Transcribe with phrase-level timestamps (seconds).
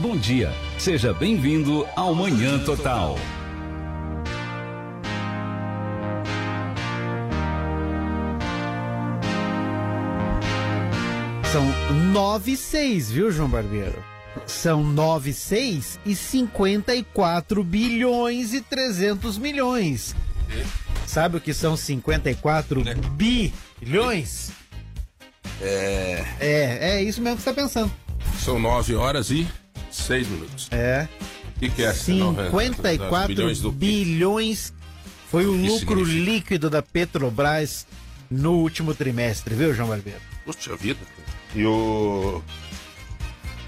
[0.00, 3.16] Bom dia, seja bem-vindo ao Manhã Total.
[11.52, 11.64] São
[12.12, 14.02] nove e seis, viu, João Barbeiro?
[14.46, 20.14] São nove e seis e 54 bilhões e 300 milhões.
[21.06, 22.94] Sabe o que são 54 Né?
[23.14, 24.50] bilhões?
[25.60, 27.90] É, É, é isso mesmo que você tá pensando.
[28.38, 29.46] são 9 horas e
[29.98, 30.68] 6 minutos.
[30.70, 31.08] É.
[31.56, 31.92] O que, que é?
[31.92, 34.72] 54 bilhões bilhões
[35.30, 36.24] foi o O lucro significa?
[36.30, 37.86] líquido da Petrobras
[38.30, 40.20] no último trimestre, viu, João Barbeiro?
[40.44, 41.00] Poxa vida.
[41.54, 42.42] E o.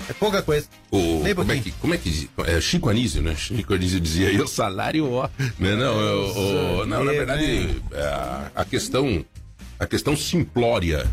[0.09, 0.67] É pouca coisa.
[0.91, 2.29] o como, é que, como é que.
[2.47, 3.35] É Chico Anísio, né?
[3.37, 5.29] Chico Anísio dizia, e o salário, ó.
[5.59, 5.77] Né?
[5.77, 9.25] Não, o- o- não, na É, verdade, é, a, a questão.
[9.79, 11.09] A questão simplória,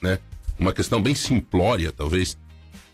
[0.00, 0.18] né?
[0.58, 2.36] Uma questão bem simplória, talvez.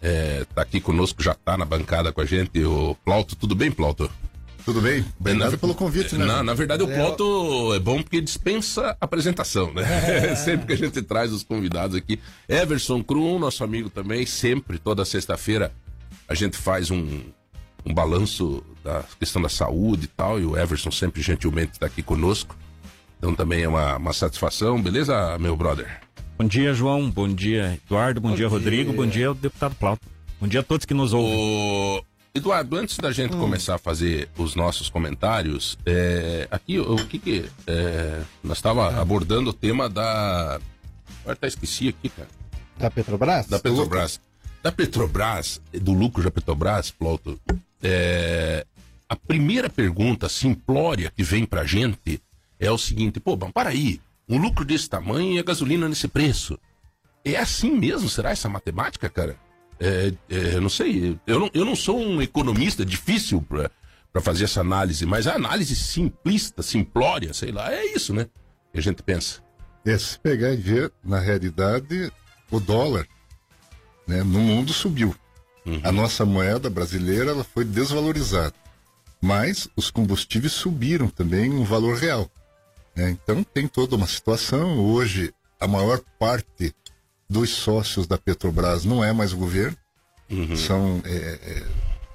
[0.01, 3.34] É, tá aqui conosco, já tá na bancada com a gente, o Plauto.
[3.34, 4.11] Tudo bem, Plauto?
[4.65, 5.05] Tudo bem?
[5.19, 6.27] Obrigado Na- pelo convite, né?
[6.27, 9.83] Na, na verdade, o Plauto é bom porque dispensa apresentação, né?
[10.36, 12.20] sempre que a gente traz os convidados aqui.
[12.48, 15.73] Everson Krum, nosso amigo também, sempre, toda sexta-feira,
[16.28, 17.23] a gente faz um,
[17.84, 22.03] um balanço da questão da saúde e tal, e o Everson sempre gentilmente está aqui
[22.03, 22.55] conosco.
[23.19, 26.01] Então também é uma, uma satisfação, beleza, meu brother?
[26.39, 27.11] Bom dia, João.
[27.11, 28.20] Bom dia, Eduardo.
[28.20, 28.92] Bom, dia, Rodrigo.
[28.92, 30.06] Bom dia, deputado Plauto.
[30.41, 31.34] Bom dia a todos que nos ouvem.
[31.36, 32.05] O...
[32.33, 37.50] Eduardo, antes da gente começar a fazer os nossos comentários, é, aqui o que que
[37.67, 40.61] é, nós estava abordando o tema da,
[41.22, 42.28] agora até esqueci aqui, cara,
[42.78, 43.48] Da Petrobras?
[43.48, 44.20] da Petrobras,
[44.62, 47.36] da Petrobras, do lucro da Petrobras, Plauto.
[47.83, 48.64] É,
[49.08, 52.23] a primeira pergunta simplória que vem pra gente
[52.61, 56.09] é o seguinte, pô, mas para aí, um lucro desse tamanho e a gasolina nesse
[56.09, 56.59] preço,
[57.25, 58.09] é assim mesmo?
[58.09, 59.37] Será essa matemática, cara?
[59.81, 61.19] É, é, eu não sei.
[61.27, 65.75] Eu não, eu não sou um economista difícil para fazer essa análise, mas a análise
[65.77, 68.27] simplista, simplória, sei lá, é isso, né?
[68.73, 69.41] Que a gente pensa.
[69.85, 72.13] É, se pegar e ver, na realidade,
[72.51, 73.07] o dólar
[74.07, 75.14] né, no mundo subiu.
[75.83, 78.55] A nossa moeda brasileira ela foi desvalorizada.
[79.20, 82.31] Mas os combustíveis subiram também no valor real.
[82.98, 83.11] Né?
[83.11, 84.81] Então tem toda uma situação.
[84.81, 86.75] Hoje, a maior parte
[87.31, 89.77] dos sócios da Petrobras não é mais o governo.
[90.57, 91.67] São é, é,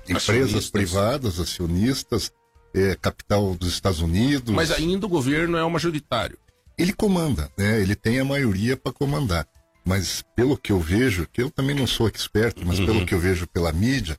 [0.04, 0.70] empresas Acionistas.
[0.70, 2.32] privadas, acionistas,
[2.76, 4.54] é, capital dos Estados Unidos.
[4.54, 6.38] Mas ainda o governo é o majoritário.
[6.78, 7.82] ele comanda, né?
[7.82, 9.48] Ele tem a maioria para comandar.
[9.86, 13.20] Mas pelo que eu vejo, que eu também não sou expert, mas pelo que eu
[13.20, 14.18] vejo pela mídia,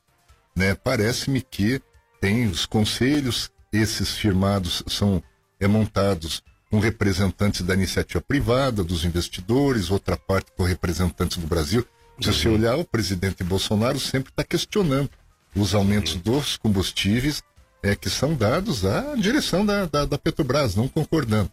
[0.56, 1.80] né, parece-me que
[2.20, 5.22] tem os conselhos, esses firmados são
[5.58, 6.42] é, montados
[6.74, 11.86] com representantes da iniciativa privada, dos investidores, outra parte com representantes do Brasil.
[12.20, 15.08] Se você olhar, o presidente Bolsonaro sempre está questionando
[15.54, 17.44] os aumentos dos combustíveis
[17.80, 21.48] é, que são dados à direção da, da, da Petrobras, não concordando.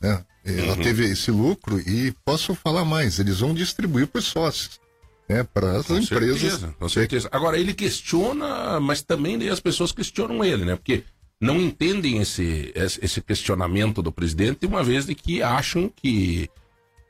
[0.00, 0.24] Né?
[0.44, 4.80] Ela teve esse lucro e posso falar mais, eles vão distribuir para os sócios,
[5.28, 5.44] né?
[5.44, 6.40] para as Com empresas.
[6.40, 7.28] certeza, com certeza.
[7.30, 10.74] Agora, ele questiona, mas também as pessoas questionam ele, né?
[10.74, 11.04] Porque
[11.44, 16.48] não entendem esse, esse questionamento do presidente, uma vez de que acham que.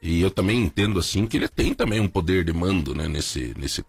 [0.03, 3.09] E eu também entendo assim que ele tem também um poder de mando, né?
[3.09, 3.55] Nesse.
[3.57, 3.85] nesse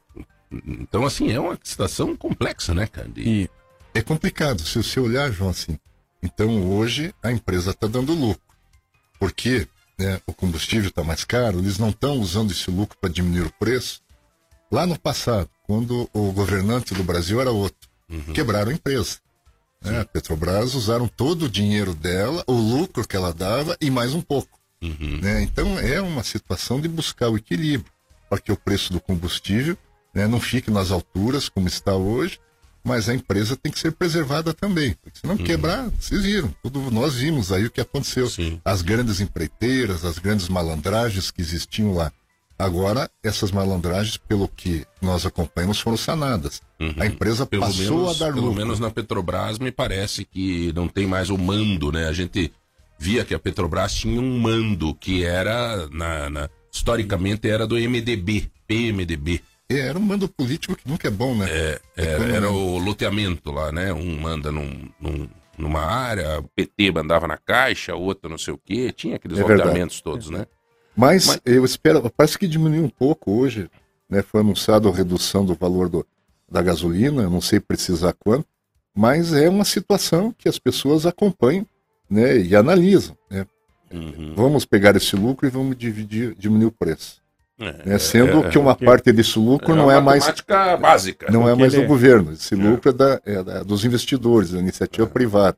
[0.52, 3.10] então, assim, é uma situação complexa, né, cara?
[3.10, 3.50] De- E
[3.94, 5.78] É complicado, se você olhar, João, assim.
[6.22, 8.42] Então hoje a empresa está dando lucro.
[9.20, 9.68] Porque
[9.98, 13.54] né, o combustível está mais caro, eles não estão usando esse lucro para diminuir o
[13.54, 14.02] preço.
[14.72, 17.90] Lá no passado, quando o governante do Brasil era outro,
[18.34, 19.18] quebraram a empresa.
[19.86, 20.02] Né?
[20.02, 24.22] A Petrobras usaram todo o dinheiro dela, o lucro que ela dava e mais um
[24.22, 24.60] pouco.
[25.22, 25.42] né?
[25.42, 27.92] Então é uma situação de buscar o equilíbrio
[28.30, 29.78] para que o preço do combustível
[30.14, 32.40] né, não fique nas alturas como está hoje,
[32.84, 34.96] mas a empresa tem que ser preservada também.
[35.02, 38.30] Porque se não quebrar, vocês viram, tudo, nós vimos aí o que aconteceu.
[38.30, 38.62] Sim.
[38.64, 42.12] As grandes empreiteiras, as grandes malandragens que existiam lá.
[42.58, 46.62] Agora, essas malandragens, pelo que nós acompanhamos, foram sanadas.
[46.98, 47.48] A empresa Uhum.
[47.50, 48.62] Pelo passou menos, a dar pelo lucro.
[48.62, 52.08] menos na Petrobras me parece que não tem mais o mando, né?
[52.08, 52.52] A gente
[52.98, 58.50] via que a Petrobras tinha um mando que era, na, na- historicamente, era do MDB,
[58.66, 59.42] PMDB.
[59.70, 61.48] É, era um mando político que nunca é bom, né?
[61.50, 63.92] É, era, era o loteamento lá, né?
[63.92, 65.28] Um manda num, num-
[65.58, 68.94] numa área, o PT mandava na caixa, outro não sei o quê.
[68.96, 69.68] Tinha aqueles É verdade.
[69.70, 70.46] loteamentos todos, né?
[70.96, 73.70] Mas, Mas- eu espero, parece que diminuiu um pouco hoje,
[74.10, 74.22] né?
[74.22, 76.06] Foi anunciado a redução do valor do,
[76.50, 78.46] da gasolina, não sei precisar quanto,
[78.96, 81.66] mas é uma situação que as pessoas acompanham,
[82.10, 82.38] né?
[82.38, 83.46] E analisam, né?
[83.92, 84.34] Uhum.
[84.36, 87.22] Vamos pegar esse lucro e vamos dividir, diminuir o preço.
[87.86, 87.98] né?
[88.00, 90.82] Sendo é, que uma parte desse lucro não é mais básica.
[91.32, 92.34] não é Porque mais do governo.
[92.34, 95.58] Esse lucro é, da, é da- dos investidores, da iniciativa privada.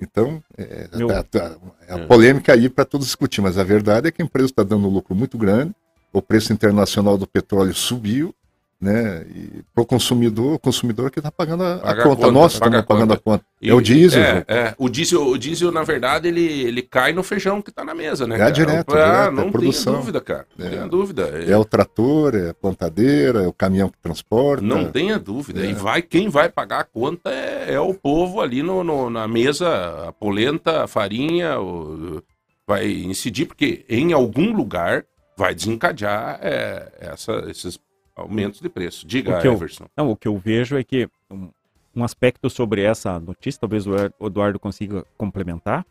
[0.00, 1.56] Então, é, Meu- tá- tá-
[1.86, 4.62] é a polêmica aí para todos discutir, mas a verdade é que a empresa está
[4.62, 5.74] dando um lucro muito grande,
[6.12, 8.34] o preço internacional do petróleo subiu,
[8.80, 9.26] né?
[9.28, 12.16] E para o consumidor, o consumidor que está pagando a, a Paga a conta.
[12.22, 13.38] conta, Nós estamos pagando a conta.
[13.38, 13.44] conta.
[13.62, 14.74] É o diesel, É, é.
[14.78, 18.26] O diesel, o diesel, na verdade, ele, ele cai no feijão que tá na mesa,
[18.26, 18.36] né?
[18.36, 18.50] É cara?
[18.50, 19.92] direto, Ah, direto, é não produção.
[19.92, 20.46] tenha dúvida, cara.
[20.56, 20.70] Não É.
[20.70, 21.22] tenha dúvida.
[21.46, 24.64] É o trator, é a plantadeira, é o caminhão que transporta.
[24.64, 25.60] Não tenha dúvida.
[25.64, 25.70] É.
[25.70, 29.28] E vai, quem vai pagar a conta é, é o povo ali no, no- na
[29.28, 32.22] mesa, a polenta, a farinha, o-
[32.66, 35.04] vai incidir, porque em algum lugar
[35.36, 37.78] vai desencadear é, essa- esses
[38.22, 39.06] aumentos de preço.
[39.06, 39.86] Diga, O que eu- Everson.
[39.96, 41.48] Não, o que eu vejo é que um,
[41.96, 45.84] um aspecto sobre essa notícia, talvez o Ed- o Eduardo consiga complementar,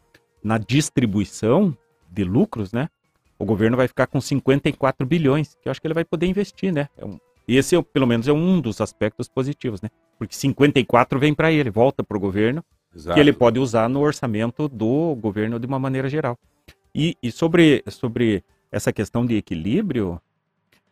[0.44, 1.76] na distribuição
[2.10, 2.90] de lucros, né?
[3.38, 6.74] O governo vai ficar com 54 bilhões, que eu acho que ele vai poder investir,
[6.74, 6.90] né?
[6.98, 9.90] É um- esse, é, pelo menos, é um dos aspectos positivos, né?
[10.18, 12.64] Porque 54 vem para ele, volta para o governo,
[12.96, 13.16] Exato.
[13.16, 16.38] que ele pode usar no orçamento do governo de uma maneira geral.
[16.94, 20.22] E, e sobre, sobre essa questão de equilíbrio,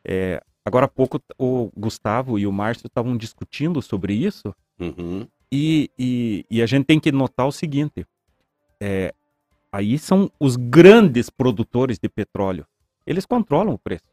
[0.05, 5.25] é, agora há pouco o Gustavo e o Márcio estavam discutindo sobre isso, Uhum.
[5.51, 8.05] e, e, e a gente tem que notar o seguinte:
[8.79, 9.13] é,
[9.71, 12.65] aí são os grandes produtores de petróleo.
[13.05, 14.03] Eles controlam o preço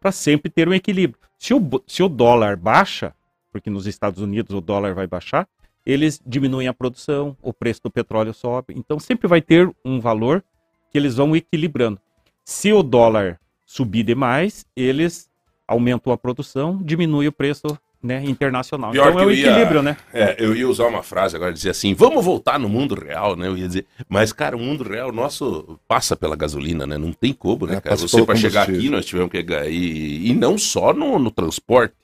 [0.00, 1.18] para sempre ter um equilíbrio.
[1.38, 3.14] Se o, se o dólar baixa,
[3.50, 5.48] porque nos Estados Unidos o dólar vai baixar,
[5.86, 8.74] eles diminuem a produção, o preço do petróleo sobe.
[8.76, 10.44] Então sempre vai ter um valor
[10.90, 11.98] que eles vão equilibrando.
[12.44, 15.28] Se o dólar subir demais, eles
[15.66, 17.66] aumentam a produção, diminui o preço
[18.02, 18.92] né, internacional.
[18.92, 19.96] Pior então é o eu ia- equilíbrio, né?
[20.12, 23.46] É, eu ia usar uma frase agora, dizer assim, vamos voltar no mundo real, né?
[23.48, 26.98] Eu ia dizer, mas, cara, o mundo real nosso passa pela gasolina, né?
[26.98, 27.96] Não tem como, né, É, cara?
[27.96, 29.38] Você, para chegar aqui, nós tivemos que...
[29.38, 31.94] E, e não só no, no transporte.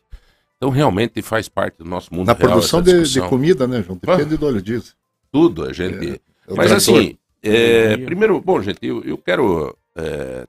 [0.57, 3.83] Então, realmente, faz parte do nosso mundo Na real produção essa de, de comida, né,
[3.83, 3.99] João?
[4.01, 4.95] Depende do óleo diesel.
[5.31, 6.21] Tudo, a gente...
[6.49, 10.47] É o Mas assim, é, primeiro, bom, gente, eu, eu quero, é,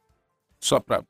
[0.59, 1.05] só para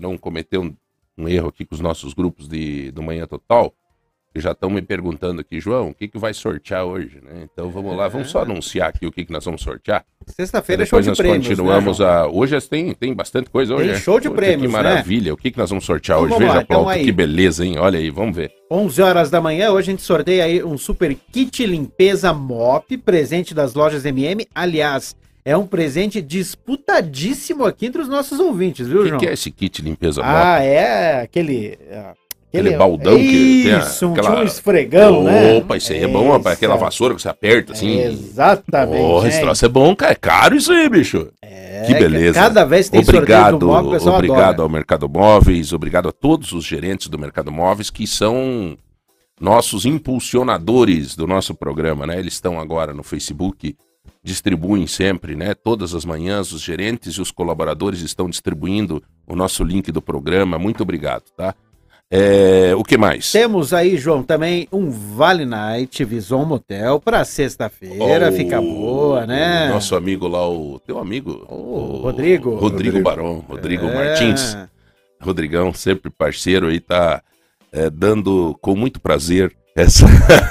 [0.00, 0.74] não cometer um,
[1.18, 3.72] um erro aqui com os nossos grupos de, do Manhã Total,
[4.36, 7.48] que já estão me perguntando aqui, João, o que, que vai sortear hoje, né?
[7.50, 10.04] Então vamos lá, vamos só anunciar aqui o que, que nós vamos sortear.
[10.26, 11.48] Sexta-feira é show de nós prêmios.
[11.48, 12.26] continuamos né, a.
[12.26, 13.84] Hoje tem, tem bastante coisa hoje.
[13.84, 13.98] Tem né?
[13.98, 14.82] show de Puta, prêmios, Que né?
[14.82, 15.32] maravilha.
[15.32, 16.38] O que, que nós vamos sortear Então hoje?
[16.38, 17.78] Veja, lá, então Plauto, que beleza, hein?
[17.78, 18.52] Olha aí, vamos ver.
[18.70, 23.54] 11 horas da manhã, hoje a gente sorteia aí um super kit limpeza MOP, presente
[23.54, 24.46] das lojas MM.
[24.54, 29.20] Aliás, é um presente disputadíssimo aqui entre os nossos ouvintes, viu, O que, João?
[29.20, 31.78] que é esse kit limpeza Ah, é aquele.
[31.88, 32.12] é,
[32.48, 35.58] Aquele baldão que tem a- Isso, um, aquela- um esfregão, né?
[35.58, 36.56] Opa, isso aí é bom, rapaz.
[36.56, 38.00] Aquela vassoura que você aperta assim.
[38.00, 38.98] Exatamente.
[38.98, 40.12] Porra, esse troço é bom, cara.
[40.12, 41.28] É caro isso aí, bicho.
[41.42, 42.32] É, que beleza.
[42.40, 44.62] Cada vez tem Obrigado, do móvel, o obrigado adora.
[44.62, 48.78] ao Mercado Móveis, obrigado a todos os gerentes do Mercado Móveis que são
[49.38, 52.18] nossos impulsionadores do nosso programa, né?
[52.18, 53.76] Eles estão agora no Facebook,
[54.26, 55.54] distribuem sempre, né?
[55.54, 60.58] Todas as manhãs os gerentes e os colaboradores estão distribuindo o nosso link do programa.
[60.58, 61.54] Muito obrigado, tá?
[62.10, 63.30] É, o que mais?
[63.32, 68.28] Temos aí, João, também um Vale Night Vison Motel para sexta-feira.
[68.28, 69.68] Ó, Fica boa, né?
[69.68, 72.50] Nosso amigo lá, o teu amigo, O Rodrigo.
[72.56, 73.02] Rodrigo Rodrigo.
[73.02, 73.94] Barão, Rodrigo É.
[73.94, 74.56] Martins.
[75.20, 77.22] Rodrigão, sempre parceiro aí, tá
[77.72, 80.06] é, dando com muito prazer essa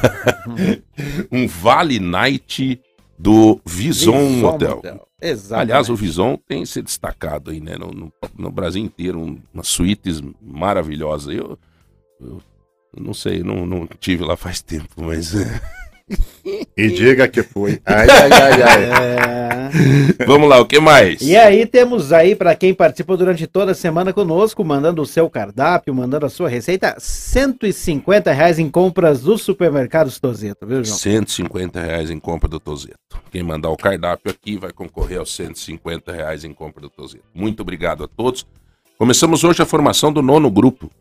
[1.31, 2.81] um Vale Night
[3.18, 4.81] do Vison, Motel.
[5.22, 5.62] Exatamente.
[5.72, 7.78] Aliás, o Vison tem se destacado aí, né?
[7.78, 11.34] No, no- no Brasil inteiro, um- umas suítes maravilhosas.
[11.36, 11.57] Eu,
[12.19, 12.42] eu
[13.00, 15.34] não sei, não, não tive lá faz tempo, mas
[16.78, 17.80] E diga que foi.
[17.85, 18.83] Ai, ai, ai, ai.
[20.19, 20.26] É.
[20.26, 21.21] vamos lá, o que mais?
[21.21, 25.30] E aí temos aí, para quem participou durante toda a semana conosco, mandando o seu
[25.30, 30.97] cardápio, mandando a sua receita, 150 reais em compras do supermercado Tozeto, viu, João?
[30.97, 32.97] 150 reais em compra do Tozeto.
[33.31, 37.26] Quem mandar o cardápio aqui vai concorrer aos 150 reais em compra do Tozeto.
[37.33, 38.45] Muito obrigado a todos.
[38.97, 40.92] Começamos hoje a formação do nono grupo,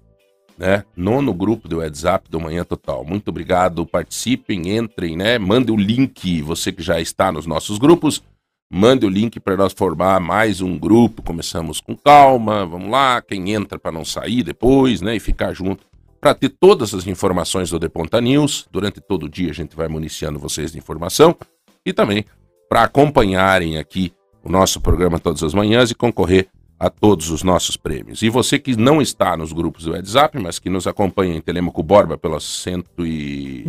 [0.58, 0.84] né?
[0.96, 3.04] Nono grupo do WhatsApp do Manhã Total.
[3.04, 5.38] Muito obrigado, participem, entrem, né?
[5.38, 8.22] Mande o link, você que já está nos nossos grupos,
[8.70, 11.22] mande o link para nós formar mais um grupo.
[11.22, 15.16] Começamos com calma, vamos lá, quem entra para não sair depois, né?
[15.16, 15.84] E ficar junto
[16.20, 18.66] para ter todas as informações do Deponta News.
[18.70, 21.36] Durante todo o dia a gente vai municiando vocês de informação
[21.84, 22.24] e também
[22.68, 26.48] para acompanharem aqui o nosso programa todas as manhãs e concorrer
[26.84, 28.20] a todos os nossos prêmios.
[28.20, 31.82] E você que não está nos grupos do WhatsApp, mas que nos acompanha em Telemaco
[31.82, 33.64] Borba pelas 190.9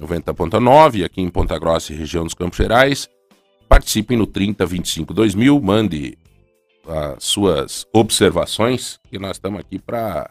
[0.00, 1.04] 90.9.
[1.04, 3.06] aqui em Ponta Grossa e região dos Campos Gerais,
[3.68, 6.16] participem no 3025 2000, mande
[6.88, 10.30] as suas observações, que nós estamos aqui para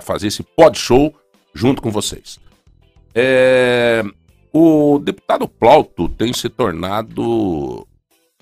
[0.00, 1.12] fazer esse pod show
[1.52, 2.38] junto com vocês.
[3.12, 4.04] É,
[4.52, 7.84] o deputado Plauto tem se tornado.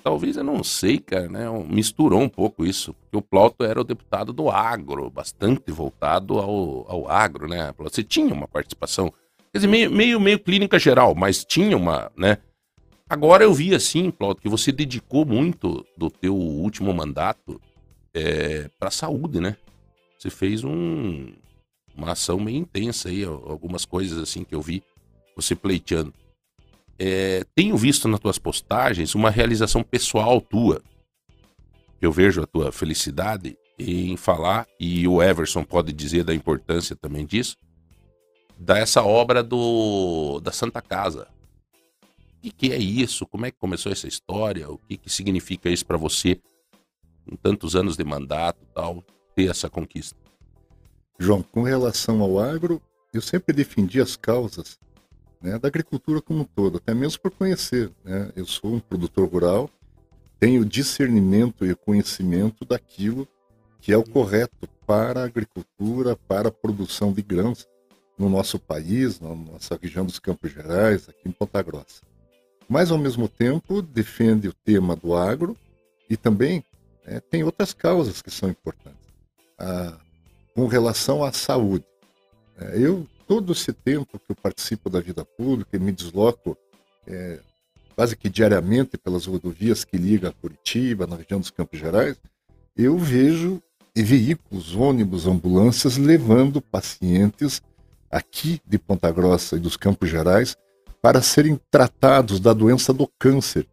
[0.03, 1.45] Talvez eu não sei, cara, né?
[1.69, 2.95] Misturou um pouco isso.
[2.95, 7.75] Porque o Plauto era o deputado do agro, bastante voltado ao, ao agro, né?
[7.79, 9.13] Você tinha uma participação,
[9.53, 12.39] quer dizer, meio, meio, meio clínica geral, mas tinha uma, né?
[13.09, 17.61] Agora eu vi assim, Plauto, que você dedicou muito do teu último mandato
[18.15, 19.57] é, para saúde, né?
[20.19, 21.33] Você fez um,
[21.95, 24.83] uma ação meio intensa aí, algumas coisas assim que eu vi
[25.35, 26.13] você pleiteando.
[27.03, 30.83] É, tenho visto nas tuas postagens uma realização pessoal tua.
[31.99, 37.25] Eu vejo a tua felicidade em falar, e o Everson pode dizer da importância também
[37.25, 37.57] disso,
[38.59, 41.27] dessa obra do da Santa Casa.
[42.37, 43.27] O que, que é isso?
[43.27, 44.71] Como é que começou essa história?
[44.71, 46.39] O que, que significa isso para você,
[47.27, 49.03] com tantos anos de mandato tal,
[49.35, 50.19] ter essa conquista?
[51.19, 54.79] João, com relação ao agro, eu sempre defendi as causas
[55.41, 57.91] né, da agricultura como um todo, até mesmo por conhecer.
[58.05, 58.31] Né?
[58.37, 59.71] Eu sou um produtor rural,
[60.39, 63.27] tenho discernimento e conhecimento daquilo
[63.81, 67.67] que é o correto para a agricultura, para a produção de grãos
[68.19, 72.03] no nosso país, na nossa região dos Campos Gerais, aqui em Ponta Grossa.
[72.69, 75.57] Mas, ao mesmo tempo, defende o tema do agro
[76.09, 76.63] e também
[77.07, 79.09] é, tem outras causas que são importantes.
[79.59, 79.99] A
[80.55, 81.85] com relação à saúde.
[82.59, 86.59] É, eu, todo esse tempo que eu participo da vida pública e me desloco
[87.07, 87.39] é,
[87.95, 92.17] quase que diariamente pelas rodovias que ligam a Curitiba, na região dos Campos Gerais,
[92.77, 93.63] eu vejo
[93.95, 97.63] veículos, ônibus, ambulâncias levando pacientes
[98.11, 100.57] aqui de Ponta Grossa e dos Campos Gerais
[101.01, 103.65] para serem tratados da doença do câncer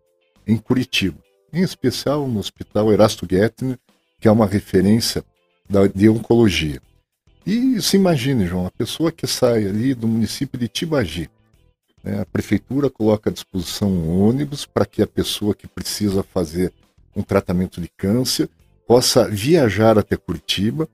[0.45, 1.17] em Curitiba,
[1.51, 3.79] em especial no Hospital Erasto Gettner,
[4.21, 5.25] que é uma referência
[5.95, 6.79] de oncologia.
[7.47, 11.29] E se imagine, João, a pessoa que sai ali do município de Tibagi,
[12.03, 16.73] né, a prefeitura coloca à disposição um ônibus para que a pessoa que precisa fazer
[17.15, 18.49] um tratamento de câncer
[18.85, 20.89] possa viajar até Curitiba.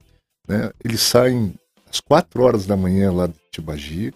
[0.47, 1.55] Né, eles saem
[1.89, 4.13] às quatro horas da manhã lá de Tibagi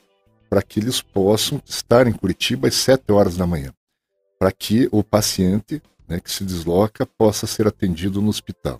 [0.47, 3.73] para que eles possam estar em Curitiba às sete horas da manhã,
[4.37, 8.79] para que o paciente né, que se desloca possa ser atendido no hospital.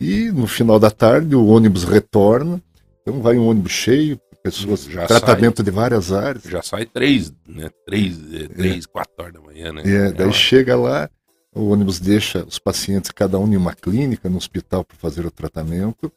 [0.00, 2.58] E no final da tarde o ônibus retorna,
[3.02, 6.44] então vai um ônibus cheio, pessoas, já tratamento sai, de várias áreas.
[6.44, 7.70] Já sai três, né?
[7.86, 8.88] Três, é, três é.
[8.88, 9.82] quatro horas da manhã, né?
[9.84, 11.08] É, daí é chega lá,
[11.54, 15.30] o ônibus deixa os pacientes, cada um em uma clínica, no hospital para fazer o
[15.30, 16.12] tratamento,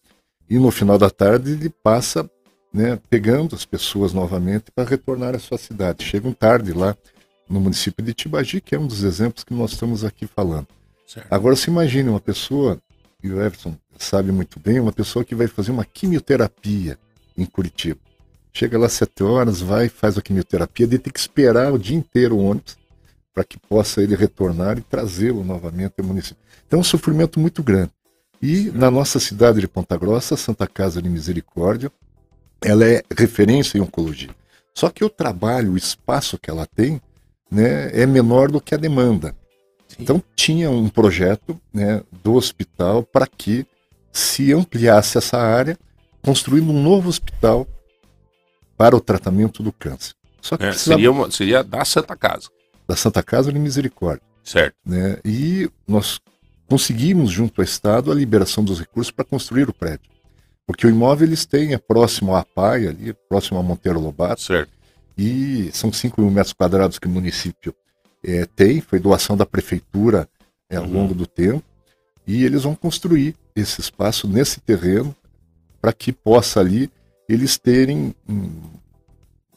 [0.49, 2.29] e no final da tarde ele passa
[2.73, 6.03] né, pegando as pessoas novamente para retornar à sua cidade.
[6.03, 6.97] Chegam tarde lá
[7.47, 10.67] no município de Tibagi, que é um dos exemplos que nós estamos aqui falando.
[11.05, 11.31] Certo.
[11.31, 12.81] Agora se imagine uma pessoa
[13.21, 16.97] e o Everson sabe muito bem, uma pessoa que vai fazer uma quimioterapia
[17.37, 17.99] em Curitiba.
[18.51, 21.97] Chega lá às sete horas, vai, faz a quimioterapia, ele tem que esperar o dia
[21.97, 22.77] inteiro o ônibus
[23.33, 26.37] para que possa ele retornar e trazê-lo novamente ao município.
[26.67, 27.91] Então é um sofrimento muito grande.
[28.41, 31.91] E na nossa cidade de Ponta Grossa, Santa Casa de Misericórdia,
[32.61, 34.29] ela é referência em oncologia.
[34.75, 37.01] Só que o trabalho, o espaço que ela tem,
[37.49, 39.35] né, é menor do que a demanda.
[39.99, 43.65] Então tinha um projeto né, do hospital para que
[44.13, 45.77] se ampliasse essa área,
[46.21, 47.67] construindo um novo hospital
[48.77, 50.13] para o tratamento do câncer.
[50.39, 50.97] Só que é, precisava...
[50.97, 52.49] seria, uma, seria da Santa Casa.
[52.87, 54.23] Da Santa Casa de Misericórdia.
[54.43, 54.75] Certo.
[54.85, 55.17] Né?
[55.25, 56.21] E nós
[56.69, 60.11] conseguimos, junto ao Estado, a liberação dos recursos para construir o prédio.
[60.65, 64.41] Porque o imóvel eles têm, é próximo à PAI, ali, próximo a Monteiro Lobato.
[64.41, 64.71] Certo.
[65.17, 67.73] E são 5 mil metros quadrados que o município
[68.23, 70.27] é, tem, foi doação da prefeitura
[70.69, 70.93] é, ao uhum.
[70.93, 71.63] longo do tempo,
[72.25, 75.15] e eles vão construir esse espaço nesse terreno
[75.81, 76.89] para que possa ali
[77.27, 78.61] eles terem hum,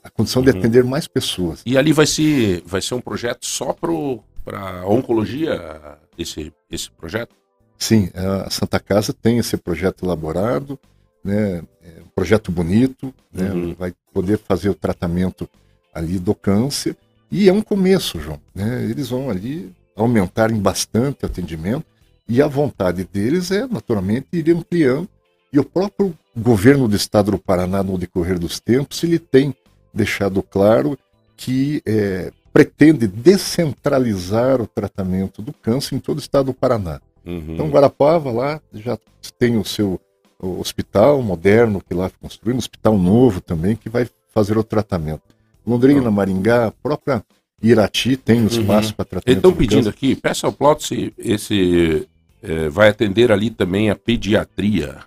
[0.02, 0.50] a condição uhum.
[0.50, 1.62] de atender mais pessoas.
[1.66, 7.34] E ali vai ser, vai ser um projeto só para oncologia, esse, esse projeto?
[7.78, 10.78] Sim, a Santa Casa tem esse projeto elaborado,
[11.22, 13.74] né, é um projeto bonito, né, uhum.
[13.74, 15.48] vai poder fazer o tratamento
[15.92, 16.96] ali do câncer
[17.30, 18.40] e é um começo, João.
[18.54, 18.84] Né?
[18.84, 21.86] Eles vão ali aumentarem bastante o atendimento
[22.28, 25.08] e a vontade deles é, naturalmente, ir ampliando.
[25.52, 29.54] E o próprio governo do estado do Paraná, no decorrer dos tempos, ele tem
[29.94, 30.98] deixado claro
[31.36, 37.00] que é, pretende descentralizar o tratamento do câncer em todo o estado do Paraná.
[37.24, 37.54] Uhum.
[37.54, 38.98] Então, Guarapava lá já
[39.38, 40.00] tem o seu
[40.38, 44.64] o hospital moderno que lá foi construído, um hospital novo também, que vai fazer o
[44.64, 45.22] tratamento.
[45.66, 47.24] Londrina, Maringá, a própria
[47.62, 48.94] Irati tem um espaço uhum.
[48.94, 49.38] para tratamento.
[49.38, 52.06] Estão pedindo aqui, peça ao Plot se esse
[52.46, 54.98] é, vai atender ali também a pediatria.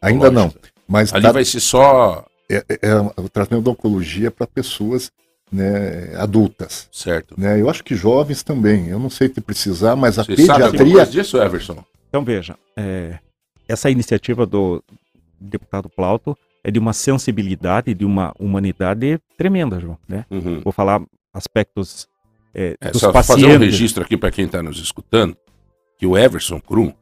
[0.00, 0.52] Ainda não.
[0.88, 2.24] Mas Ali tá- vai ser só.
[2.50, 5.10] é, é- é o tratamento da oncologia para pessoas
[5.50, 6.88] né, adultas.
[6.90, 7.34] Certo.
[7.38, 7.60] Né?
[7.60, 8.88] Eu acho que jovens também.
[8.88, 10.94] Eu não sei se precisar, mas a Você sabe pediatria.
[10.94, 11.84] coisa disso, Everson?
[12.08, 13.18] Então veja, é,
[13.68, 14.82] essa iniciativa do
[15.40, 19.98] deputado Plauto é de uma sensibilidade, de uma humanidade tremenda, João.
[20.08, 20.24] Né?
[20.30, 20.60] Uhum.
[20.60, 21.02] Vou falar
[21.34, 22.06] aspectos
[22.54, 23.60] é, É, dos só fazer um pacientes.
[23.60, 25.36] registro aqui para quem está nos escutando,
[26.02, 26.92] que o Everson Krum,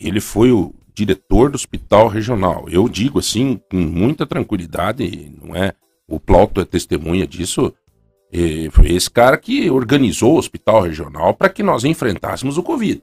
[0.00, 2.66] ele foi o diretor do hospital regional.
[2.68, 5.74] Eu digo assim, com muita tranquilidade, não é?
[6.08, 7.72] O Plauto é testemunha disso.
[8.32, 13.00] E foi esse cara que organizou o hospital regional para que nós enfrentássemos o Covid.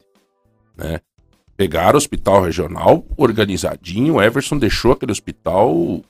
[0.75, 0.99] Né?
[1.55, 6.01] Pegaram o hospital regional organizadinho, o Everson deixou aquele hospital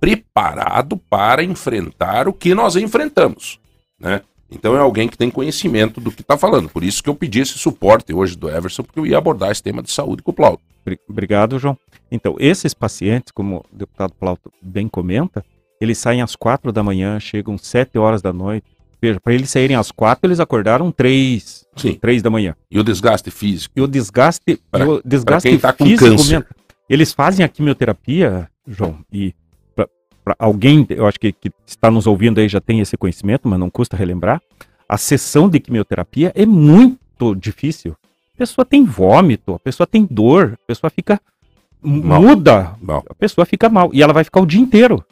[0.00, 3.60] preparado para enfrentar o que nós enfrentamos.
[4.00, 4.22] Né?
[4.50, 6.68] Então é alguém que tem conhecimento do que está falando.
[6.68, 9.62] Por isso que eu pedi esse suporte hoje do Everson, porque eu ia abordar esse
[9.62, 10.62] tema de saúde com o Plauto.
[10.84, 11.76] Bri- Obrigado, João.
[12.10, 15.44] Então, esses pacientes, como o deputado Plauto bem comenta,
[15.80, 18.66] eles saem às quatro da manhã, chegam às sete horas da noite.
[19.00, 21.94] Veja, para eles saírem às quatro, eles acordaram três, Sim.
[21.94, 22.56] três da manhã.
[22.70, 23.72] E o desgaste físico.
[23.76, 26.46] E o desgaste, e o desgaste quem tá com físico, câncer.
[26.88, 29.34] eles fazem a quimioterapia, João, e
[30.38, 33.70] alguém, eu acho que, que está nos ouvindo aí já tem esse conhecimento, mas não
[33.70, 34.40] custa relembrar,
[34.88, 37.94] a sessão de quimioterapia é muito difícil.
[38.34, 41.20] A pessoa tem vômito, a pessoa tem dor, a pessoa fica
[41.82, 42.20] Mal.
[42.22, 45.04] muda, Bom, a pessoa fica mal e ela vai ficar o dia inteiro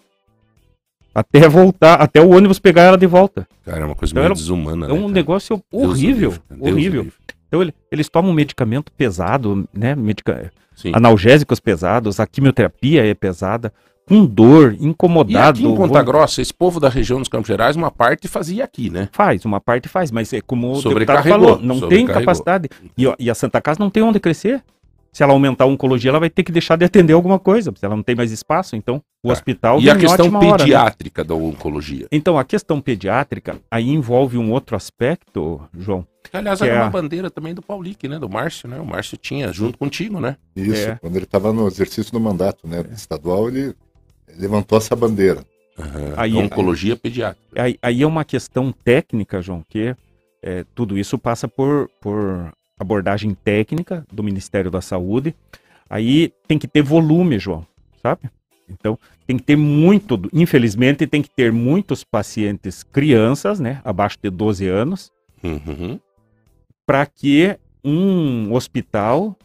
[1.15, 3.47] até voltar, até o ônibus pegar ela de volta.
[3.65, 4.87] cara, é uma coisa Então meio era- desumana.
[4.87, 7.03] É né, um negócio Deus horrível, Deus horrível.
[7.05, 7.17] livre.
[7.49, 9.95] Então ele- eles tomam medicamento pesado, né?
[9.95, 10.53] Medica...
[10.93, 13.73] Analgésicos pesados, a quimioterapia é pesada,
[14.07, 15.59] com dor, E incomodado.
[15.59, 18.65] aqui em Ponta vou- Grossa, esse povo da região dos Campos Gerais, uma parte fazia
[18.65, 19.09] aqui, né?
[19.13, 22.69] Faz, uma parte faz, mas é como o deputado Sobrecarregou, falou, não tem capacidade.
[22.97, 24.63] E, ó, e a Santa Casa não tem onde crescer.
[25.13, 27.87] Se ela aumentar a oncologia, ela vai ter que deixar de atender alguma coisa, porque
[27.87, 28.77] ela não tem mais espaço.
[28.77, 29.33] Então, o Tá.
[29.33, 30.59] hospital E a questão ótima hora, né?
[30.59, 32.07] pediátrica da oncologia.
[32.13, 36.07] Então, a questão pediátrica, aí envolve um outro aspecto, João.
[36.31, 38.19] Que, aliás, Que era é uma bandeira também do Paulic, né?
[38.19, 38.79] Do Márcio, né?
[38.79, 40.37] O Márcio tinha junto contigo, né?
[40.55, 40.97] Isso, É.
[41.01, 43.75] quando ele estava no exercício do mandato né, estadual, ele
[44.39, 45.45] levantou essa bandeira.
[45.79, 46.15] Aham.
[46.17, 47.63] Aí- oncologia pediátrica.
[47.63, 49.95] Aí, aí é uma questão técnica, João, que
[50.43, 55.35] é, tudo isso passa por, por abordagem técnica do Ministério da Saúde.
[55.89, 57.67] Aí tem que ter volume, João,
[58.03, 58.23] sabe?
[58.69, 64.29] Então, tem que ter muito, infelizmente, tem que ter muitos pacientes crianças, né, abaixo de
[64.31, 66.01] 12 anos, Uhum.
[66.85, 69.37] para que um hospital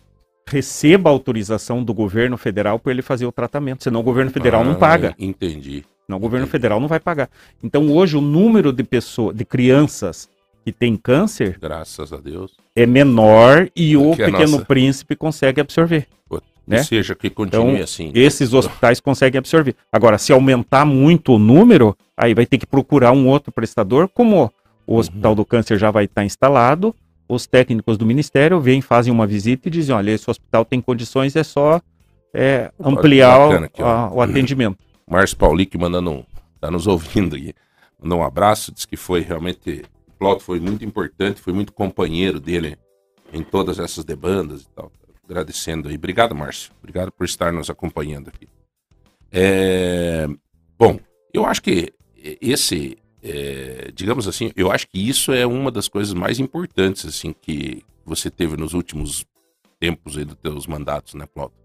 [0.52, 4.74] receba autorização do governo federal para ele fazer o tratamento, senão o governo federal não
[4.74, 5.16] Ah, paga.
[5.18, 5.84] Entendi.
[6.08, 6.52] Não, o governo Entendi.
[6.52, 7.30] federal não vai pagar.
[7.64, 10.30] Então, hoje, o número de pessoas, de crianças
[10.64, 12.52] que têm câncer Graças a Deus.
[12.76, 16.06] é menor e o Pequeno nossa- Príncipe consegue absorver.
[16.30, 16.84] Pô, Né?
[16.84, 18.12] Seja que continue Então, assim.
[18.14, 19.76] Esses hospitais conseguem absorver.
[19.92, 24.52] Agora, se aumentar muito o número, aí vai ter que procurar um outro prestador, como
[24.86, 26.94] o Hospital do Câncer já vai estar instalado,
[27.34, 31.36] os técnicos do Ministério vêm, fazem uma visita e dizem, olha, esse hospital tem condições,
[31.36, 31.82] é só
[32.34, 34.78] é, ampliar o- aqui, a- o atendimento.
[35.10, 36.24] Márcio Paulic mandando um.
[36.60, 37.54] Tá nos ouvindo aí.
[38.02, 39.84] Mandou um abraço, diz que foi realmente.
[40.08, 42.78] O Plauto foi muito importante, foi muito companheiro dele
[43.34, 44.92] em todas essas demandas e tal.
[45.26, 45.96] Agradecendo aí.
[45.96, 46.72] Obrigado, Márcio.
[46.80, 48.48] Obrigado por estar nos acompanhando aqui.
[49.32, 50.28] É,
[50.78, 51.00] Bom,
[51.34, 51.94] eu acho que
[52.42, 52.98] esse.
[53.24, 57.84] É, digamos assim, eu acho que isso é uma das coisas mais importantes assim que
[58.06, 59.26] você teve nos últimos
[59.80, 61.56] tempos aí dos teus mandatos, né, Plauto?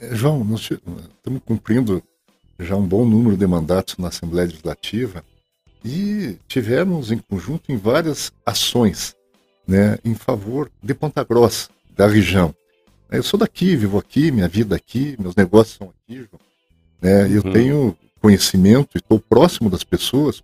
[0.00, 2.02] É, João, nós estamos cumprindo
[2.58, 5.24] já um bom número de mandatos na Assembleia Legislativa
[5.84, 9.14] e tivemos em conjunto em várias ações
[9.66, 12.54] né, em favor de Ponta Grossa, da região.
[13.10, 16.40] Eu sou daqui, vivo aqui, minha vida aqui, meus negócios são aqui, João.
[17.00, 17.52] Né, eu Uhum.
[17.52, 20.42] tenho conhecimento e estou próximo das pessoas,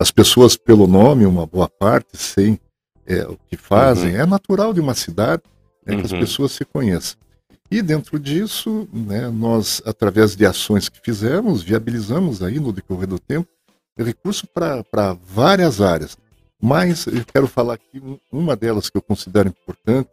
[0.00, 2.58] as pessoas pelo nome, uma boa parte, sei
[3.06, 4.16] é, o que fazem.
[4.16, 5.42] É natural de uma cidade
[5.86, 6.20] né, que as Uhum.
[6.20, 7.18] pessoas se conheçam.
[7.70, 13.18] E dentro disso, né, nós, através de ações que fizemos, viabilizamos aí no decorrer do
[13.18, 13.48] tempo
[13.96, 16.16] recurso para várias áreas.
[16.62, 20.08] Mas eu quero falar aqui um- uma delas que eu considero importante,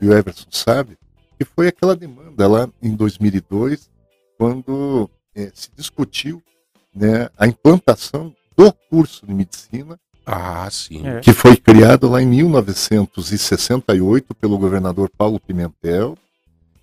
[0.00, 0.96] e o Everson sabe,
[1.38, 3.90] que foi aquela demanda lá em 2002,
[4.38, 6.40] quando eh, se discutiu
[6.94, 11.06] né, a implantação do curso de medicina Ah, sim.
[11.06, 11.20] É.
[11.20, 16.16] que foi criado lá em 1968 pelo governador Paulo Pimentel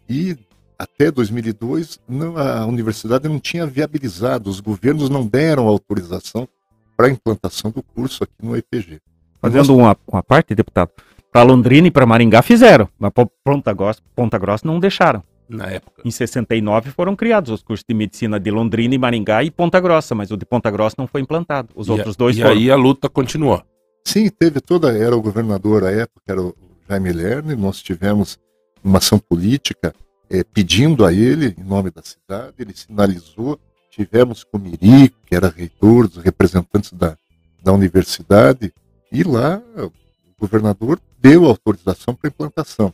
[0.10, 0.38] e
[0.78, 6.48] até 2002 não, a universidade não tinha viabilizado, os governos não deram autorização
[6.96, 9.00] para a implantação do curso aqui no EPG.
[9.42, 10.92] Fazendo uma, uma parte, deputado,
[11.32, 15.24] Para Londrina e para Maringá fizeram, mas para Ponta Grossa, Ponta Grossa não deixaram.
[15.54, 16.02] Na época.
[16.04, 20.16] Em 69 foram criados os cursos de medicina de Londrina e Maringá e Ponta Grossa,
[20.16, 21.70] mas o de Ponta Grossa não foi implantado.
[21.76, 22.54] Os E outros dois E foram.
[22.56, 23.64] aí a luta continuou.
[24.06, 24.98] Sim, teve toda.
[24.98, 26.56] Era o governador à época, era o
[26.90, 27.58] Jaime Lerner.
[27.58, 28.38] Nós tivemos
[28.84, 29.94] uma ação política
[30.30, 33.60] eh, pedindo a ele, em nome da cidade, ele sinalizou.
[33.92, 37.16] Tivemos com o Miri, que era reitor, os representantes da,
[37.64, 38.74] da universidade,
[39.12, 39.92] e lá o
[40.40, 42.92] governador deu autorização para implantação.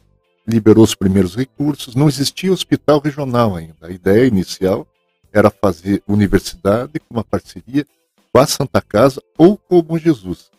[0.49, 3.75] Liberou os primeiros recursos, não existia hospital regional ainda.
[3.87, 4.87] A ideia inicial
[5.31, 7.85] era fazer universidade com uma parceria
[8.33, 10.49] com a Santa Casa ou com o Bom Jesus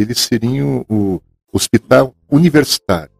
[0.00, 1.20] eles seriam o
[1.52, 3.10] hospital universitário.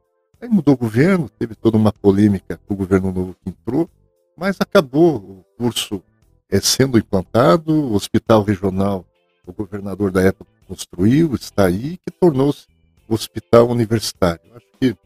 [0.40, 3.90] Aí mudou o governo, teve toda uma polêmica com o governo novo que entrou,
[4.36, 6.02] mas acabou o curso
[6.48, 9.04] é, sendo implantado, o hospital regional,
[9.44, 12.66] o governador da época construiu, está aí, que tornou-se
[13.08, 14.42] hospital universitário.
[14.54, 14.96] Acho que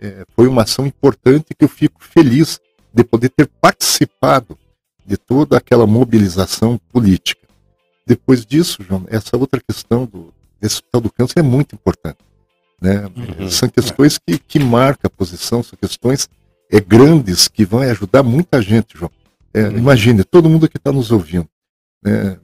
[0.00, 2.58] é, foi uma ação importante que eu fico feliz
[2.92, 4.58] de poder ter participado
[5.06, 7.46] de toda aquela mobilização política.
[8.06, 12.18] Depois disso, João, essa outra questão do, desse hospital do câncer é muito importante.
[12.80, 13.06] Né?
[13.38, 13.50] Uhum.
[13.50, 16.28] São questões que, que marcam a posição, são questões
[16.70, 19.10] é, grandes que vão ajudar muita gente, João.
[19.52, 19.78] É, Uhum.
[19.78, 21.48] Imagine, todo mundo que está nos ouvindo.
[22.02, 22.38] né?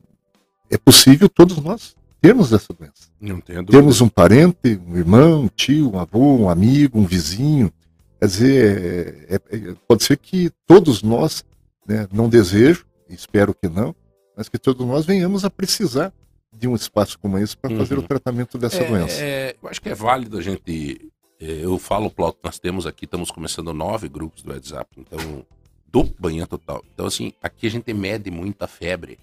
[0.68, 3.08] é possível todos nós termos essa doença.
[3.20, 3.78] Não tenho dúvida.
[3.78, 7.72] Temos um parente, um irmão, um tio, um avô, um amigo, um vizinho.
[8.18, 11.44] Quer dizer, é- é- pode ser que todos nós,
[11.86, 13.94] né, não desejo, espero que não,
[14.36, 16.12] mas que todos nós venhamos a precisar
[16.52, 18.04] de um espaço como esse para fazer Uhum.
[18.04, 19.20] o tratamento dessa É, doença.
[19.20, 21.10] é, eu acho que é válido a gente.
[21.38, 25.44] é, Eu falo, Plauto, nós temos aqui, estamos começando nove grupos do WhatsApp, então,
[25.86, 26.82] do Banha Total.
[26.94, 29.18] Então, assim, aqui a gente mede muita febre,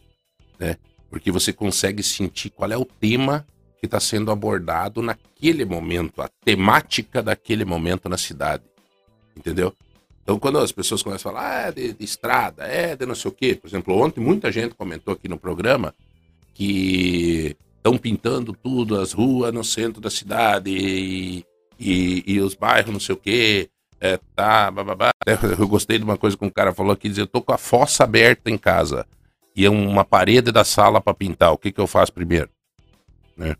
[0.59, 0.77] né?
[1.13, 3.45] Porque você consegue sentir qual é o tema
[3.79, 8.63] que está sendo abordado naquele momento, a temática daquele momento na cidade.
[9.37, 9.71] Entendeu?
[10.23, 13.13] Então, quando as pessoas começam a falar, ah, é de, de estrada, é de não
[13.13, 13.53] sei o quê.
[13.53, 15.93] Por exemplo, ontem muita gente comentou aqui no programa
[16.51, 21.45] que estão pintando tudo, as ruas no centro da cidade e,
[21.79, 23.69] e, e os bairros, não sei o quê.
[24.01, 25.11] É, tá, bababá.
[25.59, 27.57] Eu gostei de uma coisa que um cara falou aqui, dizer, eu tô com a
[27.59, 29.05] fossa aberta em casa
[29.55, 32.49] e é uma parede da sala para pintar, o que que eu faço primeiro?
[33.37, 33.55] Né?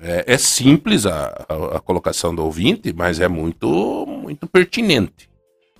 [0.00, 5.28] É, é simples a, a, a colocação do ouvinte, mas é muito, muito pertinente.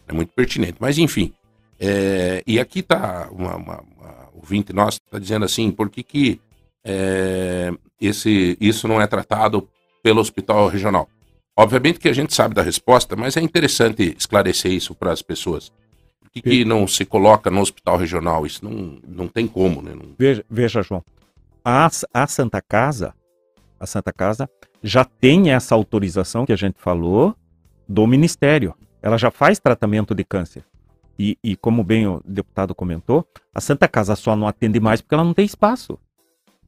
[0.06, 0.76] É muito pertinente.
[0.78, 1.32] Mas enfim,
[1.78, 6.40] é, e aqui tá uma, uma, uma ouvinte nossa está dizendo assim, por que que
[6.84, 9.66] é, esse, isso não é tratado
[10.02, 11.08] pelo hospital regional?
[11.56, 15.72] Obviamente que a gente sabe da resposta, mas é interessante esclarecer isso para as pessoas.
[16.32, 18.46] Que, que não se coloca no hospital regional?
[18.46, 19.92] Isso não, não tem como, né?
[19.94, 21.02] Não- Veja, veja, João.
[21.64, 23.12] A, a Santa Casa,
[23.78, 24.48] a Santa Casa
[24.82, 27.34] já tem essa autorização que a gente falou
[27.88, 28.74] do Ministério.
[29.02, 30.64] Ela já faz tratamento de câncer.
[31.18, 35.14] E, e como bem o deputado comentou, a Santa Casa só não atende mais porque
[35.14, 35.98] ela não tem espaço.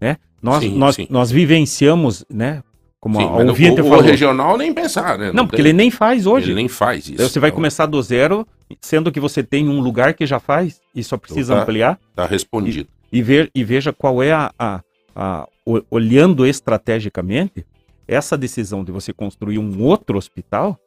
[0.01, 0.17] Né?
[0.43, 1.07] Nós, Sim, nós, sim.
[1.09, 2.63] nós vivenciamos, né?
[3.01, 4.05] Como Sim, a ouvinte o, o falou.
[4.05, 5.33] regional nem pensar, né?
[5.33, 6.47] Não, porque tem- ele nem faz hoje.
[6.49, 7.17] Ele nem faz isso.
[7.19, 8.47] Daí você vai Então, começar do zero,
[8.81, 11.63] sendo que você tem um lugar que já faz e só precisa tá.
[11.63, 11.99] ampliar.
[12.15, 12.89] Tá respondido.
[13.13, 14.81] e, ver, e veja qual é a, a,
[15.15, 15.49] a-
[15.91, 17.65] olhando estrategicamente
[18.07, 20.79] essa decisão de você construir um outro hospital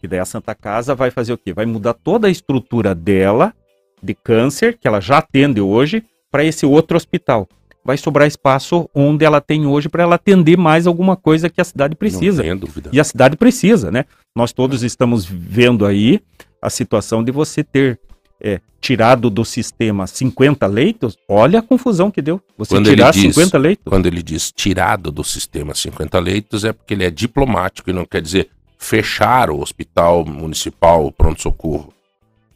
[0.00, 1.52] que daí a Santa Casa vai fazer o quê?
[1.52, 3.54] Vai mudar toda a estrutura dela
[4.02, 7.48] de câncer que ela já atende hoje para esse outro hospital.
[7.84, 11.64] Vai sobrar espaço onde ela tem hoje para ela atender mais alguma coisa que a
[11.64, 12.38] cidade precisa.
[12.38, 12.90] Não tenha dúvida.
[12.92, 14.04] E a cidade precisa, né?
[14.34, 16.20] Nós todos estamos vendo aí
[16.62, 17.98] a situação de você ter
[18.40, 21.18] é, tirado do sistema 50 leitos.
[21.28, 22.40] Olha a confusão que deu.
[22.56, 23.84] Você Quando ele tirar diz- 50 leitos.
[23.90, 28.06] Quando ele diz tirado do sistema 50 leitos, é porque ele é diplomático e não
[28.06, 28.48] quer dizer
[28.78, 31.92] fechar o hospital municipal, o pronto-socorro.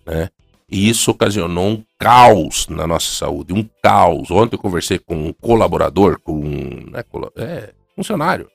[0.04, 0.28] Né?
[0.68, 4.30] E isso ocasionou um caos na nossa saúde, um caos.
[4.30, 7.04] Ontem eu conversei com um colaborador, com um né,
[7.36, 8.48] é, funcionário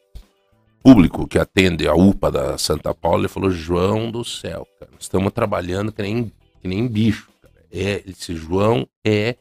[0.84, 5.32] público que atende a UPA da Santa Paula, ele falou, João do céu, cara, estamos
[5.32, 7.30] trabalhando que nem, que nem bicho.
[7.42, 7.54] Cara.
[7.72, 9.36] É, esse João é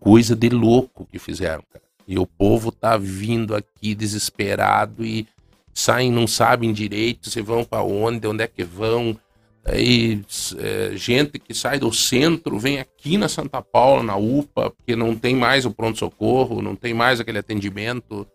[0.00, 1.84] coisa de louco que fizeram, cara.
[2.06, 5.26] E o povo tá vindo aqui desesperado e
[5.72, 9.16] saem, não sabem direito se vão para onde, onde é que vão.
[9.64, 10.20] Aí,
[10.58, 15.16] é, gente que sai do centro vem aqui na Santa Paula, na UPA, porque não
[15.16, 18.26] tem mais o pronto-socorro, não tem mais aquele atendimento,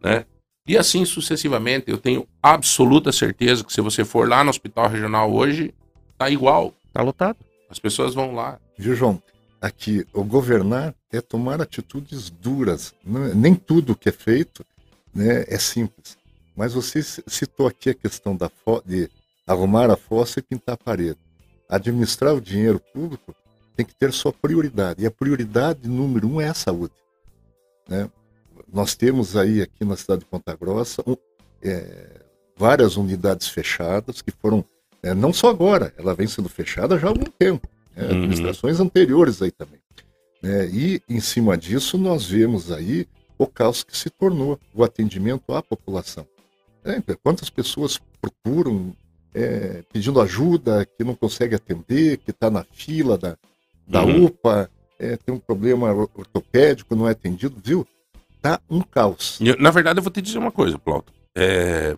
[0.00, 0.24] né?
[0.68, 1.90] E assim sucessivamente.
[1.90, 5.74] Eu tenho absoluta certeza que se você for lá no hospital regional hoje,
[6.18, 6.74] tá igual.
[6.92, 7.38] Tá lotado.
[7.70, 8.58] As pessoas vão lá.
[8.76, 9.20] Viu, João?
[9.60, 12.94] Aqui, o governar é tomar atitudes duras.
[13.06, 14.64] É- nem tudo que é feito
[15.14, 16.18] né, é simples.
[16.54, 18.50] Mas você citou aqui a questão da
[18.84, 19.08] de
[19.46, 21.18] arrumar a fossa e pintar a parede.
[21.68, 23.34] Administrar o dinheiro público
[23.74, 25.02] tem que ter sua prioridade.
[25.02, 26.94] E a prioridade número um é a saúde.
[27.88, 28.10] Né?
[28.72, 31.16] Nós temos aí aqui na cidade de Ponta Grossa um,
[31.62, 32.20] é,
[32.56, 34.64] várias unidades fechadas que foram,
[35.02, 37.68] é, não só agora, ela vem sendo fechada já há algum tempo.
[37.96, 38.04] Né?
[38.04, 38.10] Uhum.
[38.10, 39.80] Administrações anteriores aí também.
[40.42, 40.68] Né?
[40.68, 43.06] E em cima disso nós vemos aí
[43.38, 46.26] o caos que se tornou o atendimento à população.
[46.84, 48.94] É, quantas pessoas procuram
[49.34, 53.36] é, pedindo ajuda, que não consegue atender, que está na fila da,
[53.86, 54.26] da uhum.
[54.26, 57.86] UPA, é, tem um problema ortopédico, não é atendido, viu?
[58.40, 59.38] Tá um caos.
[59.40, 61.12] Eu, na verdade, eu vou te dizer uma coisa, Plauto.
[61.36, 61.96] É,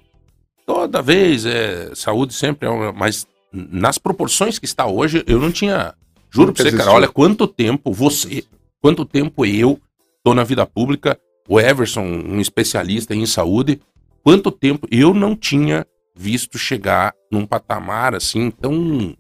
[0.67, 5.51] toda vez, é, saúde sempre é uma, mas nas proporções que está hoje, eu não
[5.51, 5.95] tinha.
[6.31, 8.45] Juro pra você, cara, olha quanto tempo você,
[8.81, 9.81] quanto tempo eu
[10.23, 13.81] tô na vida pública, o Everson, um especialista em saúde,
[14.23, 19.17] quanto tempo eu não tinha visto chegar num patamar assim tão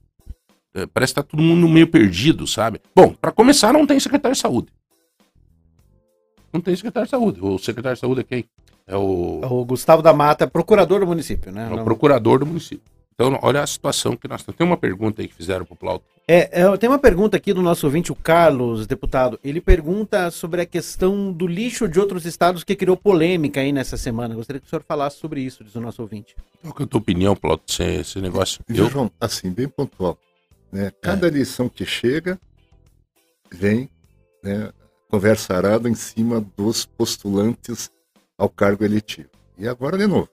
[0.74, 2.80] é, parece que tá todo mundo meio perdido, sabe?
[2.94, 4.68] Bom, para começar, não tem secretário de saúde.
[6.52, 7.40] Não tem secretário de saúde.
[7.40, 8.44] O secretário de saúde é quem?
[8.86, 9.40] É o.
[9.42, 11.68] É o Gustavo da Mata, procurador do município, né?
[11.70, 11.84] É o não...
[11.84, 12.82] procurador do município.
[13.14, 14.56] Então, olha a situação que nós temos.
[14.56, 16.06] Tem uma pergunta aí que fizeram pro Plauto.
[16.26, 19.38] É, é, tem uma pergunta aqui do nosso ouvinte, o Carlos, deputado.
[19.44, 23.98] Ele pergunta sobre a questão do lixo de outros estados que criou polêmica aí nessa
[23.98, 24.34] semana.
[24.34, 26.34] Gostaria que o senhor falasse sobre isso, diz o nosso ouvinte.
[26.62, 28.64] Qual que é a tua opinião, Plauto, esse, esse negócio?
[28.66, 28.88] Eu...
[28.88, 30.16] João, assim, bem pontual.
[30.72, 30.90] Né?
[31.02, 31.30] Cada é.
[31.30, 32.40] eleição que chega,
[33.52, 33.90] vem
[34.42, 34.72] né,
[35.10, 37.90] conversa arada em cima dos postulantes
[38.38, 39.28] ao cargo eletivo.
[39.58, 40.28] E agora de novo.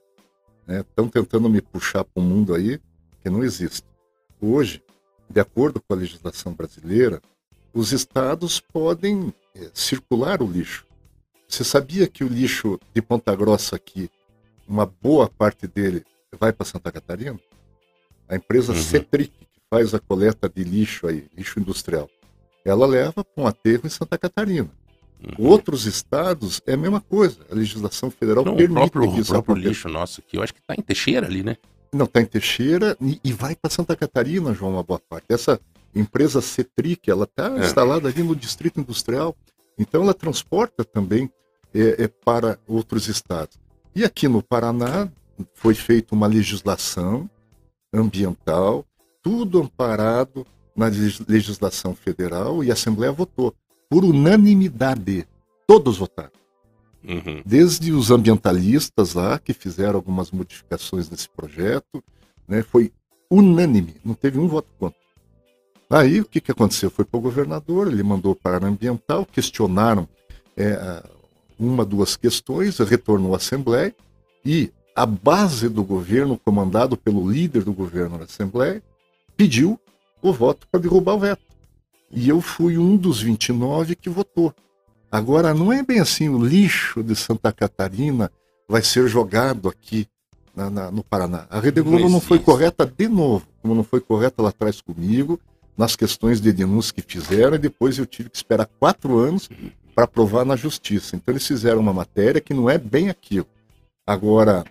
[0.67, 2.79] Estão né, tentando me puxar para um mundo aí
[3.23, 3.83] que não existe.
[4.39, 4.83] Hoje,
[5.29, 7.21] de acordo com a legislação brasileira,
[7.73, 10.85] os estados podem é, circular o lixo.
[11.47, 14.11] Você sabia que o lixo de Ponta Grossa aqui,
[14.67, 16.05] uma boa parte dele
[16.37, 17.39] vai para Santa Catarina?
[18.27, 18.81] A empresa uhum.
[18.81, 19.31] Cetric,
[19.69, 22.09] faz a coleta de lixo aí, lixo industrial,
[22.69, 24.69] ela leva para um aterro em Santa Catarina.
[25.23, 25.47] Uhum.
[25.47, 27.37] Outros estados é a mesma coisa.
[27.49, 30.43] A legislação federal Não, permite o próprio, que isso o próprio lixo nosso aqui, eu
[30.43, 31.57] acho que está em Teixeira ali, né?
[31.93, 35.25] Não, está em Teixeira e, e vai para Santa Catarina, João, uma boa parte.
[35.29, 35.59] Essa
[35.95, 37.65] empresa Cetric, ela está é.
[37.65, 39.35] instalada ali no Distrito Industrial,
[39.79, 41.31] então ela transporta também
[41.73, 43.57] é, é, para outros estados.
[43.95, 45.09] E aqui no Paraná
[45.53, 47.29] foi feita uma legislação
[47.93, 48.85] ambiental
[49.27, 50.45] tudo amparado
[50.77, 50.85] na
[51.27, 53.53] legislação federal e a Assembleia votou
[53.89, 55.27] por unanimidade.
[55.65, 56.31] Todos votaram.
[57.03, 57.41] Uhum.
[57.43, 62.03] Desde os ambientalistas lá, que fizeram algumas modificações nesse projeto,
[62.47, 62.91] né, foi
[63.29, 64.97] unânime, não teve um voto contra.
[65.89, 66.91] Aí o que, que aconteceu?
[66.91, 70.07] Foi para o governador, ele mandou para a ambiental, questionaram
[70.55, 71.01] é,
[71.57, 73.95] uma, duas questões, retornou à Assembleia
[74.45, 78.81] e a base do governo, comandado pelo líder do governo na Assembleia,
[79.35, 79.79] pediu
[80.21, 81.41] o voto para derrubar o veto.
[82.11, 84.53] E eu fui um dos 29 que votou.
[85.11, 88.31] Agora, não é bem assim, o lixo de Santa Catarina
[88.67, 90.07] vai ser jogado aqui
[90.55, 91.45] na, na, no Paraná.
[91.49, 95.39] A Rede Globo não, foi correta de novo, como não foi correta lá atrás comigo,
[95.77, 99.49] nas questões de denúncia que fizeram, e depois eu tive que esperar quatro anos
[99.93, 101.15] para provar na justiça.
[101.15, 103.47] Então eles fizeram uma matéria que não é bem aquilo.
[104.05, 104.65] Agora,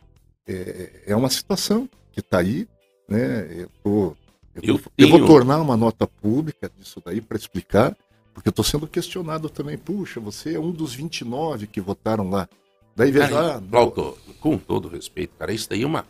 [0.47, 2.69] é, é uma situação que está aí,
[3.09, 3.47] né?
[3.51, 4.17] Eu estou
[4.63, 7.97] eu, eu, vou tornar uma nota pública disso daí para explicar,
[8.33, 9.77] porque eu estou sendo questionado também.
[9.77, 12.49] Puxa, você é um dos 29 que votaram lá.
[12.95, 13.59] Daí vem lá.
[13.59, 16.07] Glauco, com todo respeito, cara, isso daí é uma,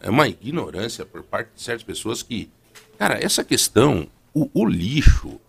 [0.00, 2.50] é uma ignorância por parte de certas pessoas que.
[2.98, 5.40] Cara, essa questão, o, o lixo,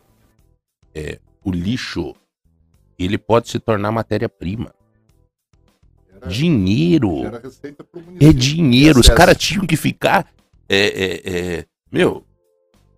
[0.94, 2.16] é, o lixo,
[2.98, 4.74] ele pode se tornar matéria-prima.
[6.28, 7.22] Dinheiro.
[8.20, 9.00] É dinheiro.
[9.00, 10.32] Os caras tinham que ficar.
[10.70, 12.26] É, é, é, meu,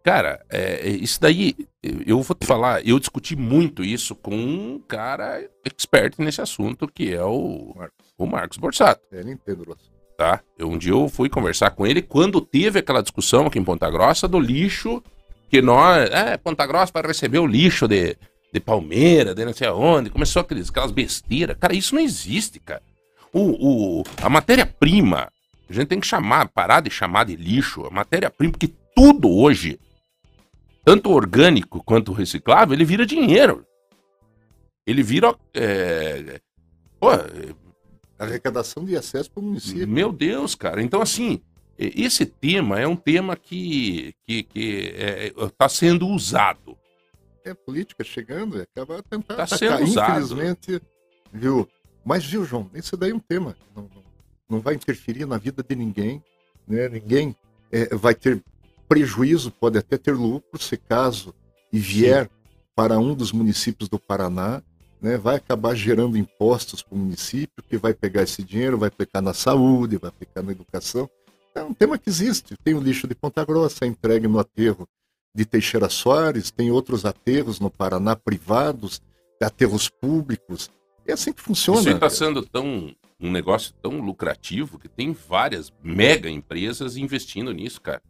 [0.05, 4.79] Cara, é, é, isso daí, eu vou te falar, eu discuti muito isso com um
[4.87, 8.05] cara expert nesse assunto, que é o, Marcos.
[8.15, 9.01] o Marcos Borsato.
[9.11, 9.75] É, ele entende o
[10.15, 10.41] Tá?
[10.59, 13.89] Eu, um dia eu fui conversar com ele quando teve aquela discussão aqui em Ponta
[13.89, 15.03] Grossa do lixo,
[15.49, 18.15] que nós, é, Ponta Grossa para receber o lixo de,
[18.53, 21.57] de Palmeira, de não sei aonde, começou aqueles, aquelas besteiras.
[21.59, 22.83] Cara, isso não existe, cara.
[23.33, 25.31] O, o, a matéria-prima,
[25.67, 29.79] a gente tem que chamar, parar de chamar de lixo, a matéria-prima, porque tudo hoje
[30.85, 33.65] tanto orgânico quanto reciclável, ele vira dinheiro.
[34.85, 35.35] Ele vira.
[35.51, 36.39] É,
[36.99, 37.09] pô,
[38.19, 39.87] arrecadação de acesso para o município.
[39.87, 40.81] Meu Deus, cara.
[40.83, 41.41] Então, assim,
[41.77, 46.77] esse tema é um tema que está que, que é, tá sendo usado.
[47.43, 50.21] É política chegando, acaba tentar tá sendo usado.
[50.21, 50.81] infelizmente,
[51.33, 51.67] viu?
[52.03, 53.55] Mas, viu, João, isso daí é um tema.
[53.75, 54.03] Não, não,
[54.47, 56.23] não vai interferir na vida de ninguém,
[56.67, 56.87] né?
[56.89, 57.35] Ninguém
[57.71, 58.43] é, vai ter
[58.87, 61.33] prejuízo, pode até ter lucro, se caso
[61.71, 62.29] e vier Sim.
[62.75, 64.61] para um dos municípios do Paraná,
[65.01, 65.17] né?
[65.17, 69.33] Vai acabar gerando impostos para o município, que vai pegar esse dinheiro, vai aplicar na
[69.33, 71.09] saúde, vai aplicar na educação.
[71.53, 72.55] É um tema que existe.
[72.63, 74.87] Tem o lixo de Ponta Grossa, é entregue no aterro
[75.33, 79.01] de Teixeira Soares, tem outros aterros no Paraná privados,
[79.41, 80.71] aterros públicos.
[81.05, 81.81] É assim que funciona.
[81.81, 87.81] Isso está sendo tão um negócio tão lucrativo que tem várias mega empresas investindo nisso,
[87.81, 88.01] cara.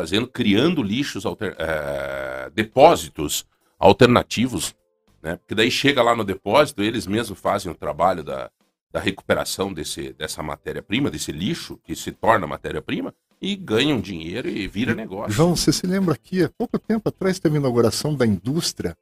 [0.00, 3.44] Fazendo, criando lixos, alter, é, depósitos
[3.78, 4.74] alternativos,
[5.22, 5.36] né?
[5.36, 8.50] Porque daí chega lá no depósito, eles mesmos fazem o trabalho da,
[8.92, 14.66] da recuperação desse, dessa matéria-prima, desse lixo que se torna matéria-prima, e ganham dinheiro e
[14.68, 15.32] vira negócio.
[15.32, 18.96] João, você se lembra aqui, há pouco tempo atrás teve a inauguração da indústria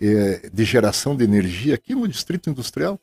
[0.00, 3.00] é, de geração de energia aqui no Distrito Industrial,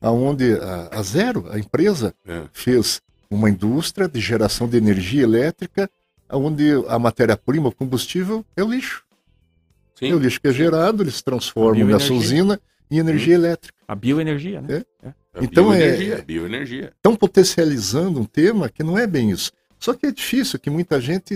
[0.00, 2.44] aonde a, a Zero, a empresa, é.
[2.52, 5.90] fez uma indústria de geração de energia elétrica,
[6.30, 9.04] onde a matéria-prima, o combustível, é o lixo.
[9.94, 10.10] Sim.
[10.10, 12.60] É o lixo que é gerado, eles transformam nessa usina
[12.90, 13.44] em energia Sim.
[13.44, 13.78] elétrica.
[13.86, 14.84] A bioenergia, né?
[15.02, 15.08] É.
[15.08, 15.14] É.
[15.40, 16.92] Então bioenergia, é bioenergia.
[16.96, 19.52] Estão potencializando um tema que não é bem isso.
[19.78, 21.34] Só que é difícil, que muita gente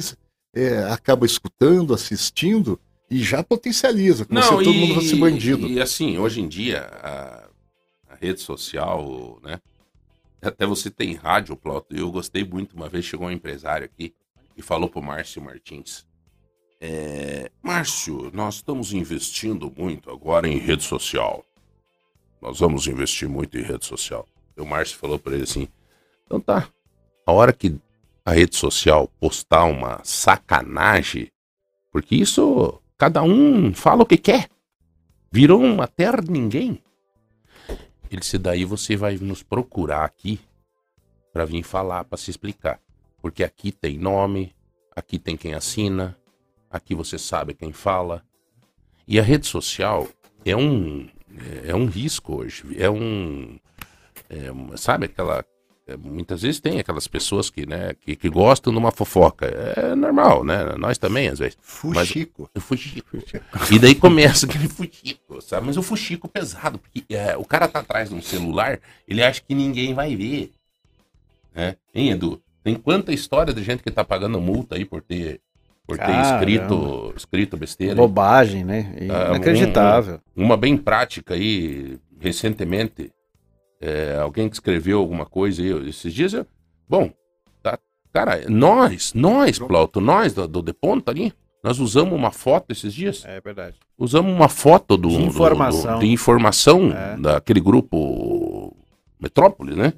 [0.54, 2.78] é, acaba escutando, assistindo
[3.10, 5.66] e já potencializa, como não, se todo mundo fosse bandido.
[5.66, 7.48] E assim, hoje em dia, a,
[8.08, 9.60] a, rede social, né?
[10.40, 11.94] Até você tem rádio, Plauto.
[11.94, 12.74] Eu gostei muito.
[12.74, 14.12] Uma vez chegou um empresário aqui
[14.56, 16.06] e falou pro Márcio Martins.
[16.80, 21.44] É, Márcio, nós estamos investindo muito agora em rede social.
[22.40, 24.28] Nós vamos investir muito em rede social.
[24.56, 25.68] E o Márcio falou para ele assim:
[26.24, 26.68] então tá,
[27.24, 27.78] a hora que
[28.24, 31.30] a rede social postar uma sacanagem,
[31.90, 34.48] porque isso Cada um fala o que quer.
[35.28, 36.80] Virou uma terra de ninguém.
[38.08, 40.38] Ele disse: daí você vai nos procurar aqui
[41.32, 42.80] para vir falar, para se explicar.
[43.22, 44.52] Porque aqui tem nome,
[44.94, 46.18] aqui tem quem assina,
[46.68, 48.24] aqui você sabe quem fala.
[49.06, 50.08] E a rede social
[50.44, 51.08] é um
[51.64, 52.64] é um risco hoje.
[52.76, 53.58] É um
[54.28, 55.44] é, sabe aquela
[55.86, 59.46] é, muitas vezes tem aquelas pessoas que, né, que, que, gostam de uma fofoca.
[59.46, 60.76] É normal, né?
[60.78, 61.58] Nós também, às vezes.
[61.60, 62.48] Fuxico.
[62.54, 63.18] Mas, fuxico.
[63.70, 65.66] E daí começa aquele fuxico, sabe?
[65.66, 69.40] Mas o fuxico pesado, porque é, o cara tá atrás de um celular, ele acha
[69.40, 70.52] que ninguém vai ver.
[71.52, 71.76] Né?
[71.92, 72.40] Hein, Edu?
[72.62, 75.40] Tem quanta história de gente que tá pagando multa aí por ter,
[75.86, 77.94] por ter escrito, escrito besteira.
[77.94, 78.94] Bobagem, né?
[79.10, 80.20] Ah, Inacreditável.
[80.36, 83.10] Um, uma bem prática aí, recentemente
[83.80, 86.32] é, alguém que escreveu alguma coisa aí esses dias.
[86.32, 86.46] Eu,
[86.88, 87.10] bom,
[87.62, 87.78] tá,
[88.12, 91.32] cara, nós, nós, Plauto, nós do, do Deponta ali,
[91.64, 93.24] nós usamos uma foto esses dias.
[93.24, 93.76] É verdade.
[93.98, 97.16] Usamos uma foto do, de informação, do, do, de informação é.
[97.16, 98.76] daquele grupo
[99.20, 99.92] Metrópole, né?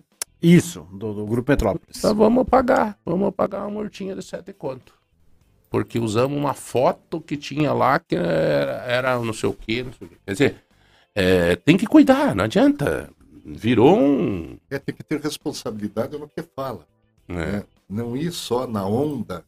[0.47, 1.97] Isso, do, do grupo Metrópolis.
[1.99, 4.95] Então vamos pagar, vamos pagar uma mortinha de sete conto.
[5.71, 9.93] Porque usamos uma foto que tinha lá que era, era não sei o quê, não
[9.93, 10.17] sei o quê.
[10.25, 10.57] Quer dizer,
[11.15, 13.11] é, tem que cuidar, não adianta
[13.45, 14.59] virou um.
[14.71, 16.87] É, tem que ter responsabilidade no que fala.
[17.29, 17.35] É.
[17.35, 17.65] Né?
[17.89, 19.45] Não ir só na onda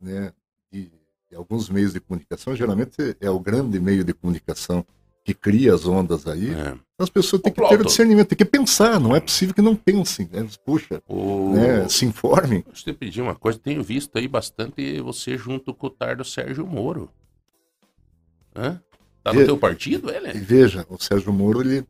[0.00, 0.32] né,
[0.72, 0.90] de,
[1.28, 2.54] de, alguns meios de comunicação.
[2.54, 4.86] Geralmente é o grande meio de comunicação
[5.24, 6.54] que cria as ondas aí.
[6.54, 6.76] É.
[7.00, 9.00] As pessoas têm que ter o discernimento, têm que pensar.
[9.00, 10.28] Não é possível que não pensem.
[10.30, 10.46] Né?
[10.66, 11.54] Puxa, o...
[11.54, 12.62] né, se informem.
[12.66, 13.58] Deixa eu te pedir uma coisa.
[13.58, 17.10] Tenho visto aí bastante você junto com o Tardo Sérgio Moro.
[18.54, 18.80] Hã?
[19.24, 19.46] Tá no Ve...
[19.46, 20.32] teu partido, ele?
[20.32, 21.86] Veja, o Sérgio Moro, ele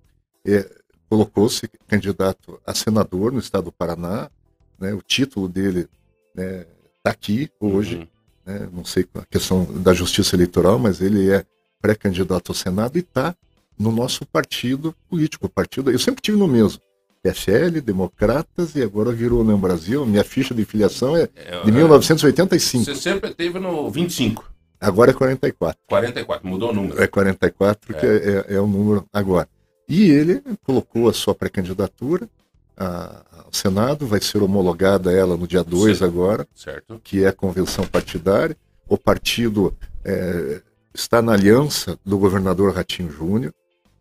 [0.46, 0.68] é,
[1.09, 4.31] colocou-se candidato a senador no estado do Paraná,
[4.79, 5.88] né, o título dele
[6.31, 6.66] está né,
[7.03, 8.07] tá aqui hoje, uhum.
[8.46, 11.44] né, não sei a questão da justiça eleitoral, mas ele é
[11.81, 13.35] pré-candidato ao Senado e está
[13.81, 16.83] no nosso partido político, partido, eu sempre tive no mesmo,
[17.23, 22.85] PFL, Democratas e agora virou no Brasil, minha ficha de filiação é, é de 1985.
[22.85, 24.51] Você sempre teve no 25.
[24.79, 25.81] Agora é 44.
[25.88, 27.03] 44, mudou o número.
[27.03, 27.99] É 44, é.
[27.99, 29.49] que é, é, é o número agora.
[29.88, 32.29] E ele colocou a sua pré-candidatura
[32.77, 37.01] ao Senado, vai ser homologada ela no dia 2 agora, certo.
[37.03, 38.57] que é a convenção partidária.
[38.88, 40.62] O partido é,
[40.95, 43.53] está na aliança do governador Ratinho Júnior,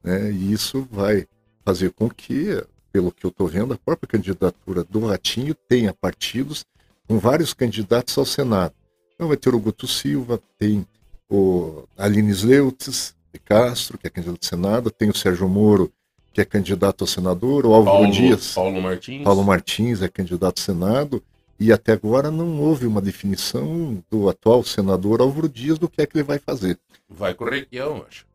[0.04, 1.28] né, e isso vai
[1.64, 6.66] fazer com que, pelo que eu estou vendo, a própria candidatura do Ratinho tenha partidos
[7.08, 8.74] com vários candidatos ao Senado.
[9.14, 10.86] Então vai ter o Guto Silva, tem
[11.30, 15.91] o Aline Sleutz, de Castro, que é candidato ao Senado, tem o Sérgio Moro,
[16.34, 18.54] que é candidato ao senador, o Álvaro Paulo, Dias.
[18.54, 19.24] Paulo Martins.
[19.24, 21.24] Paulo Martins é candidato ao Senado,
[21.60, 26.06] e até agora não houve uma definição do atual senador Álvaro Dias do que é
[26.06, 26.80] que ele vai fazer.
[27.10, 28.29] Vai o Requião, acho.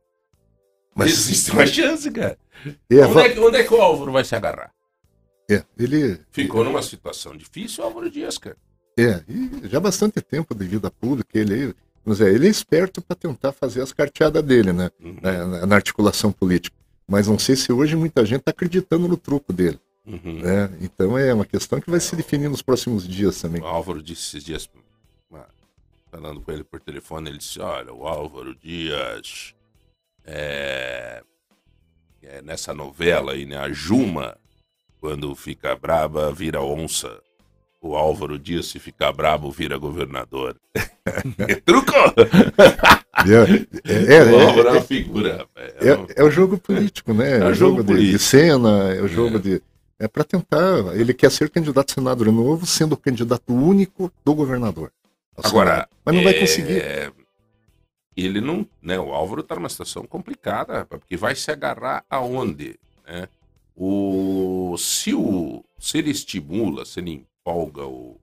[0.95, 2.38] Mas existe uma chance, cara.
[2.90, 4.72] É, onde, é, onde, é, que o Álvaro vai se agarrar?
[5.51, 6.20] É, ele.
[6.30, 8.57] Ficou numa situação difícil, Álvaro Dias, cara.
[8.97, 11.74] É, e já há bastante tempo de vida pública, ele,
[12.05, 14.90] vamos dizer, ele é esperto para tentar fazer as carteadas dele, né?
[15.03, 15.16] Uhum.
[15.20, 16.76] Na, na articulação política.
[17.07, 19.78] Mas não sei se hoje muita gente está acreditando no truco dele.
[20.07, 20.40] Uhum.
[20.40, 20.70] Né?
[20.80, 23.61] Então é uma questão que vai se definir nos próximos dias também.
[23.61, 24.70] O Álvaro disse esses dias,
[25.32, 25.47] ah,
[26.11, 29.53] falando com ele por telefone, ele disse: Olha, o Álvaro Dias,
[30.26, 31.22] é,
[32.22, 33.56] é nessa novela aí, né?
[33.56, 34.36] A Juma,
[35.00, 37.20] quando fica braba, vira onça.
[37.80, 40.56] O Álvaro Dias, se ficar brabo, vira governador.
[41.66, 41.92] Truco!
[43.26, 45.46] É, é, é, o Álvaro é uma é, figura.
[45.54, 47.38] É, é, é o jogo político, né?
[47.38, 49.60] É É o jogo jogo de, de cena, é o jogo de.
[49.98, 50.96] É para tentar.
[50.96, 54.90] Ele quer ser candidato a senador novo, sendo o candidato único do governador.
[55.36, 55.88] ao Agora, Senado.
[56.06, 56.82] Mas não vai é, conseguir.
[58.16, 58.98] Ele não, né?
[58.98, 63.28] O Álvaro tá numa situação complicada, porque vai se agarrar aonde, né?
[63.76, 68.20] O se o se ele estimula, se ele empolga o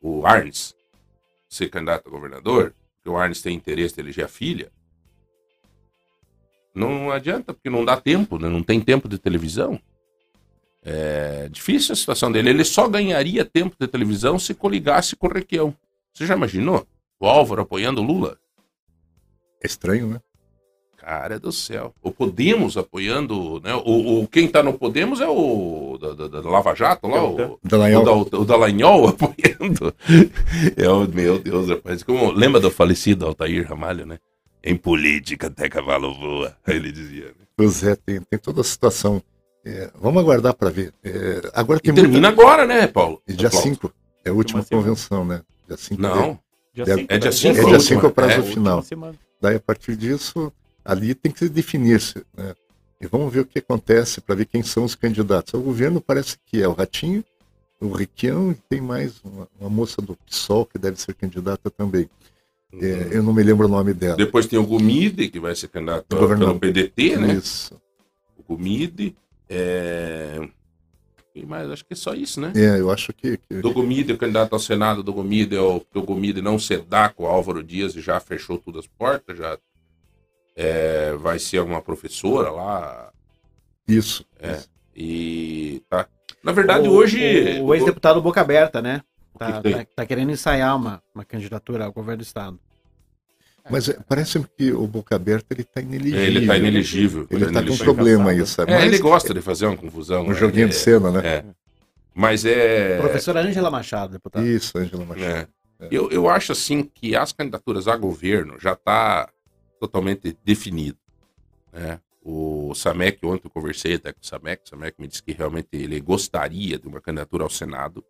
[0.00, 0.74] o Arnes
[1.48, 4.70] ser candidato a governador, porque o Arnes tem interesse de eleger a filha,
[6.74, 8.48] não adianta, porque não dá tempo, né?
[8.48, 9.80] Não tem tempo de televisão.
[10.82, 12.50] É difícil a situação dele.
[12.50, 15.74] Ele só ganharia tempo de televisão se coligasse com o Requião.
[16.12, 16.86] Você já imaginou?
[17.20, 18.38] O Álvaro apoiando o Lula?
[19.64, 20.20] É estranho, né?
[20.98, 21.94] Cara do céu.
[22.02, 23.74] O Podemos apoiando, né?
[23.74, 27.58] O, o- quem tá no Podemos é o da, da- da Lava Jato lá, o,
[27.62, 28.02] Dallagnol.
[28.20, 29.94] o, da- o Dallagnol apoiando.
[30.76, 32.02] É o meu Deus, rapaz.
[32.02, 34.18] Como, lembra do falecido Altair Ramalho, né?
[34.62, 36.56] Em política até cavalo voa.
[36.68, 37.26] Ele dizia.
[37.26, 37.34] Né?
[37.56, 39.22] Pois é, tem, tem toda a situação.
[39.64, 40.92] É, vamos aguardar para ver.
[41.02, 43.20] É, agora E tem termina agora, né, Paulo?
[43.26, 43.62] E dia Paulo?
[43.64, 43.92] 5
[44.24, 45.42] é a última convenção, né?
[45.66, 46.38] Dia 5 Não.
[46.74, 47.36] Dia É- cinco, é dia né?
[47.36, 47.80] cinco, É a dia última.
[47.80, 48.84] 5 é o prazo É, final.
[49.40, 50.52] Daí, a partir disso,
[50.84, 52.24] ali tem que se definir-se.
[52.36, 52.54] Né?
[53.00, 55.54] E vamos ver o que acontece para ver quem são os candidatos.
[55.54, 57.24] O governo parece que é o Ratinho,
[57.80, 62.08] o Requião e tem mais uma, uma moça do PSOL que deve ser candidata também.
[62.80, 64.16] É, eu não me lembro o nome dela.
[64.16, 67.34] Depois tem o Gumide, que vai ser candidato pelo PDT, né?
[67.34, 67.80] Isso.
[68.36, 69.14] O Gumide.
[69.48, 70.40] É...
[71.34, 72.52] E mais, acho que é só isso, né?
[72.54, 76.02] É, eu acho que, que- o candidato ao Senado do Gomide é o que o
[76.02, 79.58] Gomide não cedar com o Álvaro Dias e já fechou todas as portas, já
[80.54, 83.12] é, vai ser uma professora lá
[83.88, 84.24] isso.
[84.38, 84.52] É.
[84.52, 84.70] isso.
[84.94, 86.06] e tá.
[86.42, 87.58] Na verdade, O- hoje.
[87.60, 89.02] O, o ex-deputado Boca Aberta, né?
[89.36, 89.72] Tá, que tem?
[89.72, 92.60] tá- tá querendo ensaiar uma, uma candidatura ao governo do estado.
[93.70, 96.22] Mas é, parece que o Boca Aberta ele está ineligível.
[96.22, 97.26] ele tá inelegível.
[97.30, 97.94] Ele está com inelegível.
[97.94, 98.72] problema aí, sabe?
[98.72, 100.22] É, Mas ele gosta de fazer uma confusão.
[100.24, 100.34] um né?
[100.34, 101.26] joguinho É, de cena, né?
[101.26, 101.44] É.
[102.14, 102.98] Mas é.
[102.98, 104.46] Professora Ângela Machado, deputado.
[104.46, 105.26] Isso, Ângela Machado.
[105.28, 105.48] É.
[105.90, 109.28] Eu, eu acho assim que as candidaturas a governo já está
[109.80, 110.98] totalmente definido.
[111.72, 111.98] Né?
[112.22, 115.68] O Samek, ontem eu conversei até com o Samek, o Samek me disse que realmente
[115.72, 118.04] ele gostaria de uma candidatura ao Senado.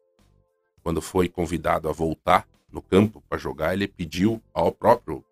[0.83, 5.25] Quando foi convidado a voltar no campo para jogar, ele pediu ao próprio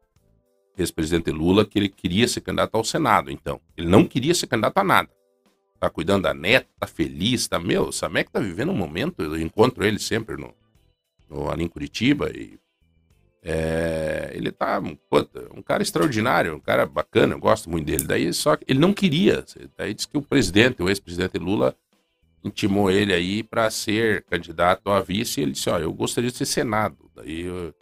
[0.76, 3.60] ex-presidente Lula que ele queria ser candidato ao Senado, então.
[3.76, 5.10] Ele não queria ser candidato a nada.
[5.78, 7.58] Tá cuidando da neta, tá feliz, tá...
[7.58, 10.54] Meu, o Samek tá vivendo um momento, eu encontro ele sempre no,
[11.28, 12.58] no, ali em Curitiba e
[13.44, 18.04] é, ele tá puta, um cara extraordinário, um cara bacana, eu gosto muito dele.
[18.04, 19.44] Daí só ele não queria.
[19.76, 21.76] Daí disse que o presidente, o ex-presidente Lula,
[22.44, 25.40] intimou ele aí para ser candidato a vice.
[25.40, 27.10] E ele disse: Olha, eu gostaria de ser Senado.
[27.16, 27.74] Daí eu,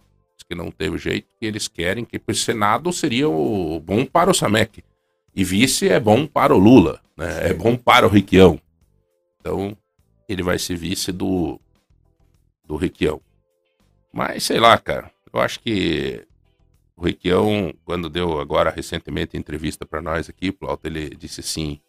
[0.50, 4.34] que não teve jeito, que eles querem que o Senado seria o bom para o
[4.34, 4.82] Samek.
[5.32, 7.50] E vice é bom para o Lula, né?
[7.50, 8.60] é bom para o Requião.
[9.38, 9.78] Então,
[10.28, 11.60] ele vai ser vice do,
[12.64, 13.20] do Requião.
[14.12, 15.08] Mas sei lá, cara.
[15.32, 16.26] Eu acho que
[16.96, 21.80] o Requião, quando deu agora recentemente entrevista para nós aqui, Plauto, ele disse assim: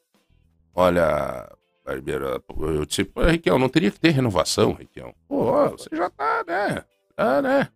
[0.75, 1.51] Olha,
[1.83, 5.15] Barbeiro, eu disse, pô, Requião, não teria que ter renovação, Requião.
[5.27, 6.85] Pô, você já tá, né?
[7.15, 7.67] Tá, né?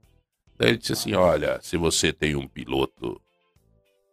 [0.57, 3.21] Daí ele disse assim: Olha, se você tem um piloto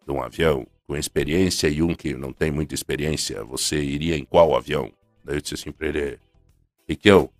[0.06, 4.24] de um avião com experiência e um que não tem muita experiência, você iria em
[4.24, 4.92] qual avião?
[5.24, 6.18] Daí eu disse assim pra ele:
[6.88, 7.30] Requião,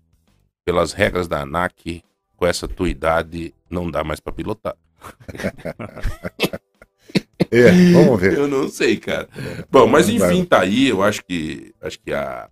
[0.65, 2.03] pelas regras da ANAC,
[2.35, 4.75] com essa tua idade, não dá mais pra pilotar.
[7.51, 8.35] É, vamos ver.
[8.35, 9.29] Eu não sei, cara.
[9.69, 10.87] Bom, mas enfim, tá aí.
[10.87, 12.49] Eu acho que acho que a,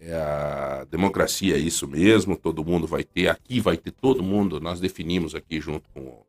[0.00, 2.36] é a democracia é isso mesmo.
[2.36, 3.28] Todo mundo vai ter.
[3.28, 4.60] Aqui vai ter todo mundo.
[4.60, 6.22] Nós definimos aqui junto com,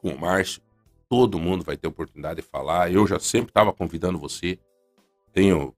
[0.00, 0.62] com o Márcio.
[1.08, 2.90] Todo mundo vai ter oportunidade de falar.
[2.90, 4.58] Eu já sempre estava convidando você.
[5.32, 5.74] Tenho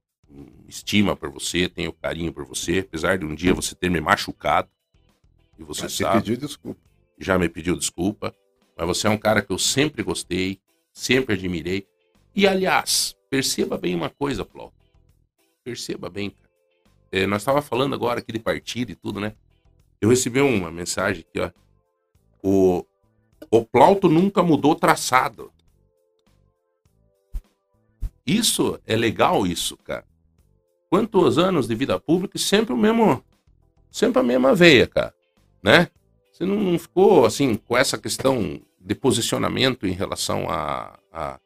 [0.67, 2.79] estima por você, tenho carinho por você.
[2.79, 4.69] Apesar de um dia você ter me machucado.
[5.57, 6.79] E você Mas você sabe pediu desculpa.
[7.17, 8.35] já me pediu desculpa,
[8.77, 10.59] mas você é um cara que eu sempre gostei,
[10.91, 11.87] sempre admirei.
[12.35, 14.75] E aliás, perceba bem uma coisa, Plauto.
[15.63, 16.44] Perceba bem, cara.
[17.15, 19.33] É, nós estávamos falando agora aqui de partido e tudo, né?
[20.01, 21.49] Eu recebi uma mensagem aqui, ó.
[22.43, 22.85] O,
[23.49, 25.49] o Plauto nunca mudou traçado.
[28.25, 30.05] Isso é legal, isso, cara.
[30.89, 33.23] Quantos anos de vida pública e sempre o mesmo.
[33.89, 35.13] Sempre a mesma veia, cara.
[35.63, 35.89] Né?
[36.33, 41.39] Você não, não ficou, assim, com essa questão de posicionamento em relação a, a,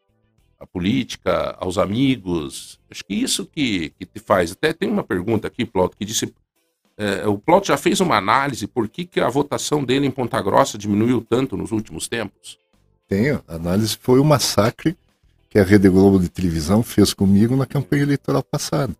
[0.59, 2.79] a, política, aos amigos.
[2.89, 4.51] Acho que isso que, que te faz.
[4.51, 6.33] Até tem uma pergunta aqui, Plauto, que disse.
[6.97, 10.41] É, o Plauto já fez uma análise por que, que a votação dele em Ponta
[10.41, 12.59] Grossa diminuiu tanto nos últimos tempos?
[13.07, 13.41] Tenho.
[13.47, 14.97] A análise foi o massacre
[15.49, 18.95] que a Rede Globo de televisão fez comigo na campanha eleitoral passada,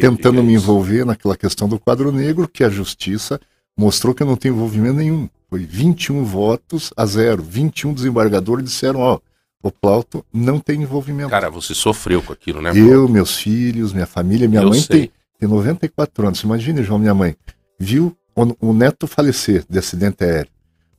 [0.00, 3.40] tentando me envolver naquela questão do quadro negro, que a justiça
[3.76, 5.28] mostrou que eu não tenho envolvimento nenhum.
[5.48, 7.42] Foi 21 votos a zero.
[7.42, 9.18] 21 desembargadores disseram, ó,
[9.64, 11.30] o Plauto não tem envolvimento.
[11.30, 12.72] Cara, você sofreu com aquilo, né?
[12.74, 16.40] Eu, meus filhos, minha família, minha eu mãe tem, tem 94 anos.
[16.42, 17.34] Imagine, João, minha mãe,
[17.78, 20.50] viu o, o neto falecer de acidente aéreo.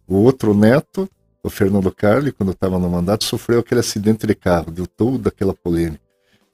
[0.07, 1.09] O outro neto
[1.45, 5.53] o Fernando Carli, quando estava no mandato, sofreu aquele acidente de carro, deu toda aquela
[5.53, 6.01] polêmica.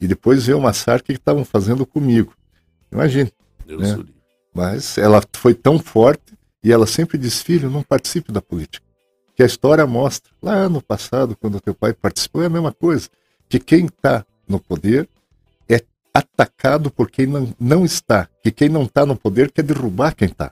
[0.02, 2.34] E depois veio o massacre que estavam fazendo comigo.
[2.92, 3.32] Imagine.
[3.66, 4.04] Né?
[4.54, 8.86] Mas ela foi tão forte e ela sempre diz: filho, não participe da política.
[9.36, 10.32] Que a história mostra.
[10.42, 13.10] Lá no passado, quando teu pai participou, é a mesma coisa.
[13.48, 15.08] Que quem está no poder
[15.70, 15.82] é
[16.14, 18.28] atacado por quem não, não está.
[18.44, 20.52] Que quem não está no poder quer derrubar quem está.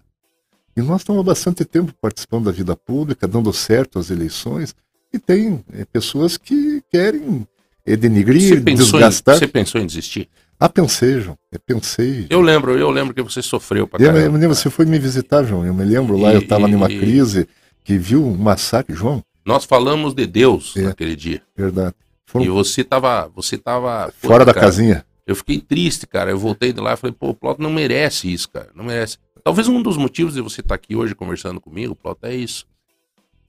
[0.75, 4.73] E nós estamos há bastante tempo participando da vida pública, dando certo às eleições,
[5.11, 7.45] e tem é, pessoas que querem
[7.85, 9.35] é, denigrir, desgastar.
[9.35, 10.29] Em, você pensou em desistir?
[10.59, 11.37] Ah, pensei, João.
[11.51, 12.27] Eu pensei.
[12.29, 14.19] Eu lembro, eu lembro que você sofreu pra caramba.
[14.19, 15.65] Eu me lembro, você foi me visitar, João.
[15.65, 16.99] Eu me lembro lá, e, eu estava numa e...
[16.99, 17.47] crise
[17.83, 19.23] que viu um massacre, João.
[19.45, 21.41] Nós falamos de Deus é, naquele dia.
[21.55, 21.95] Verdade.
[22.25, 22.45] Foram...
[22.45, 25.05] E você estava você tava fora da cara, casinha.
[25.25, 26.31] Eu fiquei triste, cara.
[26.31, 28.69] Eu voltei de lá e falei, pô, o Plot não merece isso, cara.
[28.75, 29.17] Não merece.
[29.43, 32.67] Talvez um dos motivos de você estar tá aqui hoje conversando comigo, Plota, é isso.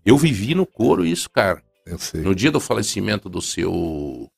[0.04, 1.62] Eu vivi no couro isso, cara.
[1.84, 2.22] Eu sei.
[2.22, 4.30] No dia do falecimento do seu.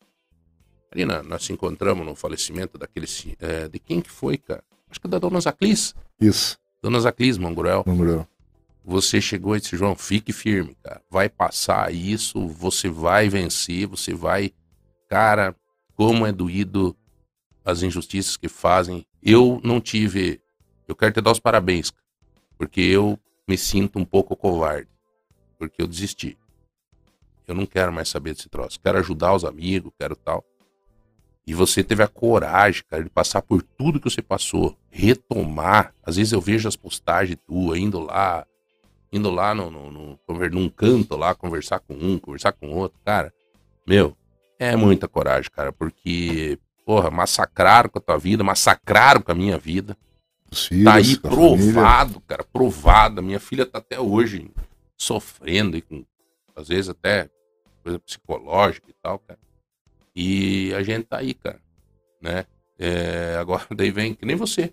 [0.90, 3.06] Ali na, nós se encontramos no falecimento daquele.
[3.38, 4.62] É, de quem que foi, cara?
[4.90, 5.94] Acho que é da Dona Zaclis.
[6.20, 6.58] Isso.
[6.82, 7.84] Dona Zaclis, Manguruel.
[7.86, 8.26] Manguruel.
[8.84, 11.00] Você chegou e disse, João, fique firme, cara.
[11.10, 14.52] Vai passar isso, você vai vencer, você vai.
[15.08, 15.54] Cara,
[15.94, 16.96] como é doído
[17.64, 19.06] as injustiças que fazem.
[19.22, 20.42] Eu não tive
[20.92, 21.92] eu quero te dar os parabéns,
[22.58, 23.18] porque eu
[23.48, 24.88] me sinto um pouco covarde,
[25.58, 26.36] porque eu desisti.
[27.46, 28.80] Eu não quero mais saber desse troço.
[28.80, 30.44] Quero ajudar os amigos, quero tal.
[31.46, 35.94] E você teve a coragem, cara, de passar por tudo que você passou, retomar.
[36.02, 38.46] Às vezes eu vejo as postagens tuas, indo lá,
[39.12, 40.18] indo lá no, no, no,
[40.50, 42.98] num canto lá, conversar com um, conversar com outro.
[43.04, 43.32] Cara,
[43.86, 44.16] meu,
[44.58, 49.58] é muita coragem, cara, porque, porra, massacraram com a tua vida, massacraram com a minha
[49.58, 49.96] vida.
[50.50, 53.22] Os filhos, tá aí provado, cara, provado.
[53.22, 54.50] Minha filha tá até hoje
[54.96, 56.04] sofrendo e com,
[56.54, 57.28] às vezes até
[57.82, 59.38] coisa psicológica e tal, cara.
[60.14, 61.60] E a gente tá aí, cara,
[62.20, 62.46] né?
[62.78, 64.72] É, agora daí vem, que nem você,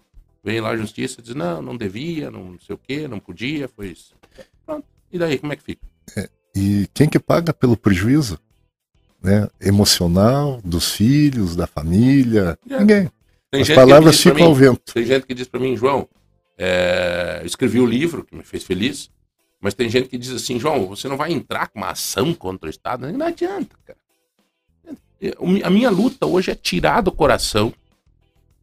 [0.50, 3.68] vem lá a justiça e diz, não, não devia, não sei o que, não podia,
[3.68, 4.16] foi isso.
[4.66, 4.86] Pronto.
[5.12, 5.86] E daí, como é que fica?
[6.18, 8.40] É, e quem que paga pelo prejuízo?
[9.22, 12.80] Né, emocional dos filhos, da família, é.
[12.80, 13.12] ninguém.
[13.52, 14.94] Tem As palavras ficam ao vento.
[14.94, 16.08] Tem gente que diz para mim, João,
[16.58, 19.12] é, escrevi o um livro que me fez feliz,
[19.60, 22.68] mas tem gente que diz assim, João, você não vai entrar com uma ação contra
[22.68, 23.12] o Estado?
[23.12, 24.00] Não adianta, cara.
[25.64, 27.74] A minha luta hoje é tirar do coração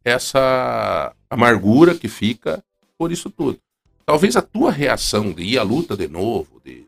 [0.03, 2.63] essa amargura que fica
[2.97, 3.59] por isso tudo.
[4.05, 6.87] Talvez a tua reação de ir à luta de novo, de,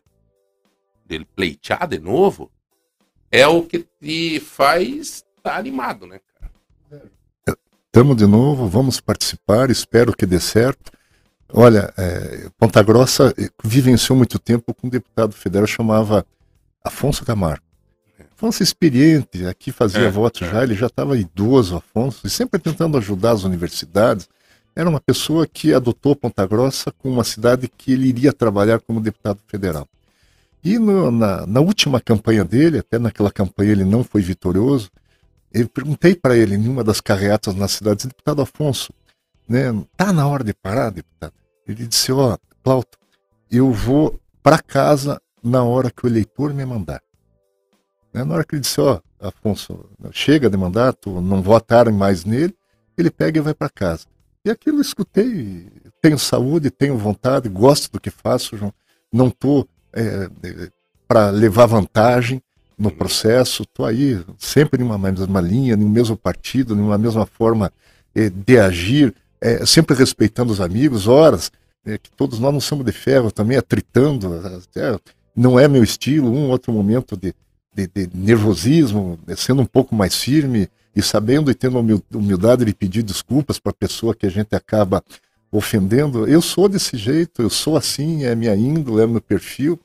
[1.06, 2.50] de pleitear de novo,
[3.32, 6.20] é o que te faz estar tá animado, né?
[7.86, 10.92] Estamos de novo, vamos participar, espero que dê certo.
[11.52, 16.26] Olha, é, Ponta Grossa eh, vivenciou muito tempo com um deputado federal chamava
[16.84, 17.69] Afonso Camargo.
[18.40, 20.50] Afonso experiente, aqui fazia é, voto é.
[20.50, 24.30] já, ele já estava idoso, Afonso, e sempre tentando ajudar as universidades.
[24.74, 29.02] Era uma pessoa que adotou Ponta Grossa como uma cidade que ele iria trabalhar como
[29.02, 29.86] deputado federal.
[30.64, 34.90] E no, na, na última campanha dele, até naquela campanha ele não foi vitorioso,
[35.54, 38.94] eu perguntei para ele em uma das carreatas na cidade, deputado Afonso,
[39.50, 39.66] né,
[39.98, 41.34] tá na hora de parar, deputado?
[41.68, 42.98] Ele disse, ó, oh, Plauto,
[43.52, 47.02] eu vou para casa na hora que o eleitor me mandar.
[48.20, 52.26] Né, na hora que ele disse, ó, oh, Afonso, chega de mandato, não votarem mais
[52.26, 52.54] nele,
[52.98, 54.06] ele pega e vai para casa.
[54.44, 55.68] E aquilo eu escutei,
[56.02, 58.74] tenho saúde, tenho vontade, gosto do que faço, João,
[59.12, 60.72] não estou é, é
[61.08, 62.42] para levar vantagem,
[62.80, 67.74] no processo, estou aí sempre em uma mesma linha, no mesmo partido, numa mesma forma
[68.16, 71.52] eh, de agir, é, sempre respeitando os amigos, horas,
[71.86, 74.34] é, que todos nós não somos de ferro também, atritando,
[74.78, 74.98] é,
[75.36, 77.36] não é meu estilo, um outro momento de,
[77.88, 81.80] de, de nervosismo, né, sendo um pouco mais firme e sabendo e tendo
[82.14, 85.04] humildade de pedir desculpas para a pessoa que a gente acaba
[85.52, 86.28] ofendendo.
[86.28, 89.80] Eu sou desse jeito, eu sou assim, é minha índole, é meu perfil,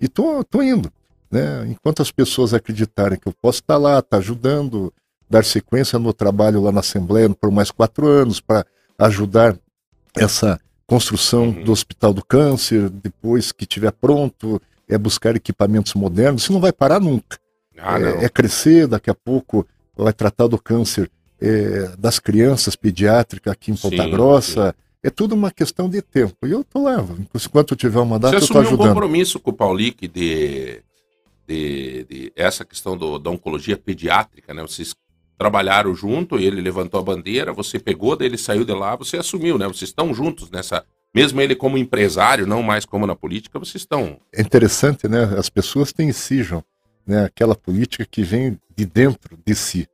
[0.00, 0.90] e tô, tô indo.
[1.30, 1.66] Né?
[1.68, 4.92] Enquanto as pessoas acreditarem que eu posso estar lá, estar ajudando,
[5.28, 8.66] dar sequência no trabalho lá na Assembleia por mais quatro anos para
[8.98, 9.56] ajudar
[10.16, 11.62] essa construção uhum.
[11.62, 14.60] do Hospital do Câncer, depois que estiver pronto,
[14.90, 17.38] é buscar equipamentos modernos, isso não vai parar nunca.
[17.78, 19.66] Ah, é, é, crescer, daqui a pouco
[19.96, 21.10] vai tratar do câncer
[21.40, 24.74] é, das crianças pediátricas aqui em Ponta sim, Grossa.
[24.76, 24.90] Sim.
[25.02, 26.36] É tudo uma questão de tempo.
[26.44, 27.02] E eu tô lá,
[27.34, 28.84] enquanto eu tiver uma data, Você eu tô ajudando.
[28.84, 30.82] um compromisso com o Paulic de,
[31.48, 34.60] de, de, essa questão do, da oncologia pediátrica, né?
[34.60, 34.94] Vocês
[35.38, 39.56] trabalharam junto, ele levantou a bandeira, você pegou, daí ele saiu de lá, você assumiu,
[39.56, 39.66] né?
[39.66, 40.84] Vocês estão juntos nessa.
[41.14, 44.18] Mesmo ele como empresário, não mais como na política, vocês estão.
[44.32, 45.24] É interessante, né?
[45.36, 46.62] As pessoas têm cisam,
[47.06, 47.24] né?
[47.24, 49.88] Aquela política que vem de dentro de si.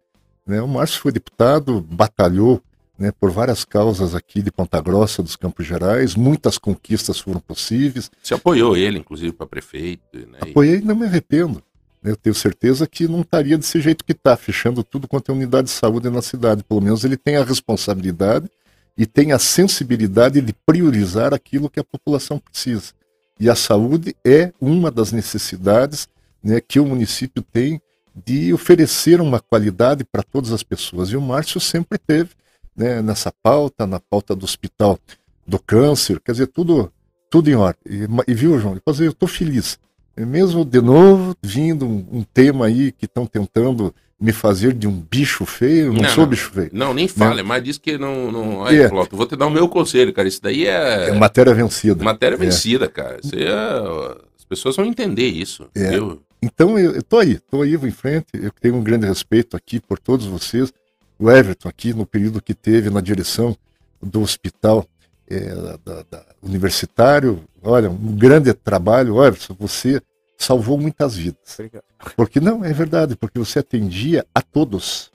[0.46, 0.60] Né?
[0.60, 2.62] O Márcio foi deputado, batalhou
[2.98, 8.10] né, por várias causas aqui de Ponta Grossa, dos Campos Gerais, muitas conquistas foram possíveis.
[8.22, 10.02] Você apoiou ele, inclusive, para prefeito?
[10.14, 10.38] Né?
[10.40, 11.62] Apoiei e não me arrependo.
[12.02, 15.64] Eu tenho certeza que não estaria desse jeito que está, fechando tudo quanto é unidade
[15.64, 16.62] de saúde na cidade.
[16.62, 18.48] Pelo menos ele tem a responsabilidade
[18.96, 22.92] e tem a sensibilidade de priorizar aquilo que a população precisa.
[23.38, 26.08] E a saúde é uma das necessidades
[26.42, 27.80] né, que o município tem
[28.24, 31.10] de oferecer uma qualidade para todas as pessoas.
[31.10, 32.30] E o Márcio sempre teve
[32.74, 34.98] né, nessa pauta, na pauta do hospital
[35.46, 36.90] do câncer, quer dizer, tudo,
[37.30, 37.80] tudo em ordem.
[37.86, 38.80] E, e viu, João?
[38.86, 39.78] Eu estou feliz
[40.24, 44.92] mesmo de novo vindo um, um tema aí que estão tentando me fazer de um
[44.92, 46.70] bicho feio, não, não sou bicho feio.
[46.72, 48.32] Não, nem fale, mas diz que não.
[48.32, 48.64] não...
[48.64, 48.88] Aí, é.
[48.88, 50.26] Ploto, vou te dar o meu conselho, cara.
[50.26, 51.10] Isso daí é.
[51.10, 52.02] É matéria vencida.
[52.02, 52.38] Matéria é.
[52.38, 53.18] vencida, cara.
[53.22, 54.26] Isso é...
[54.38, 55.68] As pessoas vão entender isso.
[55.74, 55.90] É.
[56.40, 58.26] Então eu, eu tô aí, tô aí, vou em frente.
[58.34, 60.72] Eu tenho um grande respeito aqui por todos vocês.
[61.18, 63.56] O Everton, aqui no período que teve na direção
[64.02, 64.86] do hospital
[65.28, 65.54] é,
[65.84, 67.42] da, da, universitário.
[67.62, 69.16] Olha, um grande trabalho.
[69.16, 70.00] Olha, você
[70.38, 71.54] salvou muitas vidas.
[71.54, 71.84] Obrigado.
[72.16, 75.10] Porque não, é verdade, porque você atendia a todos.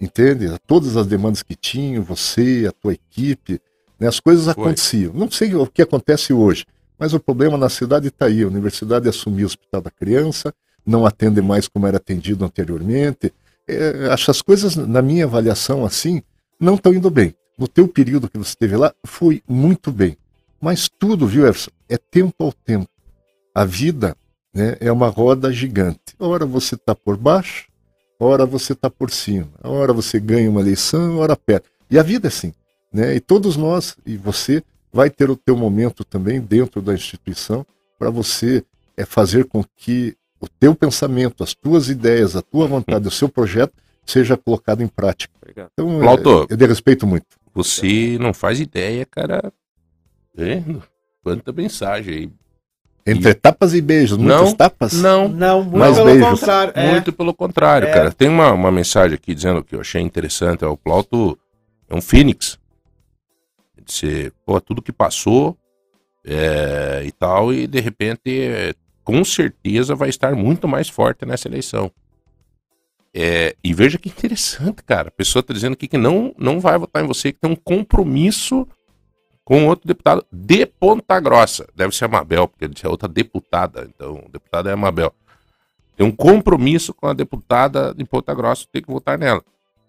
[0.00, 0.46] Entende?
[0.46, 3.60] A todas as demandas que tinham, você, a tua equipe.
[3.98, 4.08] Né?
[4.08, 4.52] As coisas Foi.
[4.52, 5.12] aconteciam.
[5.12, 6.64] Não sei o que acontece hoje,
[6.98, 8.42] mas o problema na cidade está aí.
[8.42, 10.54] A universidade assumiu o Hospital da Criança,
[10.86, 13.32] não atende mais como era atendido anteriormente.
[13.68, 16.22] É, as coisas, na minha avaliação, assim,
[16.58, 20.16] não estão indo bem no teu período que você esteve lá, foi muito bem.
[20.58, 22.88] Mas tudo, viu, Erson, é tempo ao tempo.
[23.54, 24.16] A vida
[24.54, 26.14] né, é uma roda gigante.
[26.18, 27.68] Ora você está por baixo,
[28.18, 29.48] ora você está por cima.
[29.62, 31.66] Ora você ganha uma eleição, ora perde.
[31.90, 32.52] E a vida é assim.
[32.92, 33.14] Né?
[33.14, 37.64] E todos nós, e você, vai ter o teu momento também dentro da instituição
[37.98, 38.64] para você
[38.96, 43.28] é, fazer com que o teu pensamento, as tuas ideias, a tua vontade, o seu
[43.28, 43.74] projeto
[44.04, 45.32] seja colocado em prática.
[45.40, 45.70] Obrigado.
[45.72, 47.26] Então, Plauto, é, eu respeito muito.
[47.54, 49.52] Você não faz ideia, cara.
[50.34, 50.82] Vendo?
[51.22, 52.30] Quanta mensagem aí.
[53.06, 53.34] Entre e...
[53.34, 54.92] tapas e beijos, muitas não, tapas?
[54.92, 56.28] Não, não, muito mais pelo beijos.
[56.28, 56.72] contrário.
[56.76, 56.90] É.
[56.90, 57.92] Muito pelo contrário, é.
[57.92, 58.12] cara.
[58.12, 60.64] Tem uma, uma mensagem aqui dizendo que eu achei interessante.
[60.64, 61.38] É, o Plauto
[61.88, 62.58] é um fênix.
[63.86, 65.56] Você, pô, tudo que passou
[66.24, 71.48] é, e tal, e de repente, é, com certeza vai estar muito mais forte nessa
[71.48, 71.90] eleição.
[73.12, 75.08] É, e veja que interessante, cara.
[75.08, 77.56] A pessoa está dizendo aqui que não, não vai votar em você, que tem um
[77.56, 78.66] compromisso
[79.50, 81.66] com outro deputado de Ponta Grossa.
[81.74, 83.90] Deve ser a Mabel, porque é outra deputada.
[83.92, 85.12] Então, deputada é a Mabel.
[85.96, 89.42] Tem um compromisso com a deputada de Ponta Grossa, tem que votar nela.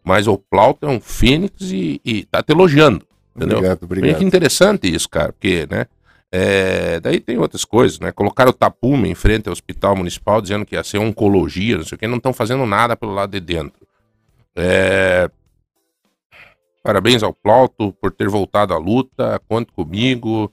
[0.04, 3.06] Mas o Plauto é um fênix e, e tá te elogiando.
[3.36, 3.60] Entendeu?
[3.60, 4.18] Obrigado, obrigado.
[4.18, 5.86] que interessante isso, cara, porque, né?
[6.32, 8.12] É, daí tem outras coisas, né?
[8.12, 11.98] Colocaram o tapume em frente ao hospital municipal dizendo que ia ser oncologia, não sei
[11.98, 13.80] o que, não estão fazendo nada pelo lado de dentro.
[14.56, 15.30] É...
[16.84, 20.52] Parabéns ao Plauto por ter voltado à luta, conte comigo.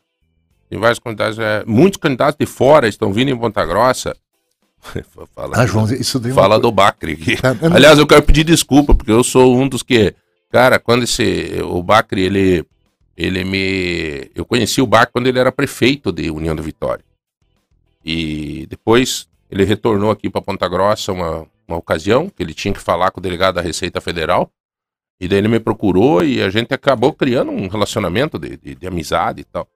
[0.69, 1.65] Tem vários candidatos, é...
[1.67, 4.17] muitos candidatos de fora estão vindo em Ponta Grossa.
[5.35, 6.61] fala, ah, João, isso deu Fala uma...
[6.61, 7.37] do Bacre aqui.
[7.43, 10.15] Ah, Aliás, eu quero pedir desculpa, porque eu sou um dos que.
[10.51, 11.61] Cara, quando esse.
[11.63, 12.65] O Bacre, ele
[13.19, 14.31] ele me.
[14.33, 17.05] Eu conheci o Bach quando ele era prefeito de União da Vitória.
[18.05, 22.81] E depois ele retornou aqui para Ponta Grossa uma, uma ocasião, que ele tinha que
[22.81, 24.49] falar com o delegado da Receita Federal.
[25.21, 28.87] E daí ele me procurou e a gente acabou criando um relacionamento de, de, de
[28.87, 29.67] amizade e tal.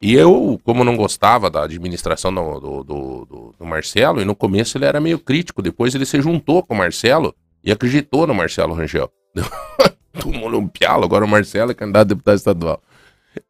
[0.00, 4.78] E eu, como não gostava da administração do, do, do, do, Marcelo, e no começo
[4.78, 8.74] ele era meio crítico, depois ele se juntou com o Marcelo e acreditou no Marcelo
[8.74, 9.10] Rangel.
[10.20, 12.82] tomou um pialo, agora o Marcelo é candidato a deputado estadual.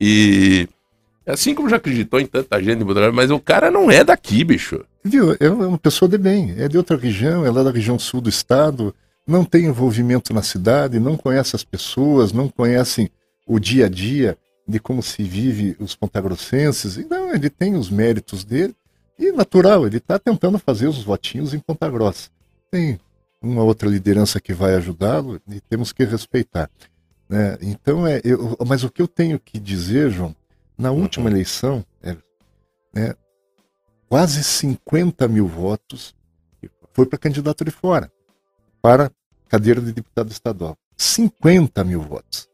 [0.00, 0.68] E
[1.26, 4.84] assim como já acreditou em tanta gente, mas o cara não é daqui, bicho.
[5.04, 5.36] Viu?
[5.38, 8.28] É uma pessoa de bem, é de outra região, é lá da região sul do
[8.28, 8.94] estado,
[9.28, 13.10] não tem envolvimento na cidade, não conhece as pessoas, não conhecem
[13.46, 16.96] o dia a dia de como se vive os pontagrossenses.
[16.96, 18.74] Então, ele tem os méritos dele
[19.18, 22.30] e, natural, ele está tentando fazer os votinhos em Ponta Grossa.
[22.70, 22.98] Tem
[23.42, 26.70] uma outra liderança que vai ajudá-lo e temos que respeitar.
[27.28, 27.58] Né?
[27.60, 30.34] Então, é, eu, mas o que eu tenho que dizer, João,
[30.76, 32.16] na última eleição, é,
[32.94, 33.14] né,
[34.08, 36.16] quase 50 mil votos
[36.94, 38.10] foi para candidato de fora,
[38.80, 39.12] para
[39.48, 40.76] cadeira de deputado estadual.
[40.96, 42.48] 50 mil votos.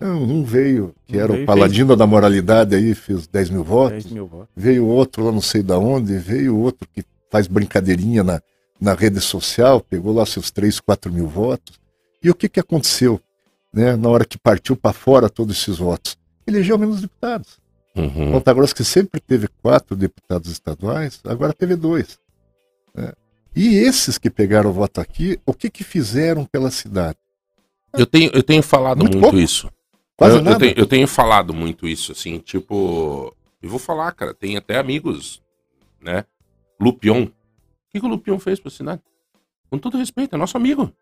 [0.00, 1.98] Um veio, que era veio, o paladino fez...
[1.98, 4.04] da moralidade, aí fez 10 mil votos.
[4.04, 4.48] 10 mil votos.
[4.54, 8.40] Veio outro lá não sei da onde, veio outro que faz brincadeirinha na,
[8.80, 11.78] na rede social, pegou lá seus 3, 4 mil votos.
[12.22, 13.20] E o que, que aconteceu
[13.72, 16.18] né, na hora que partiu para fora todos esses votos?
[16.46, 17.58] Elegeu menos deputados.
[17.96, 18.32] Uhum.
[18.32, 22.18] Ponta Grossa, que sempre teve quatro deputados estaduais, agora teve dois.
[22.94, 23.12] Né?
[23.54, 27.18] E esses que pegaram o voto aqui, o que, que fizeram pela cidade?
[27.96, 29.70] Eu tenho, eu tenho falado muito, muito isso.
[30.16, 30.56] Quase eu, nada.
[30.56, 33.34] Eu tenho, eu tenho falado muito isso, assim, tipo.
[33.62, 35.40] Eu vou falar, cara, tem até amigos,
[36.00, 36.24] né?
[36.80, 37.24] Lupion.
[37.24, 37.30] O
[37.90, 39.00] que, que o Lupion fez pra cidade?
[39.70, 40.92] Com todo respeito, é nosso amigo.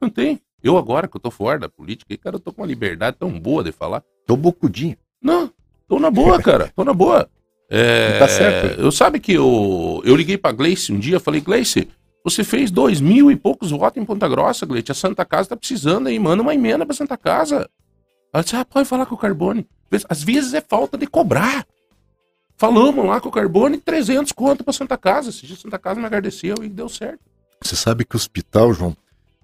[0.00, 0.40] Não tem.
[0.62, 3.38] Eu agora que eu tô fora da política, cara, eu tô com uma liberdade tão
[3.40, 4.04] boa de falar.
[4.26, 4.96] Tô bocudinho.
[5.20, 5.50] Não,
[5.88, 6.70] tô na boa, cara.
[6.76, 7.28] Tô na boa.
[7.70, 8.80] É, tá certo.
[8.80, 11.88] Eu sabe que eu, eu liguei pra Gleice um dia, falei, Gleice,
[12.24, 14.90] você fez dois mil e poucos votos em Ponta Grossa, Gleice.
[14.90, 17.70] A Santa Casa tá precisando aí, manda uma emenda pra Santa Casa.
[18.32, 19.66] Ela disse, ah, pode falar com o Carbone.
[20.08, 21.64] Às vezes é falta de cobrar.
[22.56, 25.30] Falamos lá com o Carbone, 300 conto pra Santa Casa.
[25.30, 27.20] Esse dia Santa Casa me agradeceu e deu certo.
[27.62, 28.96] Você sabe que o hospital, João,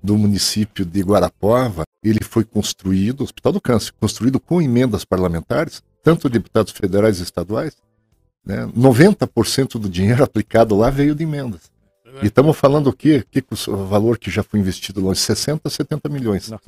[0.02, 5.82] do município de Guarapuava, ele foi construído, o Hospital do Câncer, construído com emendas parlamentares,
[6.02, 7.76] tanto de deputados federais e estaduais,
[8.46, 8.66] né?
[8.66, 11.62] 90% do dinheiro aplicado lá veio de emendas.
[12.04, 12.24] É.
[12.24, 13.24] E estamos falando o quê?
[13.30, 16.48] Que o valor que já foi investido lá, 60 a 70 milhões.
[16.48, 16.64] Nossa.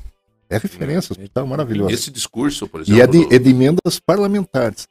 [0.49, 1.93] É referência, o hospital é maravilhoso.
[1.93, 2.99] Esse discurso, por exemplo.
[2.99, 4.87] E é de, é de emendas parlamentares.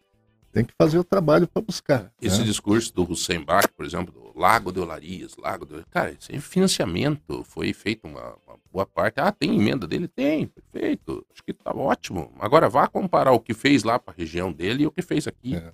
[0.53, 2.13] Tem que fazer o trabalho para buscar.
[2.23, 2.45] Esse né?
[2.45, 5.85] discurso do Hussein Bach, por exemplo, do Lago de Olarias, Lago de...
[5.91, 7.45] Cara, esse é financiamento.
[7.45, 9.21] Foi feito uma, uma, boa parte.
[9.21, 10.07] Ah, tem emenda dele?
[10.07, 11.27] Tem, perfeito.
[11.33, 12.33] Acho que tá ótimo.
[12.39, 15.27] Agora vá comparar o que fez lá para a região dele e o que fez
[15.27, 15.57] aqui.
[15.57, 15.73] É.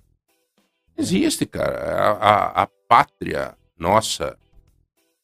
[0.97, 1.77] Existe, cara.
[1.77, 4.37] A, a, a pátria nossa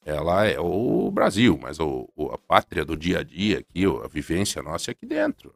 [0.05, 4.07] ela é o Brasil, mas o, o, a pátria do dia a dia aqui, a
[4.07, 5.53] vivência nossa é aqui dentro.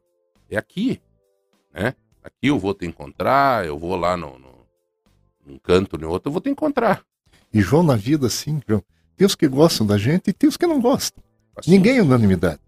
[0.48, 1.00] É aqui,
[1.74, 1.94] né?
[2.22, 4.66] Aqui eu vou te encontrar, eu vou lá no, no,
[5.44, 7.04] num canto, no outro, eu vou te encontrar.
[7.52, 8.82] E João, na vida, sim, João,
[9.16, 11.22] tem os que gostam da gente e tem os que não gostam.
[11.56, 11.70] Assim.
[11.70, 12.60] Ninguém é unanimidade.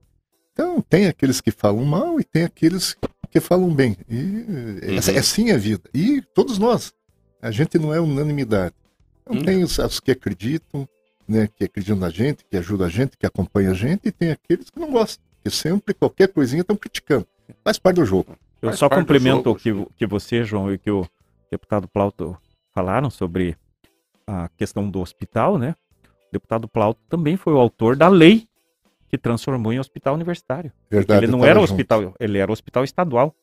[0.52, 2.96] Então, tem aqueles que falam mal e tem aqueles
[3.30, 3.96] que falam bem.
[4.08, 4.78] E uhum.
[4.82, 5.88] é, é assim a vida.
[5.94, 6.92] E todos nós.
[7.40, 8.74] A gente não é unanimidade.
[9.22, 9.44] Então, uhum.
[9.44, 10.88] tem os, os que acreditam,
[11.26, 14.30] né, que acreditam na gente, que ajudam a gente, que acompanham a gente, e tem
[14.30, 17.26] aqueles que não gostam, que sempre qualquer coisinha estão criticando.
[17.64, 18.36] Faz parte do jogo.
[18.60, 21.06] Eu Faz só complemento o que, que você, João, e que o
[21.50, 22.36] deputado Plauto
[22.74, 23.56] falaram sobre
[24.26, 25.74] a questão do hospital, né?
[26.28, 28.46] O deputado Plauto também foi o autor da lei
[29.08, 30.70] que transformou em hospital universitário.
[30.90, 31.72] Verdade, ele não era junto.
[31.72, 33.34] hospital, ele era hospital estadual.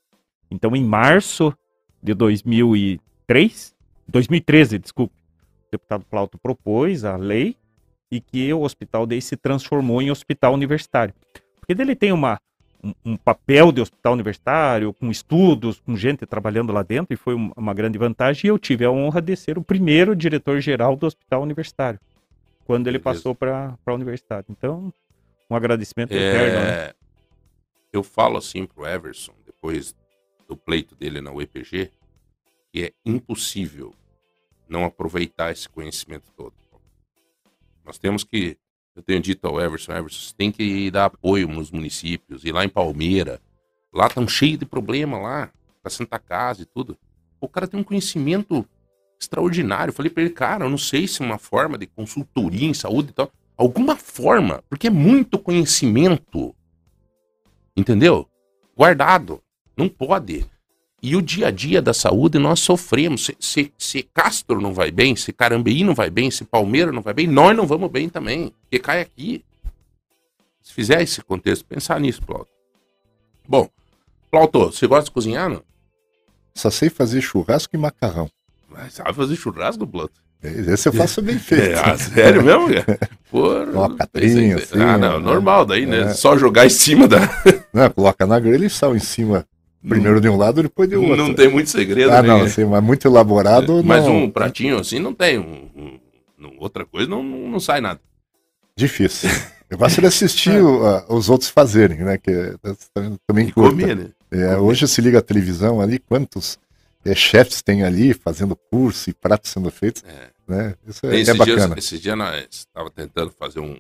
[0.52, 1.54] Então, em março
[2.04, 3.75] de 2003,
[4.08, 5.14] 2013, desculpe,
[5.68, 7.56] o deputado Plauto propôs a lei
[8.12, 11.14] e que o hospital daí se transformou em hospital universitário.
[11.60, 12.40] Porque dele tem uma,
[12.84, 17.34] um, um, papel de hospital universitário, com estudos, com gente trabalhando lá dentro, e foi
[17.34, 18.48] uma, uma grande vantagem.
[18.48, 22.00] E eu tive a honra de ser o primeiro diretor-geral do hospital universitário,
[22.66, 23.20] quando ele Beleza.
[23.20, 24.48] passou para a universidade.
[24.50, 24.94] Então,
[25.50, 26.16] um agradecimento é...
[26.16, 26.60] eterno.
[26.60, 26.94] Né?
[27.92, 29.96] Eu falo assim para o Everson, depois
[30.48, 31.92] do pleito dele na UEPG,
[32.76, 33.96] que é impossível
[34.68, 36.54] não aproveitar esse conhecimento todo.
[37.86, 38.58] Nós temos que,
[38.94, 42.70] eu tenho dito ao Everson, Everson, tem que dar apoio nos municípios, e lá em
[42.70, 43.40] Palmeira,
[43.94, 46.98] lá estão cheio de problema lá, pra Santa Casa e tudo.
[47.40, 48.68] O cara tem um conhecimento
[49.18, 49.92] extraordinário.
[49.92, 53.12] Eu falei para ele, cara, eu não sei se uma forma de consultoria em saúde
[53.12, 56.54] e tal, alguma forma, porque é muito conhecimento,
[57.74, 58.30] entendeu?
[58.76, 59.42] Guardado,
[59.78, 60.46] não pode.
[61.08, 63.26] E o dia a dia da saúde nós sofremos.
[63.26, 67.02] Se, se, se Castro não vai bem, se Carambeí não vai bem, se Palmeira não
[67.04, 68.52] vai bem, nós não vamos bem também.
[68.64, 69.46] Porque cai aqui.
[70.64, 72.50] Se fizer esse contexto, pensar nisso, Plauto.
[73.48, 73.70] Bom,
[74.32, 75.62] Plauto, você gosta de cozinhar, não?
[76.56, 78.28] Só sei fazer churrasco e macarrão.
[78.68, 80.20] Mas sabe fazer churrasco, Plauto?
[80.42, 81.66] Esse eu faço bem feito.
[81.66, 82.68] É, ah, sério mesmo?
[82.84, 83.00] cara?
[83.30, 85.26] Porra, Coloca a trinha, esse aí- ah, assim, não, né?
[85.26, 86.00] normal daí, né?
[86.02, 86.14] É.
[86.16, 87.20] Só jogar em cima da.
[87.72, 89.46] Né, coloca na grelha e sal em cima.
[89.88, 91.16] Primeiro de um lado, depois de outro.
[91.16, 92.28] Não tem muito segredo, Ah, né?
[92.28, 94.24] não, assim, mas muito elaborado, Mas não.
[94.24, 95.38] um pratinho assim não tem.
[95.40, 98.00] Um, um- outra coisa não, não, não sai nada.
[98.76, 99.30] Difícil.
[99.70, 102.18] Eu gosto de assistir o- a- os outros fazerem, né?
[102.18, 102.56] Que é-
[103.28, 103.72] também- E curto.
[103.72, 104.10] comer, né?
[104.32, 106.60] É, hoje se liga a televisão ali, quantos
[107.04, 110.30] é, chefes tem ali fazendo curso e pratos sendo feitos, É.
[110.48, 110.76] né?
[110.88, 111.76] Isso é, é esses, dias, bacana.
[111.78, 113.78] esses dias nós estava tentando fazer um,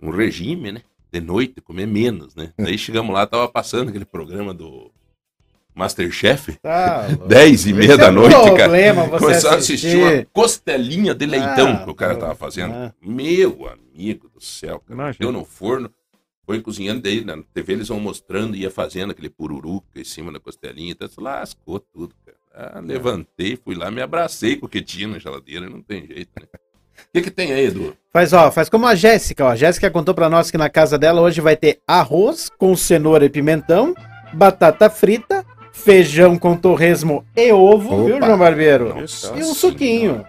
[0.00, 0.82] um regime, né?
[1.12, 2.52] De noite, comer menos, né?
[2.58, 4.90] Daí chegamos lá, tava passando aquele programa do
[5.74, 8.54] Masterchef, Tá, 10 e meia da noite, cara.
[8.56, 12.72] problema você Começaram a assistir uma costelinha de leitão Ah, que o cara tava fazendo.
[12.74, 12.94] ah.
[13.00, 14.94] Meu amigo do céu, cara.
[14.94, 15.16] Imagina.
[15.20, 15.90] Deu no forno,
[16.44, 20.40] foi cozinhando, daí na TV eles vão mostrando, ia fazendo aquele pururuca em cima da
[20.40, 22.36] costelinha, então lascou tudo, cara.
[22.54, 26.30] Ah, levantei, fui lá, me abracei com o que tinha na geladeira, não tem jeito,
[26.38, 26.46] né?
[26.98, 27.94] O que, que tem aí, Edu?
[28.12, 29.48] Faz, ó, faz como a Jéssica, ó.
[29.50, 33.24] A Jéssica contou pra nós que na casa dela hoje vai ter arroz com cenoura
[33.24, 33.94] e pimentão,
[34.32, 38.26] batata frita, feijão com torresmo e ovo, viu, Opa.
[38.26, 38.88] João Barbeiro?
[39.00, 39.54] Nossa e um Senhora.
[39.54, 40.26] suquinho.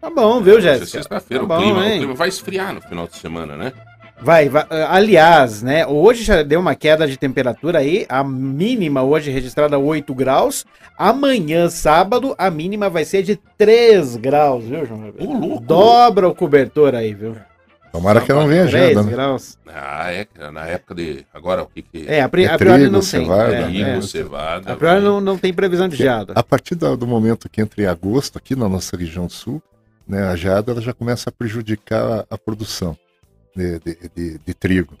[0.00, 0.86] Tá bom, viu, Jéssica?
[0.86, 3.72] sexta-feira, Tá o, bom, clima, o clima vai esfriar no final de semana, né?
[4.20, 4.64] Vai, vai.
[4.70, 5.86] ah, Aliás, né?
[5.86, 8.06] Hoje já deu uma queda de temperatura aí.
[8.08, 10.64] A mínima hoje registrada 8 graus.
[10.98, 15.12] Amanhã, sábado, a mínima vai ser de 3 graus, viu, João?
[15.18, 15.64] Ô, louco!
[15.64, 17.36] Dobra o cobertor aí, viu?
[17.92, 19.10] Tomara que não venha 3 agenda, né?
[19.12, 19.58] graus.
[19.66, 21.24] Ah, é, na época de.
[21.32, 23.08] Agora, o que que É, a, pri É a priori trigo, não tem.
[23.08, 24.02] cevada, É, Trigo, é.
[24.02, 24.72] cevada.
[24.72, 26.32] A priori vai- não, não tem previsão de geada.
[26.36, 29.62] A partir do, momento que entra em agosto, aqui na nossa região sul,
[30.08, 32.96] né, a geada ela já começa a prejudicar a, a produção
[33.56, 34.94] de, de- de- de trigo.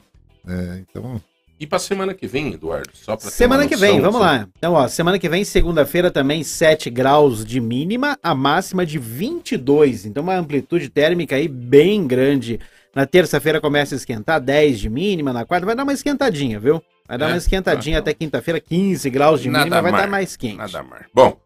[0.44, 0.82] né?
[0.88, 1.20] Então,
[1.60, 2.90] E pra semana que vem, Eduardo?
[2.94, 4.38] Só Semana uma que vem, noção, vamos assim.
[4.40, 4.48] lá.
[4.58, 10.04] Então, ó, semana que vem, segunda-feira também, 7 graus de mínima, a máxima de 22.
[10.06, 12.58] Então, uma amplitude térmica aí bem grande.
[12.94, 15.32] Na terça-feira começa a esquentar, 10 de mínima.
[15.32, 16.82] Na quarta vai dar uma esquentadinha, viu?
[17.08, 17.32] Vai dar É?
[17.32, 20.56] uma esquentadinha Ah, até quinta-feira, 15 graus de Nada mínima, vai dar mais quente.
[20.56, 21.04] Nada mais.
[21.14, 21.38] Bom,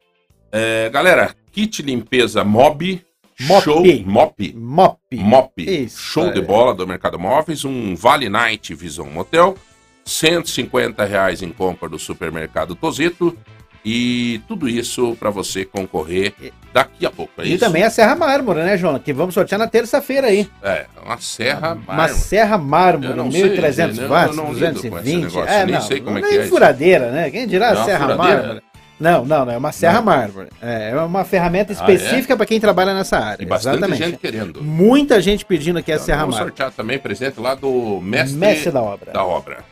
[0.52, 3.04] é, galera, kit limpeza Mob.
[3.40, 3.62] Mop.
[3.64, 4.52] Show, Mop.
[4.56, 4.98] Mop.
[5.14, 5.52] Mop.
[5.62, 6.42] Isso, show de é.
[6.42, 7.64] bola do Mercado Móveis.
[7.64, 9.56] Um Vale Night Visão Motel.
[10.04, 13.36] 150 reais em compra do supermercado Tosito.
[13.82, 16.34] E tudo isso para você concorrer
[16.70, 17.32] daqui a pouco.
[17.38, 17.64] É E isso?
[17.64, 18.98] também a Serra Mármore, né, João?
[18.98, 20.46] Que vamos sortear na terça-feira aí.
[20.62, 22.20] É, uma serra Uma mármore.
[22.20, 25.22] Serra Mármore, Eu não sei, 1.300 eu não- watts, eu não lido com esse 220.
[25.24, 26.48] negócio, é, nem não, sei como é que é isso.
[26.50, 27.30] furadeira, né?
[27.30, 28.14] Quem dirá uma Serra?
[28.16, 28.62] Mármore?
[29.00, 30.02] Não, não, não, é uma Serra Não.
[30.04, 30.48] Mármore.
[30.60, 33.42] É, é uma ferramenta Ah, específica para quem trabalha nessa área.
[33.42, 34.04] E bastante Exatamente.
[34.04, 34.62] gente querendo.
[34.62, 36.50] Muita gente pedindo aqui a Então, Serra vamos Mármore.
[36.52, 39.10] sortear também presente lá do mestre, Mestre da obra.
[39.12, 39.64] da obra.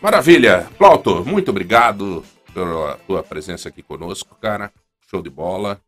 [0.00, 0.66] Maravilha.
[0.78, 2.22] Plauto, muito obrigado
[2.54, 4.70] pela tua presença aqui conosco, cara.
[5.10, 5.80] Show de bola.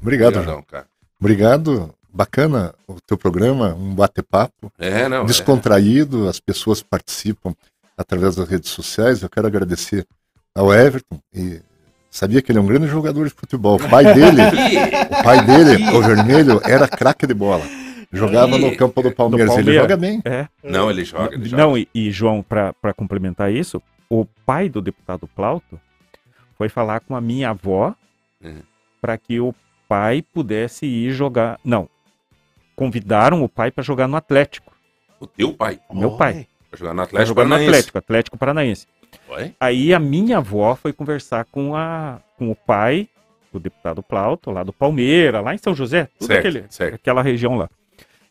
[0.00, 0.34] obrigado.
[0.36, 0.86] Obrigadão, cara.
[1.20, 1.94] Obrigado.
[2.12, 5.22] Bacana o teu programa, um bate-papo É, não.
[5.22, 5.24] é.
[5.24, 7.52] descontraído, as pessoas participam
[7.98, 9.20] através das redes sociais.
[9.22, 10.06] Eu quero agradecer
[10.54, 11.60] ao Everton e
[12.10, 13.76] sabia que ele é um grande jogador de futebol.
[13.76, 14.40] O pai dele,
[15.10, 17.64] o pai dele, o vermelho, era craque de bola.
[18.12, 19.50] Jogava no campo do Palmeiras.
[19.56, 19.82] Ele Palmeiras.
[19.82, 20.22] joga bem.
[20.24, 20.46] É.
[20.62, 21.62] Não, ele joga, ele joga.
[21.62, 25.80] Não, e, e, João, para complementar isso, o pai do deputado Plauto
[26.56, 27.94] foi falar com a minha avó
[28.42, 28.60] Hum.
[29.00, 29.54] para que o
[29.88, 31.58] pai pudesse ir jogar.
[31.64, 31.88] Não.
[32.76, 34.72] Convidaram o pai para jogar no Atlético.
[35.18, 35.80] O teu pai.
[35.88, 36.46] O meu pai.
[36.70, 37.70] Pra jogar no Pra Atlético jogar no Paranaense.
[37.70, 38.86] Atlético, Atlético Paranaense.
[39.28, 39.54] Oi?
[39.58, 43.08] Aí a minha avó foi conversar com, a, com o pai
[43.52, 46.94] do deputado Plauto, lá do Palmeira, lá em São José, tudo Certo, aquele, certo.
[46.94, 47.68] aquela região lá.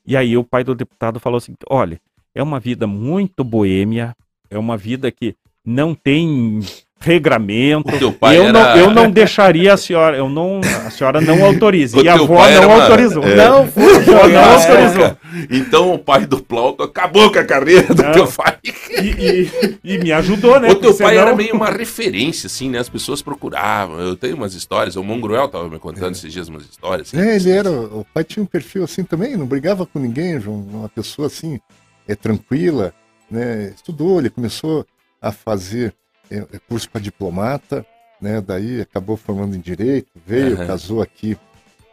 [0.05, 1.99] E aí o pai do deputado falou assim: olha,
[2.35, 4.15] é uma vida muito boêmia,
[4.49, 5.35] é uma vida que
[5.65, 6.59] não tem
[7.03, 7.93] regramento.
[7.93, 8.51] O teu pai eu, era...
[8.53, 11.97] não, eu não deixaria a senhora, eu não, a senhora não autoriza.
[11.97, 13.23] O E a teu avó pai era não uma- autorizou.
[13.23, 13.35] é.
[13.35, 15.17] Não, A avó não autorizou.
[15.49, 18.11] Então o pai do Plauto acabou com a carreira do Não.
[18.11, 18.57] teu pai.
[18.63, 18.69] E,
[19.07, 20.69] e- e me ajudou, né?
[20.71, 22.79] o teu pai senão- era meio uma referência, assim, né?
[22.79, 23.99] As pessoas procuravam.
[23.99, 24.95] Eu tenho umas histórias.
[24.95, 27.07] O Mongruel tava me contando esses dias umas histórias.
[27.13, 27.69] Assim, É, ele era.
[27.69, 31.59] O pai tinha um perfil assim também, não brigava com ninguém, João, uma pessoa assim,
[32.07, 32.93] é tranquila,
[33.29, 33.71] né?
[33.75, 34.85] Estudou, ele começou
[35.21, 35.93] a fazer
[36.31, 37.85] é, é, curso para diplomata,
[38.21, 38.41] né?
[38.41, 40.67] Daí acabou formando em direito, veio, Aham.
[40.67, 41.37] casou aqui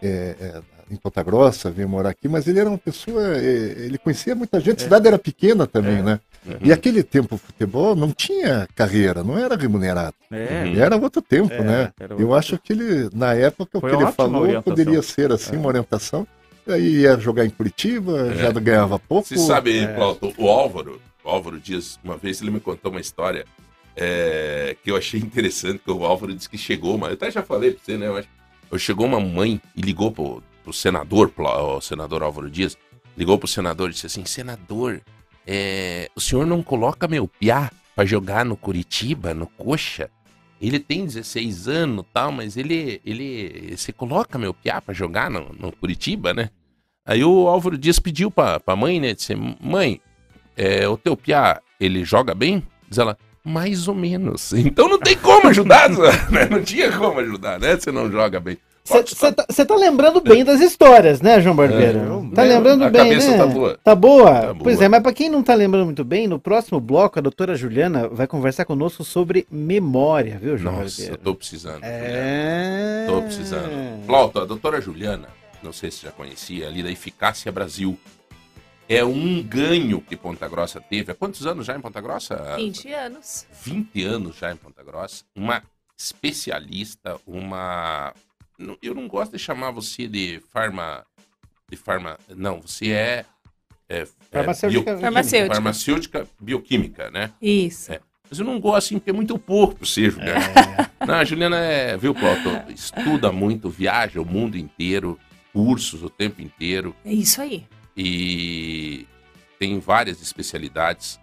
[0.03, 0.61] é, é,
[0.91, 3.41] em Ponta Grossa, veio morar aqui, mas ele era uma pessoa, é,
[3.79, 6.03] ele conhecia muita gente, a cidade era pequena também, É.
[6.03, 6.21] né?
[6.47, 6.57] Uhum.
[6.63, 10.15] E aquele tempo o futebol não tinha carreira, não era remunerado.
[10.31, 10.81] É, Uhum.
[10.83, 11.93] Era outro tempo, É, né?
[12.01, 14.63] era Eu outro acho que ele, na época, o Foi que ele falou orientação.
[14.63, 15.59] poderia ser assim, É.
[15.59, 16.27] uma orientação.
[16.67, 19.29] Aí ia jogar em Curitiba, já ganhava pouco.
[19.29, 19.89] Você sabe, É.
[19.95, 23.45] Plauto, o Álvaro, o Álvaro Dias, uma vez ele me contou uma história
[23.97, 27.43] é, que eu achei interessante, que o Álvaro disse que chegou, mas eu até já
[27.43, 28.07] falei pra você, né?
[28.07, 28.29] Eu acho,
[28.79, 32.77] chegou uma mãe e ligou pro, pro senador, pro, o senador Álvaro Dias,
[33.17, 35.01] ligou pro senador e disse assim: Senador,
[35.47, 40.11] é, o senhor não coloca meu piá pra jogar no Curitiba, no Coxa?
[40.61, 43.01] Ele tem 16 anos tal, mas ele.
[43.05, 46.51] ele Você coloca meu piá pra jogar no, no Curitiba, né?
[47.05, 49.15] Aí o Álvaro Dias pediu pra, pra mãe, né?
[49.15, 50.01] Disse: Mãe,
[50.57, 52.63] é, o teu piá, ele joga bem?
[52.89, 54.53] Diz ela: Mais ou menos.
[54.53, 55.89] Então não tem como ajudar,
[56.31, 56.49] né?
[56.51, 57.77] Não tinha como ajudar, né?
[57.77, 58.59] Você não joga bem.
[58.83, 61.99] Você tá, tá lembrando bem das histórias, né, João Barbeiro?
[62.33, 63.37] É, tá né, lembrando a bem, cabeça né?
[63.39, 63.79] tá boa.
[63.85, 64.33] Tá boa?
[64.33, 64.85] Tá Pois boa.
[64.85, 68.09] é, mas pra quem não tá lembrando muito bem, no próximo bloco a doutora Juliana
[68.09, 71.23] vai conversar conosco sobre memória, viu, João Nossa, eu Barbeiro?
[71.23, 71.81] tô precisando.
[71.85, 73.05] É.
[73.07, 74.07] Tô precisando.
[74.07, 75.29] Flauta, a doutora Juliana,
[75.63, 77.97] não sei se você já conhecia, ali da Eficácia Brasil.
[78.93, 81.13] É um ganho que Ponta Grossa teve.
[81.13, 82.57] Há quantos anos já em Ponta Grossa?
[82.57, 83.47] 20 anos.
[83.63, 85.25] 20 anos já em Ponta Grossa.
[85.37, 85.63] Uma
[85.97, 88.13] especialista, uma.
[88.59, 91.05] não- Eu não gosto de chamar você de farma.
[91.71, 92.19] De farma.
[92.37, 93.25] Não, você é.
[93.89, 94.93] é, é Farmacêutica.
[94.93, 95.55] bio- Farmacêutica.
[95.55, 97.33] farmacêutica bioquímica, né?
[97.41, 97.93] Isso.
[97.93, 98.01] É.
[98.29, 100.41] Mas eu não gosto assim, porque é muito pouco você, Juliana.
[101.07, 102.63] Não, a Juliana é, viu, Cláudio?
[102.75, 105.19] Estuda muito, viaja o mundo inteiro,
[105.53, 107.67] cursos o tempo inteiro É isso aí.
[107.97, 109.07] E
[109.59, 111.21] tem várias especialidades.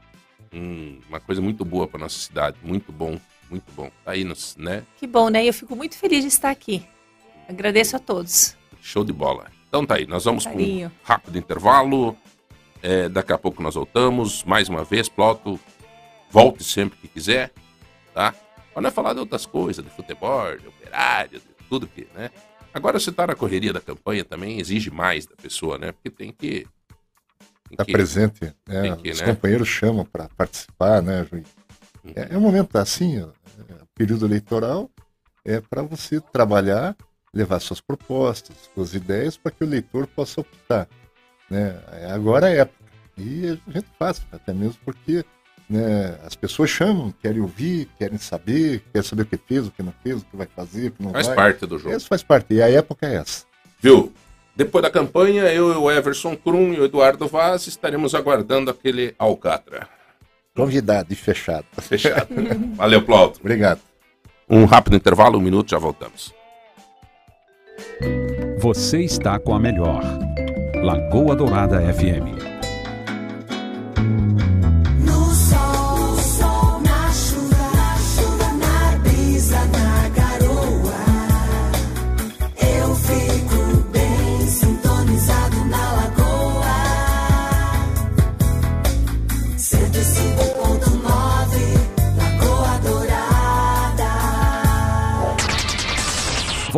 [0.54, 3.90] Hum, uma coisa muito boa para nossa cidade, muito bom, muito bom.
[4.04, 4.84] Tá aí, nos, né?
[4.98, 5.46] Que bom, né?
[5.46, 6.86] Eu fico muito feliz de estar aqui.
[7.48, 8.56] Agradeço a todos.
[8.82, 9.48] Show de bola.
[9.68, 12.18] Então tá aí, nós vamos com um rápido intervalo.
[12.82, 14.44] É, daqui a pouco nós voltamos.
[14.44, 15.60] Mais uma vez, Ploto,
[16.30, 17.52] volte sempre que quiser,
[18.14, 18.34] tá?
[18.74, 22.30] Para não falar de outras coisas, de futebol, de operário, de tudo que, né?
[22.78, 25.92] Agora você tá na correria da campanha também, exige mais da pessoa, né?
[25.92, 26.66] Porque tem que...
[27.68, 28.54] Tem Tá que presente.
[28.66, 28.96] né?
[28.96, 29.26] que, Os né?
[29.28, 31.48] companheiros chamam para participar, né, Juiz?
[32.16, 34.90] É, é um momento assim, ó, é, período eleitoral
[35.44, 36.96] é para você trabalhar,
[37.34, 40.88] levar suas propostas, suas ideias para que o eleitor possa optar.
[41.50, 41.78] Né?
[41.92, 42.86] É, Agora é época.
[43.18, 45.26] E a gente faz, até mesmo porque
[45.70, 49.84] né, as pessoas chamam, querem ouvir, querem saber, querem saber o que fez, o que
[49.84, 51.36] não fez, o que vai fazer, o que não Faz vai.
[51.36, 51.96] parte do jogo.
[51.96, 52.54] Isso faz parte.
[52.54, 53.46] E a época é essa.
[53.80, 54.14] Viu?
[54.56, 59.14] Depois da campanha, eu e o Everson Krum e o Eduardo Vaz estaremos aguardando aquele
[59.20, 59.88] Alcatra.
[60.56, 61.66] Convidado e fechado.
[61.80, 62.28] Fechado.
[62.76, 63.40] Valeu, Plauto.
[63.40, 63.80] Obrigado.
[64.50, 66.34] Um rápido intervalo, um minuto, já voltamos.
[68.60, 70.02] Você está com a melhor.
[70.82, 72.38] Lagoa Dourada FM.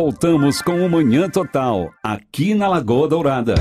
[0.02, 3.54] Voltamos com o Manhã Total, aqui na Lagoa Dourada.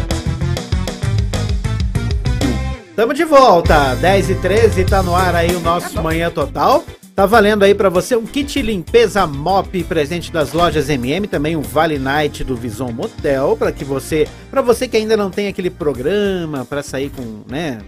[2.96, 6.82] Tamo de volta, 10 e 13 tá no ar aí o nosso Manhã Total.
[7.14, 11.62] Tá valendo aí pra você um kit limpeza mop presente das lojas MM, também um
[11.62, 15.70] Vale Night do Vison Motel, para que você, para você que ainda não tem aquele
[15.70, 17.80] programa pra sair com, né,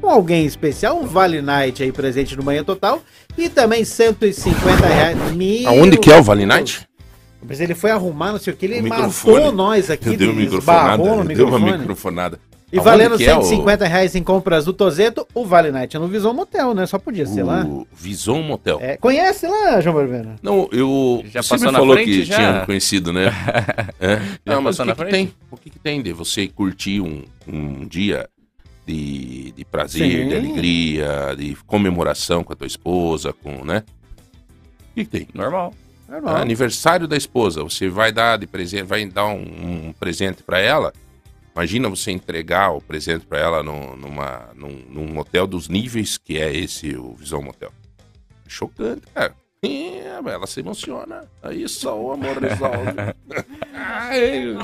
[0.00, 3.02] com alguém especial, um Vale Night aí presente no Manhã Total
[3.36, 5.18] e também 150 reais.
[5.66, 6.87] Aonde que é o Vale Night?
[7.46, 9.52] Mas ele foi arrumar, não sei o que, ele O matou microfone.
[9.56, 11.24] nós aqui, Eu dei uma esbarrou microfonada.
[11.24, 11.78] no eu dei uma microfone.
[11.78, 12.40] microfonada.
[12.70, 16.06] E Aonde valendo é o- 150 reais em compras do Tozeto, o Vale Night no
[16.06, 16.84] Visão Motel, né?
[16.84, 17.64] Só podia ser lá.
[17.64, 18.78] O Vison Motel.
[18.82, 20.34] É, conhece lá, João Barbeiro?
[20.42, 21.22] Não, eu.
[21.30, 22.36] Já você passou me na falou frente, que já?
[22.36, 23.32] tinha conhecido, né?
[23.98, 24.20] É.
[24.44, 25.32] Não, mas o que, que tem?
[25.50, 28.28] O que, que tem de você curtir um, um dia
[28.86, 30.28] de, de prazer, Sim.
[30.28, 33.82] de alegria, de comemoração com a tua esposa, com, né?
[34.90, 35.28] O que, que tem?
[35.32, 35.72] Normal.
[36.08, 36.36] Normal.
[36.36, 40.58] Ah, aniversário da esposa, você vai dar de presente, vai dar um, um presente pra
[40.58, 40.92] ela.
[41.54, 46.38] Imagina você entregar o presente pra ela no, numa, num, num hotel dos níveis que
[46.38, 47.72] é esse o Visão Motel.
[48.46, 49.34] É chocante, cara.
[49.62, 51.24] É, ela se emociona.
[51.42, 52.94] Aí só o amor resolve.
[53.74, 54.56] Ai,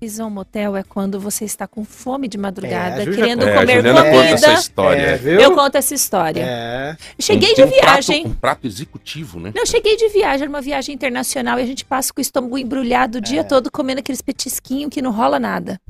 [0.00, 3.76] Visão motel é quando você está com fome de madrugada, É, já querendo é, comer
[3.76, 4.60] Juliana conta essa comida.
[4.60, 5.00] história.
[5.02, 5.40] É, viu?
[5.40, 6.42] Eu conto essa história.
[6.42, 6.96] É.
[7.18, 8.26] Cheguei de um prato- viagem.
[8.26, 9.52] um prato executivo, né?
[9.54, 12.58] Não, eu cheguei de viagem, uma viagem internacional, e a gente passa com o estômago
[12.58, 15.80] embrulhado o dia todo comendo aqueles petisquinhos que não rola nada.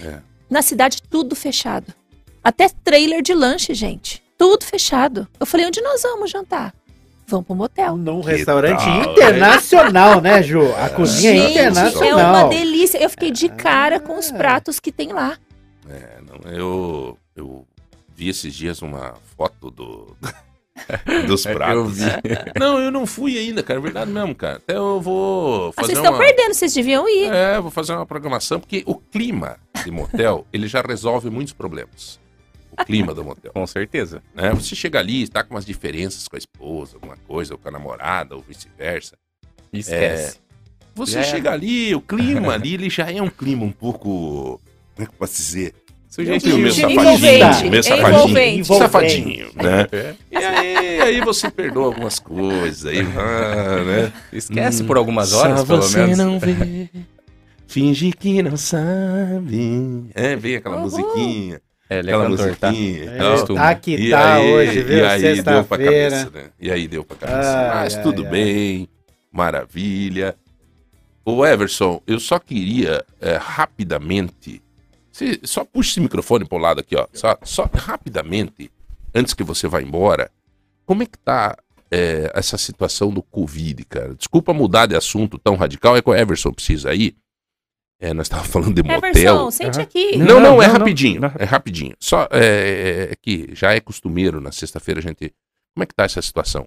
[0.00, 0.18] É.
[0.48, 1.92] Na cidade, tudo fechado.
[2.44, 4.22] Até trailer de lanche, gente.
[4.38, 5.26] Tudo fechado.
[5.40, 6.72] Eu falei, onde nós vamos jantar?
[7.26, 7.96] Vamos pro motel.
[7.96, 10.74] Num restaurante tal, internacional, né, Ju?
[10.76, 12.46] A cozinha é Gente, é internacional.
[12.46, 12.98] uma delícia.
[12.98, 15.38] Eu fiquei de cara com os pratos que tem lá.
[15.88, 17.66] É, não, eu, eu
[18.14, 20.16] vi esses dias uma foto do,
[21.26, 21.96] Dos Eu pratos.
[21.96, 22.04] vi.
[22.58, 23.78] Não, eu não fui ainda, cara.
[23.78, 24.56] É verdade mesmo, cara.
[24.56, 26.18] Até eu vou Mas fazer vocês estão uma...
[26.24, 27.32] perdendo, vocês deviam ir.
[27.32, 32.18] É, vou fazer uma programação, porque o clima de motel, ele já resolve muitos problemas.
[32.86, 33.52] Clima do motel.
[33.52, 34.22] Com certeza.
[34.34, 34.50] Né?
[34.54, 37.72] Você chega ali, está com umas diferenças com a esposa, alguma coisa, ou com a
[37.72, 39.16] namorada, ou vice-versa.
[39.72, 40.38] Esquece.
[40.94, 41.22] Você Já é.
[41.24, 44.60] chega ali, o clima ali, ele já é um clima um pouco.
[44.94, 45.74] Como é que eu posso dizer?
[46.18, 48.08] Meio de- Envolvente, meio é safadinho.
[48.18, 48.66] envolvente.
[48.66, 49.86] Safadinho, né?
[49.90, 50.14] É.
[50.30, 54.12] E aí, aí você perdoa algumas coisas, aí, ah, né?
[54.30, 56.18] Esquece por algumas horas, Só pelo você menos.
[56.18, 56.90] não vê,
[57.66, 60.10] finge que não sabe.
[60.14, 60.84] É, vem aquela Uhul.
[60.84, 61.62] musiquinha,
[61.94, 62.70] É, ele é aquela cantor, tá?
[62.70, 62.98] musiquinha.
[63.04, 63.32] e É, tal.
[63.32, 63.58] Costume.
[63.58, 64.98] tá que E tá aí, hoje, viu?
[64.98, 66.44] E aí deu pra cabeça, né?
[66.60, 67.58] E aí deu pra cabeça.
[67.58, 68.30] Ai, Mas ai, tudo ai.
[68.30, 68.88] bem,
[69.30, 70.36] maravilha.
[71.24, 74.62] Ô Everson, eu só queria é, rapidamente.
[75.10, 77.06] Você só puxa esse microfone pro lado aqui, ó.
[77.12, 78.70] Só, só rapidamente,
[79.14, 80.30] antes que você vá embora.
[80.86, 81.56] Como é que tá
[81.90, 84.14] é, essa situação do Covid, cara?
[84.14, 87.14] Desculpa mudar de assunto tão radical, é que o Everson precisa ir.
[88.02, 89.10] É, nós estávamos falando de motel.
[89.10, 89.82] Everson, sente Aham.
[89.82, 90.16] aqui.
[90.18, 90.80] Não, não, Não, é não, não.
[90.80, 91.20] rapidinho.
[91.20, 91.32] Não.
[91.38, 91.94] É rapidinho.
[92.00, 95.32] Só é, é que já é costumeiro na sexta-feira a gente.
[95.72, 96.66] Como é que tá essa situação?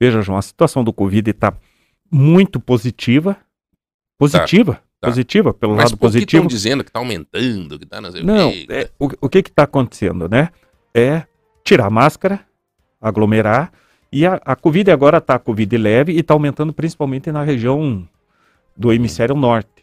[0.00, 1.52] Veja, João, a situação do Covid está
[2.10, 3.36] muito positiva.
[4.18, 4.80] Positiva.
[4.98, 5.08] tá.
[5.08, 6.46] Positiva, pelo Mas lado por que estão positivo.
[6.48, 10.48] dizendo que tá aumentando, que tá não Não, é, o, o que está acontecendo, né?
[10.94, 11.24] É
[11.62, 12.40] tirar a máscara,
[12.98, 13.70] aglomerar.
[14.10, 18.08] E a, a Covid agora está Covid leve e está aumentando principalmente na região
[18.74, 19.79] do hemisfério norte.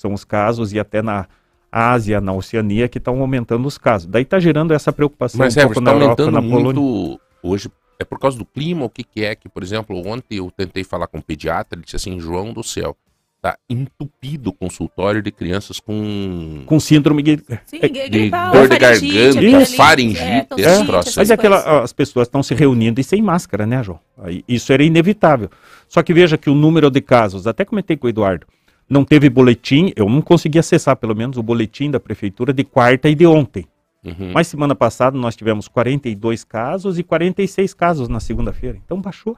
[0.00, 1.26] São os casos, e até na
[1.70, 4.06] Ásia, na Oceania, que estão aumentando os casos.
[4.06, 6.80] Daí está gerando essa preocupação Mas um é, pouco está na Europa, aumentando na Polônia.
[6.80, 7.70] muito hoje.
[7.98, 8.86] É por causa do clima?
[8.86, 11.84] O que, que é que, por exemplo, ontem eu tentei falar com um pediatra, ele
[11.84, 12.96] disse assim, João do céu,
[13.42, 17.36] tá entupido o consultório de crianças com Com síndrome de,
[17.66, 21.06] Sim, É, de gripal, dor de garganta, faringite, É, troços.
[21.08, 24.00] essas Mas é aquela, as pessoas estão se reunindo e sem máscara, né, João?
[24.48, 25.50] Isso era inevitável.
[25.88, 28.46] Só que veja que o número de casos, até comentei com o Eduardo,
[28.90, 33.08] não teve boletim, eu não consegui acessar pelo menos o boletim da prefeitura de quarta
[33.08, 33.64] e de ontem.
[34.04, 34.32] Uhum.
[34.34, 38.76] Mas semana passada nós tivemos 42 casos e 46 casos na segunda-feira.
[38.84, 39.36] Então baixou.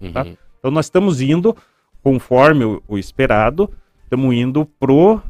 [0.00, 0.12] uhum.
[0.12, 0.26] tá?
[0.58, 1.54] Então nós estamos indo,
[2.02, 3.70] conforme o, o esperado,
[4.04, 5.20] estamos indo pro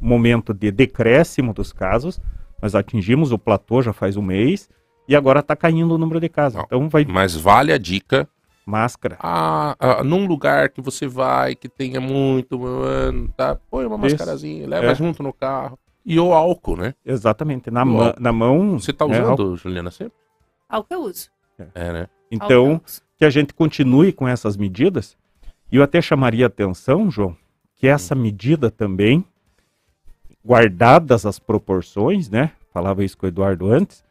[0.00, 2.20] momento de decréscimo dos casos.
[2.60, 4.68] Nós atingimos o platô já faz um mês
[5.08, 6.58] e agora está caindo o número de casos.
[6.58, 6.64] Não.
[6.66, 8.28] Então vai Mas vale a dica
[8.66, 9.16] máscara.
[9.20, 12.60] ah, ah, num lugar que você vai, que tenha muito,
[13.36, 13.54] tá?
[13.70, 14.16] Põe uma Isso.
[14.16, 14.94] mascarazinha, leva É.
[14.94, 15.78] junto no carro.
[16.04, 16.94] E o álcool, né?
[17.04, 17.70] Exatamente.
[17.70, 18.78] Na, mão na mão.
[18.78, 19.56] Você tá né, usando.
[19.56, 20.12] Juliana, sempre?
[20.68, 21.30] Álcool eu uso.
[21.74, 22.00] É, né?
[22.00, 22.80] Álcool Então,
[23.16, 25.16] que a gente continue com essas medidas.
[25.70, 27.36] E eu até chamaria a atenção, João,
[27.74, 29.24] que essa medida também,
[30.44, 32.52] guardadas as proporções, né?
[32.72, 34.04] Falava isso com o Eduardo antes,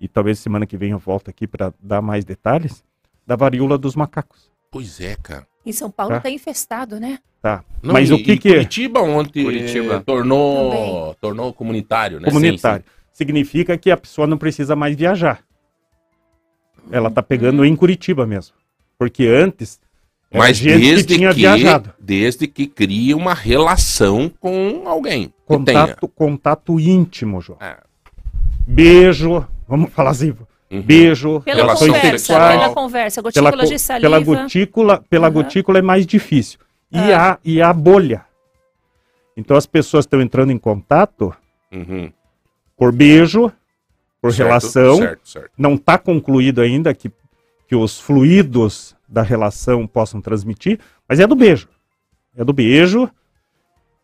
[0.00, 2.84] e talvez semana que vem eu volto aqui para dar mais detalhes,
[3.30, 4.50] da varíola dos macacos.
[4.72, 5.46] Pois é, cara.
[5.64, 6.22] Em São Paulo tá.
[6.22, 7.20] tá infestado, né?
[7.40, 7.62] Tá.
[7.80, 8.52] Não, Mas e- o que que é?
[8.54, 9.94] Curitiba ontem Curitiba.
[9.94, 11.16] eh, tornou, Também.
[11.20, 12.28] tornou comunitário, né?
[12.28, 12.84] Comunitário.
[13.12, 15.44] Significa que a pessoa não precisa mais viajar.
[16.90, 18.56] Ela está pegando em Curitiba mesmo.
[18.98, 19.78] Porque antes,
[20.34, 21.92] Mas gente desde que tinha que, viajado.
[22.00, 25.32] desde que cria uma relação com alguém.
[25.46, 27.60] Contato, contato íntimo, João.
[27.62, 27.76] É.
[28.66, 30.34] Beijo, vamos falar assim,
[30.70, 30.82] Uhum.
[30.82, 32.48] beijo, Pela Relação conversa, sexual.
[32.50, 33.22] pela conversa.
[33.22, 34.02] pela, Gotículas co- de saliva.
[34.10, 35.34] pela gotícula, pela Aham.
[35.34, 36.60] gotícula é mais difícil.
[36.92, 37.32] E, Ah.
[37.32, 38.24] a, e a bolha.
[39.36, 41.34] Então as pessoas estão entrando em contato
[41.72, 42.12] Uhum.
[42.76, 43.50] por beijo,
[44.20, 44.96] por Certo, relação.
[44.98, 45.50] Certo, certo.
[45.58, 47.10] Não está concluído ainda que,
[47.66, 50.78] que os fluidos da relação possam transmitir,
[51.08, 51.68] mas é do beijo.
[52.36, 53.10] É do beijo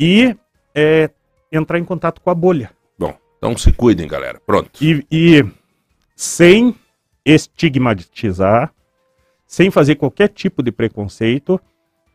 [0.00, 0.34] e
[0.74, 1.10] é,
[1.52, 2.70] entrar em contato com a bolha.
[2.98, 4.40] Bom, então se cuidem, galera.
[4.44, 4.70] Pronto.
[4.82, 5.44] E, e
[6.16, 6.74] sem
[7.24, 8.72] estigmatizar,
[9.46, 11.60] sem fazer qualquer tipo de preconceito.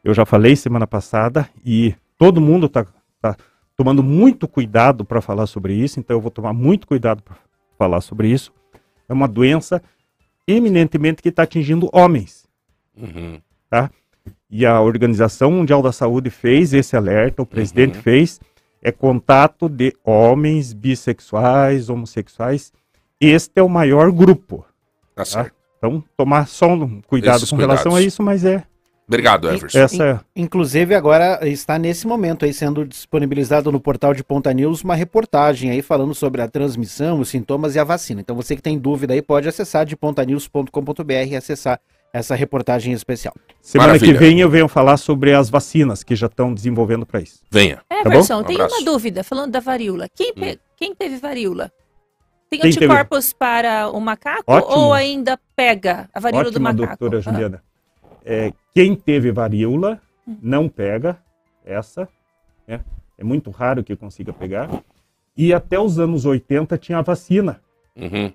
[0.04, 2.86] Eu já falei semana passada e todo mundo está
[3.78, 7.36] tomando muito cuidado para falar sobre isso, então eu vou tomar muito cuidado para
[7.78, 8.52] falar sobre isso.
[9.08, 9.82] É uma doença
[10.48, 12.46] eminentemente que está atingindo homens.
[12.98, 13.40] Uhum.
[14.50, 18.02] E a Organização Mundial da Saúde fez esse alerta, o presidente Uhum.
[18.04, 18.40] fez,
[18.82, 22.74] é contato de homens bissexuais, homossexuais.
[23.22, 24.66] Este é o maior grupo.
[25.16, 25.54] Tá certo.
[25.78, 28.06] Então, tomar só um cuidado Esses com relação a cuidados.
[28.14, 28.64] isso, mas é
[29.08, 29.78] Obrigado, Everson.
[29.80, 34.84] essa é Inclusive, agora está nesse momento aí sendo disponibilizado no portal de Ponta News
[34.84, 38.22] uma reportagem aí falando sobre a transmissão, os sintomas e a vacina.
[38.22, 41.80] Então, você que tem dúvida aí pode acessar de pontanews.com.br e acessar
[42.14, 43.34] essa reportagem especial.
[43.62, 44.14] semana Maravilha.
[44.14, 47.40] que vem eu venho falar sobre as vacinas que já estão desenvolvendo para isso.
[47.50, 47.82] Venha.
[47.90, 48.76] Everson, Um tem abraço.
[48.76, 50.08] uma dúvida, falando da varíola.
[50.16, 50.40] Quem, Hum.
[50.42, 51.72] pe- quem teve varíola?
[52.52, 54.76] Tem anticorpos para o macaco Ótimo.
[54.78, 56.98] ou ainda pega a varíola do Ótima, macaco?
[57.00, 57.64] doutora Ah, Juliana.
[58.26, 60.02] É, quem teve varíola
[60.42, 61.18] não pega
[61.66, 62.10] essa.
[62.68, 62.82] né?
[63.18, 64.70] É muito raro que consiga pegar.
[65.38, 67.62] E até os anos 80 tinha a vacina.
[67.96, 68.32] Uhum.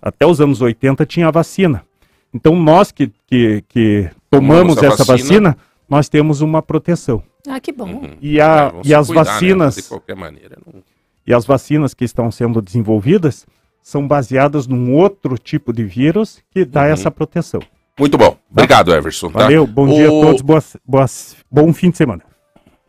[0.00, 1.84] Até os anos 80 tinha a vacina.
[2.32, 5.50] Então nós que, que, que Tomamos tomamos essa vacina.
[5.50, 5.56] vacina,
[5.88, 7.20] nós temos uma proteção.
[7.48, 7.86] Ah, que bom.
[7.94, 8.16] Uhum.
[8.20, 9.30] E, a, É, e as cuidar, né?
[9.32, 10.56] vacinas De qualquer maneira.
[10.64, 10.80] Não...
[11.26, 13.46] e as vacinas que estão sendo desenvolvidas
[13.82, 16.86] são baseadas num outro tipo de vírus que dá Uhum.
[16.88, 17.60] essa proteção.
[17.98, 18.36] Muito bom.
[18.50, 19.30] Obrigado, Everson.
[19.30, 19.40] Tá?
[19.40, 22.22] Valeu, bom dia a O- todos, boas, boas, bom fim de semana.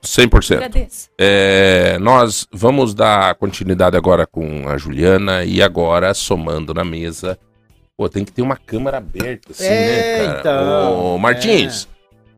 [0.02, 0.56] 100%.
[0.58, 1.10] Agradeço.
[1.18, 7.38] É, nós vamos dar continuidade agora com a Juliana e agora somando na mesa.
[7.96, 10.40] Pô, tem que ter uma câmera aberta, assim, né, cara?
[10.40, 11.88] então, Ô, Martins,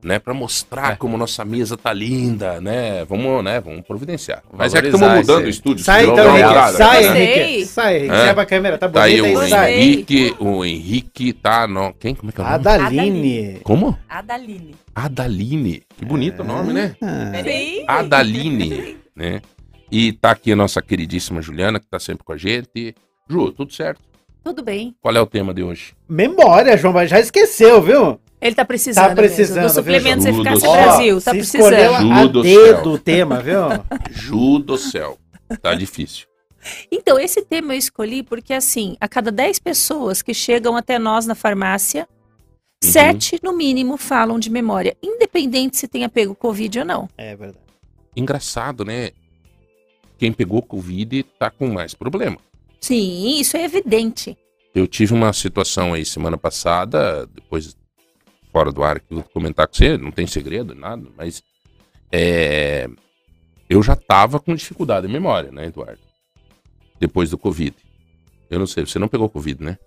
[0.04, 3.06] né, pra mostrar como nossa mesa tá linda, né?
[3.06, 4.44] Vamos, né, vamos providenciar.
[4.52, 5.84] Mas é que estamos mudando o estúdio.
[5.84, 6.78] Sai então, Henrique.
[6.78, 7.06] Sai.
[7.06, 7.66] Henrique.
[7.66, 8.14] Sai, Henrique.
[8.14, 8.26] Hã?
[8.26, 8.78] Sai pra câmera.
[8.78, 9.48] Tá Tá aí o.
[9.48, 9.74] Sai.
[9.74, 11.94] Henrique, o Henrique tá no...
[11.94, 12.16] Quem?
[12.16, 12.56] Como é que é o nome?
[12.56, 13.60] Adaline.
[13.64, 13.98] Como?
[14.08, 14.76] Adaline.
[14.96, 15.84] Adaline.
[15.98, 16.96] Que bonito o nome, né?
[17.02, 17.86] Ah, Sim.
[17.88, 19.42] Adaline, né?
[19.92, 22.96] E tá aqui a nossa queridíssima Juliana, que tá sempre com a gente.
[23.30, 24.02] Ju, tudo certo?
[24.44, 24.94] Tudo bem.
[25.02, 25.94] Qual é o tema de hoje?
[26.10, 28.20] Memória, João, mas já esqueceu, viu?
[28.44, 29.10] Ele tá precisando.
[29.10, 29.70] Tá precisando, mesmo.
[29.70, 30.42] Do suplementos viu, Ju?
[30.42, 31.22] Eficácia Brasil.
[31.22, 31.74] Tá precisando.
[31.74, 33.60] escolheu a, dedo o tema, viu?
[34.12, 35.18] Ju do céu.
[35.62, 36.28] Tá difícil.
[36.92, 41.26] Então, esse tema eu escolhi porque, assim, a cada 10 pessoas que chegam até nós
[41.26, 42.08] na farmácia,
[42.84, 42.92] Uhum.
[42.92, 47.10] sete, no mínimo, falam de memória, independente se tenha pego Covid ou não.
[47.18, 47.64] É verdade.
[48.14, 49.12] Engraçado, né?
[50.18, 52.38] Quem pegou Covid tá com mais problema.
[52.82, 54.38] Sim, isso é evidente.
[54.76, 57.74] Eu tive uma situação aí semana passada, depois
[58.54, 61.44] fora do ar que eu vou comentar com você, não tem segredo, nada, mas
[62.12, 62.88] é,
[63.68, 66.00] eu já tava com dificuldade de memória, né, Eduardo?
[67.00, 67.76] Depois do Covid.
[68.50, 69.78] Eu não sei, você não pegou Covid, né?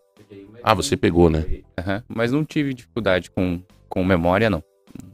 [0.63, 1.63] Ah, você pegou, né?
[1.79, 4.63] Aham, Mas não tive dificuldade com, com memória, não.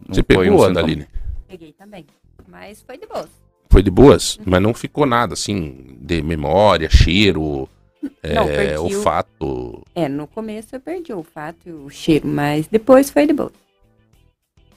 [0.08, 0.70] Não Você um pegou, sintoma.
[0.70, 1.06] Adaline?
[1.46, 2.06] Peguei também.
[2.48, 3.28] Mas foi de boa.
[3.68, 7.68] Foi de boas, mas não ficou nada assim de memória, cheiro,
[8.02, 9.82] Não, é, o- olfato.
[9.94, 13.52] É, no começo eu perdi o olfato e o cheiro, mas depois foi de boa.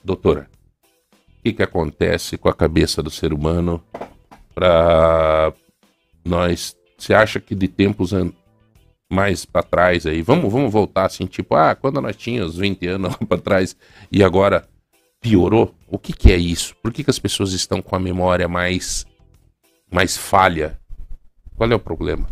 [0.04, 0.48] Doutora,
[1.12, 3.84] o que, que acontece com a cabeça do ser humano
[4.54, 5.54] para
[6.24, 6.76] nós?
[6.98, 8.32] Você acha que de tempos an-
[9.12, 13.16] mais para trás aí, vamos, vamos voltar assim, tipo, ah, quando nós tínhamos 20 anos
[13.28, 13.76] para trás
[14.12, 14.68] e agora
[15.22, 15.74] piorou?
[15.88, 16.76] O que, que é isso?
[16.82, 19.06] Por que, que as pessoas estão com a memória mais,
[19.92, 20.80] mais falha?
[21.56, 22.28] Qual é o problema?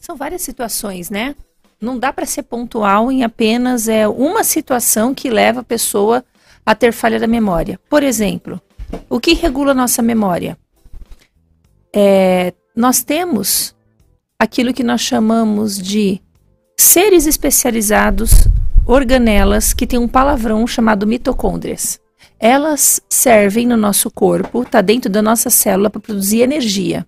[0.00, 1.34] São várias situações, né?
[1.80, 6.24] Não dá para ser pontual em apenas é, uma situação que leva a pessoa
[6.64, 7.78] a ter falha da memória.
[7.88, 8.60] Por exemplo,
[9.08, 10.56] o que regula a nossa memória?
[11.94, 13.74] É, nós temos
[14.38, 16.20] aquilo que nós chamamos de
[16.76, 18.32] seres especializados,
[18.86, 21.98] organelas, que tem um palavrão chamado mitocôndrias.
[22.38, 27.06] Elas servem no nosso corpo, está dentro da nossa célula para produzir energia.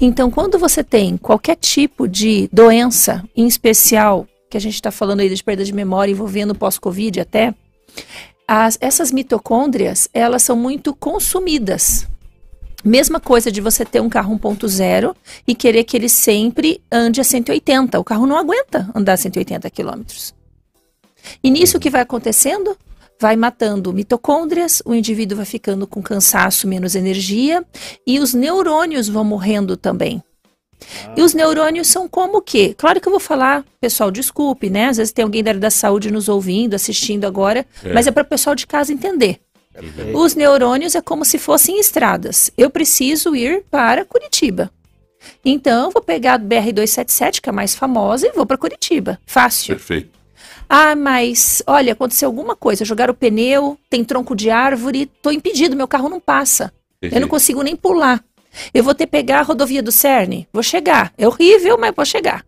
[0.00, 5.20] Então, quando você tem qualquer tipo de doença, em especial, que a gente está falando
[5.20, 7.54] aí de perda de memória envolvendo pós-Covid até,
[8.46, 12.06] as- essas mitocôndrias, elas são muito consumidas.
[12.84, 15.14] Mesma coisa de você ter um carro 1.0
[15.46, 17.98] e querer que ele sempre ande a 180.
[17.98, 20.32] O carro não aguenta andar a 180 quilômetros.
[21.42, 22.76] E nisso o que vai acontecendo?
[23.20, 27.64] Vai matando mitocôndrias, o indivíduo vai ficando com cansaço, menos energia,
[28.06, 30.22] e os neurônios vão morrendo também.
[31.16, 32.72] E os neurônios são como o quê?
[32.78, 34.86] Claro que eu vou falar, pessoal, desculpe, né?
[34.86, 37.92] Às vezes tem alguém da área da saúde nos ouvindo, assistindo agora, É.
[37.92, 39.40] mas é para o pessoal de casa entender.
[40.14, 42.50] Os neurônios é como se fossem estradas.
[42.56, 44.70] Eu preciso ir para Curitiba.
[45.44, 49.20] Então, eu vou pegar a BR-277, que é a mais famosa, e vou para Curitiba.
[49.26, 49.74] Fácil.
[49.76, 50.17] Perfeito.
[50.68, 52.84] Ah, mas olha, aconteceu alguma coisa.
[52.84, 56.72] Jogaram o pneu, tem tronco de árvore, tô impedido, meu carro não passa.
[57.00, 58.22] Eu não consigo nem pular.
[58.74, 60.48] Eu vou ter que pegar a rodovia do Cerne?
[60.52, 61.12] Vou chegar.
[61.16, 62.44] É horrível, mas vou chegar.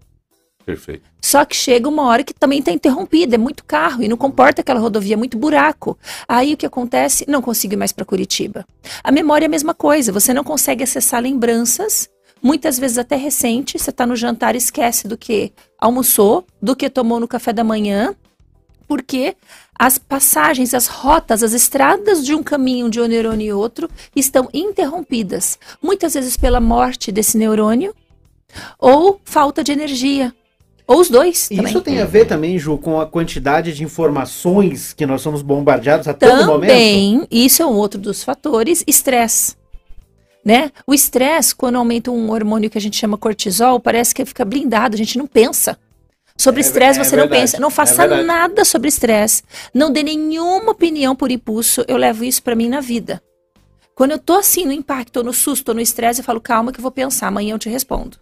[0.65, 1.09] Perfeito.
[1.21, 4.61] Só que chega uma hora que também está interrompida, é muito carro e não comporta
[4.61, 5.99] aquela rodovia, é muito buraco.
[6.29, 7.25] Aí o que acontece?
[7.29, 8.65] Não consigo ir mais para Curitiba.
[9.03, 12.09] A memória é a mesma coisa, você não consegue acessar lembranças,
[12.43, 16.89] muitas vezes até recente, você está no jantar e esquece do que almoçou, do que
[16.89, 18.15] tomou no café da manhã,
[18.87, 19.37] porque
[19.79, 24.49] as passagens, as rotas, as estradas de um caminho de um neurônio e outro estão
[24.53, 27.95] interrompidas, muitas vezes pela morte desse neurônio
[28.79, 30.35] ou falta de energia.
[30.87, 31.67] Ou os dois também.
[31.67, 36.09] Isso tem a ver também, Ju, com a quantidade de informações que nós somos bombardeados
[36.09, 36.71] a todo momento?
[36.71, 39.55] Também, isso é um outro dos fatores, estresse.
[40.45, 40.71] Né?
[40.87, 44.95] O estresse, quando aumenta um hormônio que a gente chama cortisol, parece que fica blindado,
[44.95, 45.79] a gente não pensa.
[46.37, 47.61] Sobre É estresse é você não verdade, pensa.
[47.61, 48.23] Não é faça verdade.
[48.27, 49.43] nada sobre estresse.
[49.75, 51.85] Não dê nenhuma opinião por impulso.
[51.87, 53.23] Eu levo isso pra mim na vida.
[53.95, 56.83] Quando eu tô assim no impacto, no susto, no estresse, eu falo, calma que eu
[56.83, 58.17] vou pensar, amanhã eu te respondo.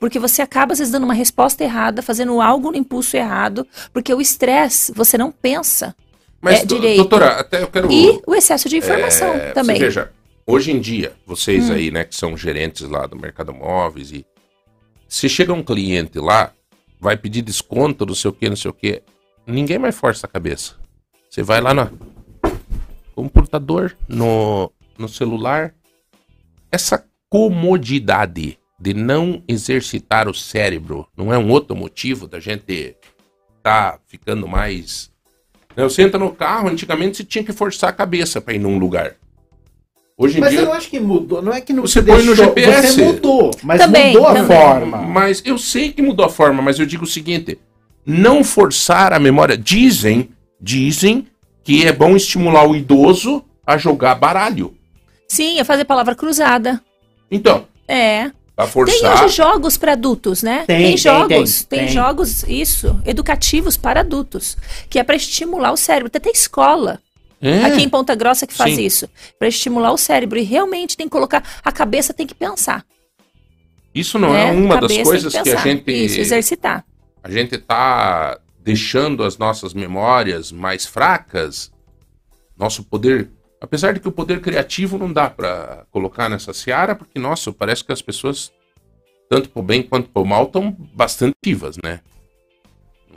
[0.00, 4.12] Porque você acaba, às vezes, dando uma resposta errada, fazendo algo no impulso errado, porque
[4.14, 5.94] o estresse, você não pensa.
[6.40, 6.96] Mas, É, direito.
[6.96, 7.92] doutora, até eu quero.
[7.92, 9.76] E o excesso de informação É, também.
[9.76, 10.10] Você veja,
[10.46, 11.74] hoje em dia, vocês Hum.
[11.74, 14.26] aí, né, que são gerentes lá do Mercado Móveis e
[15.08, 16.52] se chega um cliente lá,
[17.00, 19.02] vai pedir desconto, não sei o que, não sei o que,
[19.46, 20.76] ninguém mais força a cabeça.
[21.28, 21.90] Você vai lá no
[23.14, 25.74] computador, no, no celular,
[26.70, 32.96] essa comodidade de não exercitar o cérebro não é um outro motivo da gente
[33.62, 35.12] tá ficando mais
[35.76, 38.78] né, Você entra no carro, antigamente você tinha que forçar a cabeça para ir num
[38.78, 39.16] lugar.
[40.22, 40.60] Hoje em Mas dia.
[40.60, 41.42] eu não acho que mudou.
[41.42, 42.92] Não é que não Você põe no GPS.
[42.94, 44.56] Você mudou, mas Também, mudou a também.
[44.56, 44.98] forma.
[44.98, 47.58] Mas eu sei que mudou a forma, mas eu digo o seguinte:
[48.06, 49.56] não forçar a memória.
[49.58, 50.30] Dizem,
[50.60, 51.26] dizem
[51.64, 54.72] que é bom estimular o idoso a jogar baralho.
[55.26, 56.80] Sim, é fazer palavra cruzada.
[57.28, 58.30] Então, É.
[58.54, 60.62] pra Tem hoje jogos para adultos, né?
[60.68, 61.94] Tem, tem, jogos, tem, tem, tem.
[61.94, 64.56] jogos, isso, educativos para adultos,
[64.88, 66.10] que é para estimular o cérebro.
[66.10, 67.00] Tem até escola
[67.42, 68.84] É, aqui em Ponta Grossa que faz Sim.
[68.84, 72.86] isso, para estimular o cérebro e realmente tem que colocar a cabeça tem que pensar.
[73.92, 74.48] Isso não né?
[74.48, 75.62] é uma das Cabeça coisas que, a pensar.
[75.64, 75.90] gente.
[75.90, 76.84] isso, exercitar.
[77.22, 81.72] a gente tá deixando as nossas memórias mais fracas,
[82.56, 83.28] nosso poder,
[83.60, 87.84] apesar de que o poder criativo não dá pra colocar nessa seara, porque nossa, parece
[87.84, 88.52] que as pessoas
[89.28, 92.00] tanto pro bem quanto pro mal estão bastante vivas, né?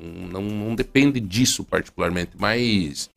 [0.01, 3.09] Não, não depende disso particularmente, mas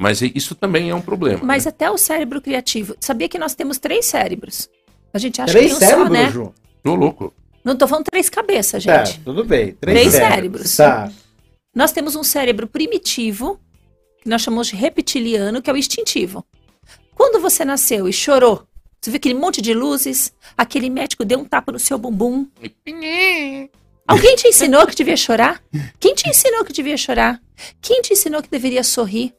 [0.00, 1.40] mas isso também é um problema.
[1.44, 1.68] Mas né?
[1.68, 2.96] até o cérebro criativo.
[2.98, 4.66] Sabia que nós temos três cérebros?
[5.12, 6.30] A gente acha Três que tem um cérebros, só, né?
[6.30, 6.54] Ju?
[6.82, 7.34] Tô louco.
[7.62, 9.20] Não tô falando três cabeças, Tá, gente.
[9.20, 9.74] tudo bem.
[9.74, 10.74] Três cérebros.
[10.74, 11.12] Tá.
[11.74, 13.60] Nós temos um cérebro primitivo,
[14.22, 16.46] que nós chamamos de reptiliano, que é o instintivo.
[17.14, 18.66] Quando você nasceu e chorou,
[18.98, 22.46] você viu aquele monte de luzes, aquele médico deu um tapa no seu bumbum.
[24.06, 25.62] Alguém te ensinou que devia chorar?
[26.00, 27.38] Quem te ensinou que devia chorar?
[27.82, 29.34] Quem te ensinou que deveria sorrir?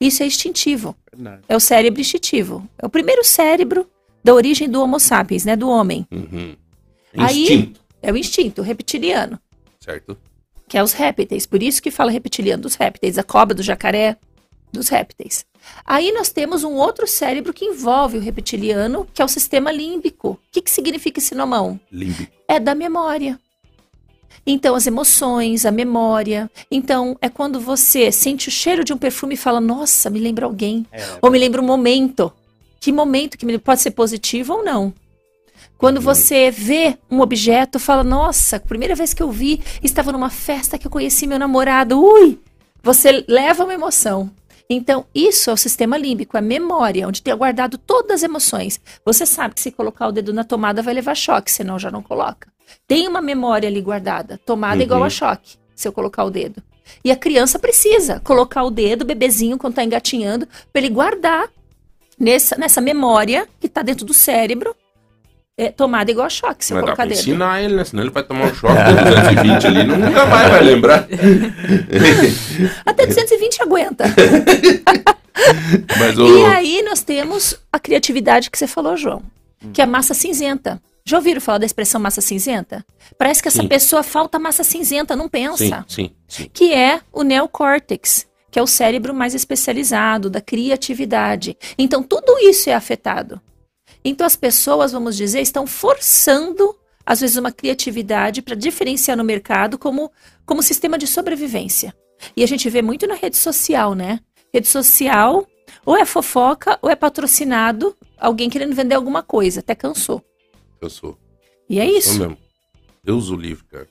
[0.00, 0.94] Isso é instintivo.
[1.12, 1.42] Verdade.
[1.48, 2.68] É o cérebro instintivo.
[2.78, 3.88] É o primeiro cérebro
[4.22, 5.56] da origem do Homo sapiens, né?
[5.56, 6.06] Do homem.
[6.10, 6.54] Uhum.
[7.16, 9.38] Aí- Instinto, É o instinto, o reptiliano.
[9.80, 10.16] certo?
[10.68, 11.46] que é os répteis.
[11.46, 14.16] Por isso que fala reptiliano dos répteis, a cobra, do jacaré,
[14.72, 15.46] dos répteis.
[15.84, 20.30] Aí nós temos um outro cérebro que envolve o reptiliano, que é o sistema límbico.
[20.30, 21.78] O que, que significa esse nomão?
[21.90, 22.32] Límbico.
[22.48, 23.38] É da memória.
[24.44, 26.50] Então, as emoções, a memória.
[26.70, 30.46] Então, é quando você sente o cheiro de um perfume e fala, nossa, me lembra
[30.46, 30.86] alguém.
[30.92, 31.02] É.
[31.22, 32.32] Ou me lembra um momento.
[32.80, 34.92] Que momento que me pode ser positivo ou não.
[35.78, 40.78] Quando você vê um objeto, fala, nossa, primeira vez que eu vi, estava numa festa
[40.78, 42.02] que eu conheci meu namorado.
[42.02, 42.38] Ui!
[42.82, 44.30] Você leva uma emoção.
[44.68, 48.80] Então, isso é o sistema límbico, é memória, onde tem guardado todas as emoções.
[49.04, 52.02] Você sabe que se colocar o dedo na tomada vai levar choque, senão já não
[52.02, 52.48] coloca.
[52.86, 54.38] Tem uma memória ali guardada.
[54.44, 56.62] Tomada é igual a choque, se eu colocar o dedo.
[57.04, 61.48] E a criança precisa colocar o dedo, o bebezinho, quando está engatinhando, para ele guardar
[62.18, 64.74] nessa, nessa memória que está dentro do cérebro.
[65.58, 67.18] É, tomada igual a choque, se eu Mas dá colocar pra dedo.
[67.18, 67.84] ensinar ele, né?
[67.84, 71.08] Senão ele vai tomar um choque de 220 ali, nunca mais vai lembrar.
[72.84, 74.04] Até 220 aguenta.
[75.98, 79.22] Mas E aí nós temos a criatividade que você falou, João,
[79.72, 80.80] que é a massa cinzenta.
[81.08, 82.84] Já ouviram falar da expressão massa cinzenta?
[83.16, 83.68] Parece que essa Sim.
[83.68, 85.84] pessoa falta massa cinzenta, não Sim, pensa.
[85.88, 86.50] sim, sim.
[86.52, 91.56] Que é o neocórtex, que é o cérebro mais especializado da criatividade.
[91.78, 93.40] Então tudo isso é afetado.
[94.04, 96.74] Então as pessoas, vamos dizer, estão forçando
[97.04, 100.10] às vezes uma criatividade para diferenciar no mercado como
[100.44, 101.94] como sistema de sobrevivência.
[102.36, 104.18] E a gente vê muito na rede social, né?
[104.52, 105.46] Rede social
[105.84, 110.20] ou é fofoca ou é patrocinado alguém querendo vender alguma coisa, até cansou.
[110.86, 111.18] Eu sou.
[111.68, 112.18] E é Sou isso.
[112.20, 112.38] mesmo.
[113.02, 113.88] Deus o livre, cara.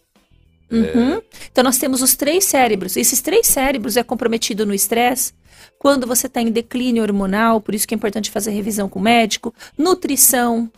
[0.72, 1.22] Uhum.
[1.52, 2.98] Então nós temos os três cérebros.
[2.98, 5.34] Esses três cérebros é comprometido no estresse
[5.78, 9.02] quando você está em declínio hormonal, por isso que é importante fazer revisão com o
[9.02, 9.54] médico.
[9.78, 10.72] Nutrição.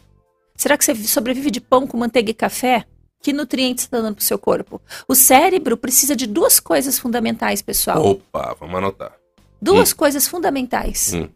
[0.56, 2.85] Será que você sobrevive de pão com manteiga e café?
[3.22, 4.81] Que nutrientes está dando para o seu corpo?
[5.07, 8.06] O cérebro precisa de duas coisas fundamentais, pessoal.
[8.06, 9.14] Opa, vamos anotar.
[9.61, 11.14] Duas coisas fundamentais.
[11.14, 11.30] Hum.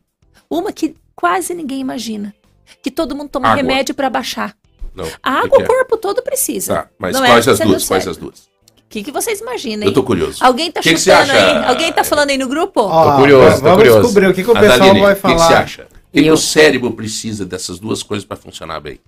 [0.49, 2.33] Uma que quase ninguém imagina.
[2.81, 3.61] Que todo mundo toma Água.
[3.61, 4.55] remédio para baixar.
[4.95, 5.05] Não.
[5.05, 6.73] A que água que o corpo todo precisa.
[6.75, 7.87] Tá, mas Não é quais as você duas?
[7.87, 8.39] Quais as duas?
[8.39, 9.93] O que, que vocês imaginam, Eu hein?
[9.93, 10.43] tô curioso.
[10.43, 11.59] Alguém tá Que que você chutando acha?
[11.61, 11.65] aí?
[11.69, 12.81] Alguém tá falando aí no grupo?
[12.81, 13.99] Ó, Tô curioso, tô vamos curioso.
[14.01, 15.59] descobrir o que, que o pessoal Adaline, vai O que, que você falar.
[15.59, 15.87] acha?
[16.11, 18.99] que, que Eu- o cérebro precisa dessas duas coisas para funcionar bem?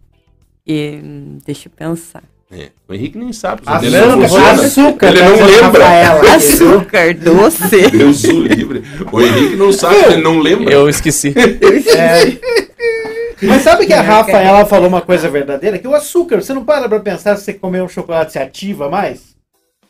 [0.65, 0.99] E,
[1.45, 2.23] deixa eu pensar.
[2.49, 3.63] É, O Henrique nem sabe.
[3.65, 4.51] Açúcar, ele não funciona.
[4.51, 5.83] açúcar, Ele tá não lembra.
[5.85, 6.35] Rafaela.
[6.35, 7.89] Açúcar doce.
[7.89, 8.83] Deus o livre.
[9.11, 10.71] O Henrique não sabe, ele não lembra.
[10.73, 11.33] Eu esqueci.
[11.97, 12.37] É.
[13.47, 15.77] Mas sabe que a Rafaela falou uma coisa verdadeira?
[15.79, 18.89] Que o açúcar, você não para pra pensar se você comer um chocolate se ativa
[18.89, 19.33] mais?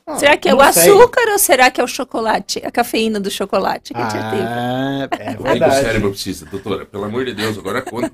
[0.05, 0.91] Ah, Será que é o sei.
[0.91, 2.61] açúcar ou será que é o chocolate?
[2.65, 4.47] A cafeína do chocolate que te ativa?
[4.49, 5.75] Ah, é O que, que o verdade.
[5.75, 6.85] cérebro precisa, doutora?
[6.85, 8.11] Pelo amor de Deus, agora conte.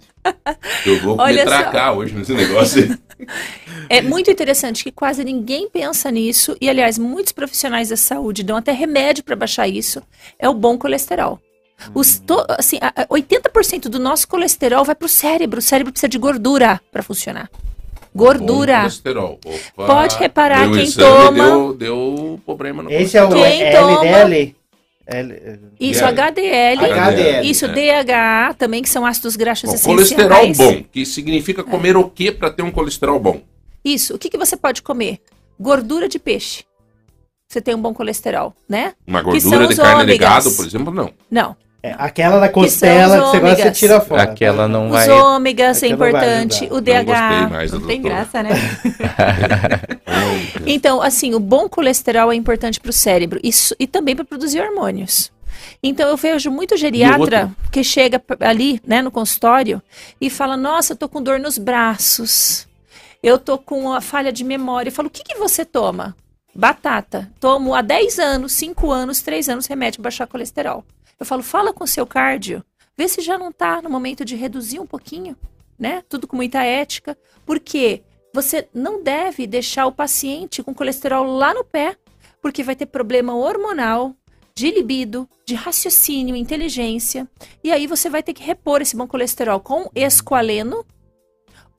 [0.85, 1.57] Eu vou Olha me só.
[1.57, 2.95] tracar hoje nesse negócio.
[3.89, 8.55] É muito interessante que quase ninguém pensa nisso, e aliás, muitos profissionais da saúde dão
[8.55, 9.99] até remédio para baixar isso.
[10.37, 11.39] É o bom colesterol.
[11.93, 15.59] Os to- assim, a- a- 80% do nosso colesterol vai para o cérebro.
[15.59, 17.49] O cérebro precisa de gordura para funcionar.
[18.13, 18.79] Bom Gordura.
[18.79, 19.39] colesterol.
[19.45, 24.55] Opa, Pode reparar deu quem toma- Deu, deu problema no Esse é o Quem LDL.
[25.11, 26.05] L- Isso.
[26.05, 26.85] HDL.
[26.85, 27.67] HDL, Isso, é.
[27.69, 30.13] DHA também, que são ácidos graxos Bom, essenciais.
[30.13, 33.41] colesterol bom, que significa comer o que para ter um colesterol bom?
[33.83, 34.13] Isso.
[34.15, 35.19] O que, que você pode comer?
[35.59, 36.63] Gordura de peixe.
[37.47, 38.93] Você tem um bom colesterol, né?
[39.07, 40.29] Uma Que são gordura de carne de ômegas.
[40.29, 41.11] gado, por exemplo, não.
[41.31, 41.55] Não.
[41.81, 44.23] É, aquela da Que costela que, os você gosta, você tira fora.
[44.23, 45.09] Aquela não Os vai.
[45.09, 47.49] ômegas é importante, o Não gostei DHA.
[47.49, 48.49] mais Não tem graça, né?
[50.65, 54.59] Então, assim, o bom colesterol é importante para o cérebro isso, e também para produzir
[54.61, 55.31] hormônios.
[55.81, 59.81] Então, eu vejo muito geriatra que chega ali, né, no consultório
[60.19, 62.67] e fala: Nossa, eu tô com dor nos braços,
[63.23, 64.89] eu tô com a falha de memória.
[64.89, 66.15] Eu falo: O que, que você toma?
[66.53, 67.31] Batata.
[67.39, 70.83] Tomo há 10 anos, 5 anos, 3 anos remédio para baixar colesterol.
[71.19, 72.63] Eu falo: Fala com seu cardio,
[72.97, 75.35] vê se já não tá no momento de reduzir um pouquinho,
[75.77, 76.03] né?
[76.07, 77.17] Tudo com muita ética.
[77.45, 78.01] Porque
[78.33, 81.97] você não deve deixar o paciente com colesterol lá no pé,
[82.41, 84.15] porque vai ter problema hormonal,
[84.55, 87.27] de libido, de raciocínio, inteligência.
[87.63, 90.85] E aí você vai ter que repor esse bom colesterol com esqualeno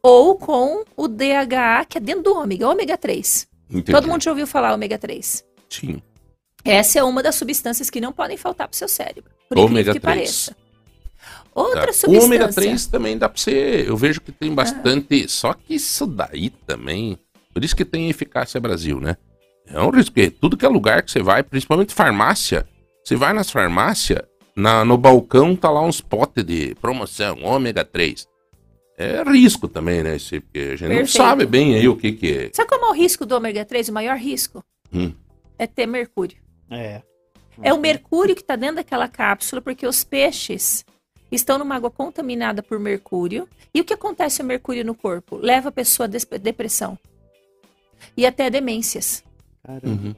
[0.02, 3.48] ou com o DHA, que é dentro do ômega, ômega 3.
[3.68, 3.92] Entendi.
[3.92, 5.44] Todo mundo já ouviu falar ômega 3.
[5.68, 6.02] Sim.
[6.64, 9.30] Essa é uma das substâncias que não podem faltar para o seu cérebro.
[9.48, 10.14] Por Ômega que 3.
[10.16, 10.56] pareça.
[11.54, 11.90] Outra Tá.
[11.90, 12.24] O substância.
[12.26, 13.84] ômega 3 também dá pra você.
[13.86, 15.28] Eu vejo que tem bastante.
[15.28, 17.18] Só que isso daí também.
[17.52, 19.16] Por isso que tem eficácia Brasil, né?
[19.66, 22.66] É um risco, porque tudo que é lugar que você vai, principalmente farmácia.
[23.04, 24.20] Você vai nas farmácias,
[24.54, 28.28] na, no balcão tá lá uns potes de promoção, ômega 3.
[28.98, 30.16] É risco também, né?
[30.16, 31.10] Esse, porque a gente não Perfeito.
[31.16, 32.50] sabe bem aí o que que é.
[32.52, 33.88] Sabe qual é o risco do ômega 3?
[33.88, 34.62] O maior risco?
[34.92, 35.12] Hum.
[35.58, 36.36] É ter mercúrio.
[36.70, 37.02] É.
[37.62, 40.84] É o mercúrio que está dentro daquela cápsula, porque os peixes
[41.30, 43.48] estão numa água contaminada por mercúrio.
[43.74, 45.36] E o que acontece ao mercúrio no corpo?
[45.36, 46.98] Leva a pessoa a depressão.
[48.16, 49.22] E até demências.
[49.82, 50.14] Uhum.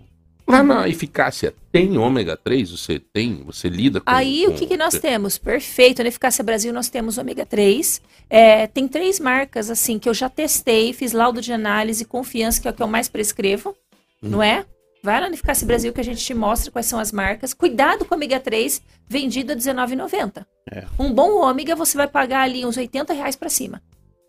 [0.46, 2.70] Lá na eficácia, tem ômega 3?
[2.70, 3.42] Você tem?
[3.44, 5.38] Você lida com Aí o com- que, que nós temos?
[5.38, 6.02] Perfeito.
[6.02, 8.02] Na Eficácia Brasil nós temos ômega 3.
[8.28, 12.68] É, tem três marcas assim que eu já testei, fiz laudo de análise, confiança, que
[12.68, 13.74] é o que eu mais prescrevo,
[14.20, 14.64] não é?
[15.04, 17.52] Vai lá na Eficácia Brasil que a gente te mostra quais são as marcas.
[17.52, 20.46] Cuidado com o ômega 3, vendido a R$19,90.
[20.70, 20.84] É.
[20.96, 23.82] Um bom ômega você vai pagar ali uns 80 reais para cima.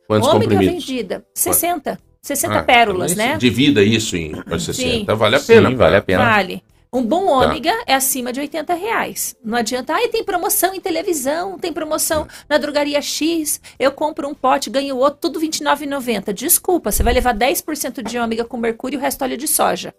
[0.07, 1.99] Quantos ômega vendida, 60.
[2.23, 3.37] 60 Ah, pérolas, também né?
[3.37, 4.73] Divida isso em por 60.
[4.73, 5.05] Sim.
[5.17, 5.75] Vale a Sim, pena.
[5.75, 6.25] vale a pena.
[6.25, 6.63] Vale.
[6.91, 7.31] Um bom Tá.
[7.47, 9.35] ômega é acima de 80 reais.
[9.43, 14.33] Não adianta, ai, tem promoção em televisão, tem promoção na drogaria X, eu compro um
[14.33, 16.33] pote, ganho outro, tudo R$29,90.
[16.33, 19.93] Desculpa, você vai levar 10% de ômega com mercúrio e o resto óleo de soja,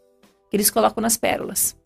[0.54, 1.76] eles colocam nas pérolas.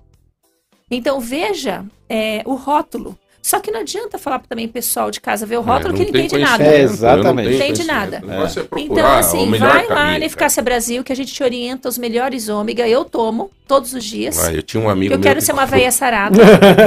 [0.91, 3.19] Então, veja é, o rótulo.
[3.41, 6.13] Só que não adianta falar também pro pessoal de casa ver o rótulo É, que
[6.13, 6.65] não entende nada.
[6.65, 7.49] É, eu não exatamente.
[7.49, 8.23] tenho Entende nada.
[8.23, 10.25] O é procurar Então, assim, o vai lá na cara.
[10.25, 12.87] Eficácia Brasil que a gente te orienta os melhores ômega.
[12.87, 14.39] Eu tomo todos os dias.
[14.39, 16.39] Ah, eu tinha um amigo eu meu quero que ser uma veia sarada.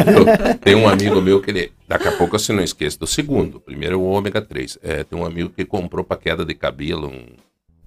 [0.61, 1.71] Tem um amigo meu que ele.
[1.87, 3.59] Daqui a pouco você não esqueça do segundo.
[3.59, 4.77] Primeiro é o ômega 3.
[4.83, 7.25] É, tem um amigo que comprou pra queda de cabelo, um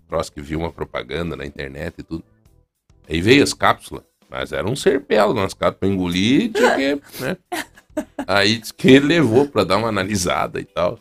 [0.09, 2.25] troço que viu uma propaganda na internet e tudo.
[3.09, 7.23] Aí veio as cápsulas, mas era um serpelo cápsulas pra engolir, tinha que.
[7.23, 7.37] Né?
[8.27, 10.99] Aí disse que ele levou pra dar uma analisada e tal.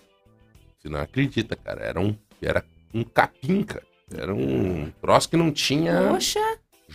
[0.77, 1.81] Você não acredita, cara.
[1.81, 2.63] Era um, era
[2.93, 3.85] um capim, cara.
[4.13, 6.09] Era um troço que não tinha.
[6.09, 6.39] Poxa,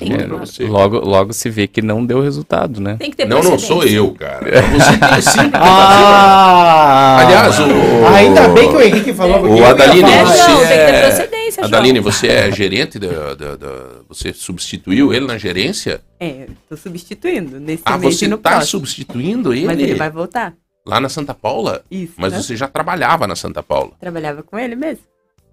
[0.00, 0.64] É, pra você.
[0.64, 2.96] Logo, logo se vê que não deu resultado, né?
[2.98, 4.44] tem que ter Não, não sou eu, cara.
[4.62, 5.50] Você tem que fazer.
[5.54, 7.18] Ah!
[7.18, 9.44] Aliás, o- Ainda bem que o Henrique falou.
[9.46, 10.20] O Adaline, falar.
[10.20, 11.64] É, você João, tem que ter é-.
[11.64, 16.00] Adaline, você é gerente da, da- da- Você substituiu ele na gerência?
[16.20, 18.70] É, tô substituindo nesse Ah, mês você no tá próximo.
[18.70, 19.66] substituindo ele?
[19.66, 20.54] Mas ele vai voltar.
[20.86, 21.82] Lá na Santa Paula?
[21.90, 22.12] Isso.
[22.16, 22.40] Mas né?
[22.40, 23.90] você já trabalhava na Santa Paula.
[24.00, 25.02] Trabalhava com ele mesmo.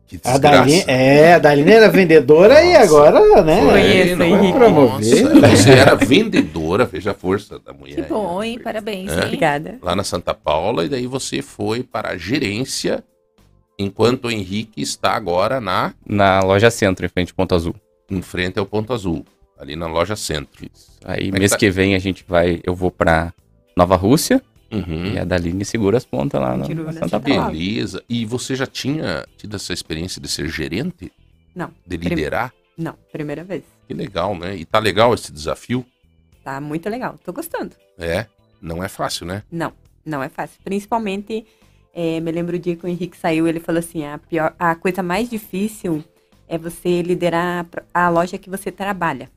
[0.07, 0.39] Que A desgraça.
[0.39, 3.59] Daline, é, a Daline era vendedora e agora, né?
[3.61, 4.53] Foi, Conheço, não, Henrique.
[4.57, 5.49] Promover.
[5.49, 7.95] Você era vendedora, veja a força da mulher.
[7.95, 8.59] Que bom, hein?
[8.63, 9.15] Parabéns, É.
[9.15, 9.23] hein?
[9.23, 9.79] Obrigada.
[9.81, 13.03] Lá na Santa Paula, e daí você foi para a gerência,
[13.79, 17.75] enquanto o Henrique está agora na Na loja centro, em frente ao Ponto Azul.
[18.11, 19.25] em frente ao Ponto Azul,
[19.59, 20.69] ali na loja centro.
[21.03, 21.59] Aí, Como é mês que tá?
[21.59, 22.59] que vem, a gente vai.
[22.63, 23.33] Eu vou pra
[23.75, 24.39] Nova Rússia
[24.71, 25.13] Uhum.
[25.13, 27.35] e a Daline segura as pontas lá na, Tirou na Santa Paula.
[27.35, 27.51] Paula.
[27.51, 28.03] Beleza.
[28.09, 31.11] E você já tinha tido essa experiência de ser gerente?
[31.55, 31.71] Não.
[31.85, 32.53] De liderar?
[32.77, 33.63] Não, primeira vez.
[33.87, 34.55] Que legal, né?
[34.57, 35.85] E tá legal esse desafio?
[36.43, 37.15] Tá muito legal.
[37.23, 37.71] Tô gostando.
[37.97, 38.25] É,
[38.61, 39.43] não é fácil, né?
[39.51, 39.71] Não,
[40.05, 40.59] não é fácil.
[40.63, 41.45] Principalmente,
[41.93, 44.75] eh, me lembro o dia que o Henrique saiu, ele falou assim, a, pior, a
[44.75, 46.03] coisa mais difícil
[46.47, 49.29] é você liderar a loja que você trabalha.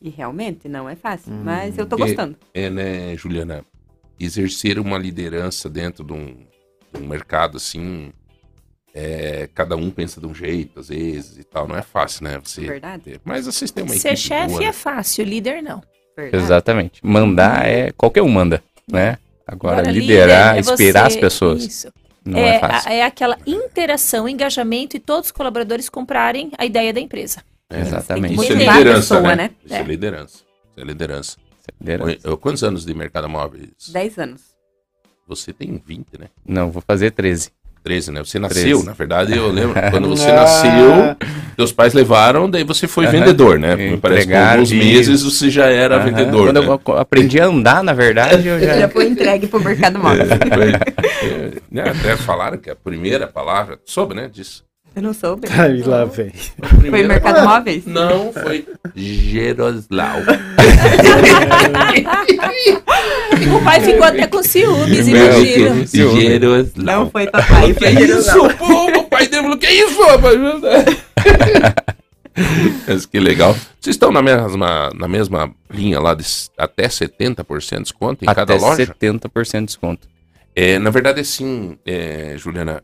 [0.00, 2.36] E realmente não é fácil, mas eu tô E- gostando.
[2.54, 3.64] É, né, Juliana?
[4.18, 6.36] Exercer uma liderança dentro de um,
[6.92, 8.12] de um mercado assim,
[8.94, 11.68] é, cada um pensa de um jeito, às vezes, e tal.
[11.68, 12.40] Não é fácil, né?
[12.42, 13.02] Você Verdade.
[13.02, 14.72] ter- Mas vocês têm uma Ser equipe chefe boa, é né?
[14.72, 15.82] fácil, líder não.
[16.16, 16.42] Verdade.
[16.44, 17.00] Exatamente.
[17.06, 17.92] Mandar é.
[17.92, 19.18] Qualquer um manda, né?
[19.46, 21.64] Agora, Agora, liderar, líder é esperar você- as pessoas.
[21.64, 21.92] Isso.
[22.24, 22.90] Não é, é, fácil.
[22.90, 27.44] é aquela interação, engajamento e todos os colaboradores comprarem a ideia da empresa.
[27.70, 28.34] Exatamente.
[28.34, 29.36] Isso é liderança, pessoa, né?
[29.36, 29.50] né?
[29.64, 29.78] Isso é.
[29.78, 29.82] É.
[29.84, 30.34] liderança.
[30.36, 31.36] Isso é liderança.
[31.80, 32.36] Liderança.
[32.36, 33.70] Quantos anos de mercado móveis?
[33.92, 34.40] 10 anos.
[35.28, 36.26] Você tem 20, né?
[36.46, 37.50] Não, vou fazer 13.
[37.82, 38.24] 13, né?
[38.24, 38.84] Você nasceu, 13.
[38.86, 39.74] na verdade, eu lembro.
[39.92, 40.34] Quando você Ah.
[40.34, 41.16] nasceu,
[41.56, 43.12] teus pais levaram, daí você foi Aham.
[43.12, 43.76] vendedor, né?
[43.76, 46.04] Me Parece que alguns meses você já era Aham.
[46.06, 46.46] vendedor.
[46.52, 46.80] Quando né?
[46.88, 48.88] eu aprendi a andar, na verdade, eu Já já.
[48.88, 50.26] foi entregue pro mercado móvel.
[50.26, 54.28] Foi- né, Até falaram que a primeira palavra, soube, né?
[54.28, 54.64] Disso.
[54.96, 55.46] Eu não soube.
[55.50, 56.32] Aí lá vem.
[56.90, 57.84] Foi mercado móveis?
[57.84, 60.20] Não, foi Geroslau.
[63.54, 65.84] O pai ficou até com ciúmes, imagina.
[65.84, 66.82] Geroslau.
[66.82, 70.38] Não foi papai, Que foi isso, pô, o pai dele falou, que isso, rapaz?
[72.88, 73.52] Mas que legal.
[73.78, 76.24] Vocês estão na mesma, na mesma linha lá de
[76.56, 78.86] até 70% de desconto em cada Até loja?
[78.86, 80.08] 70% de desconto.
[80.54, 82.82] É, na verdade, assim, é, Juliana,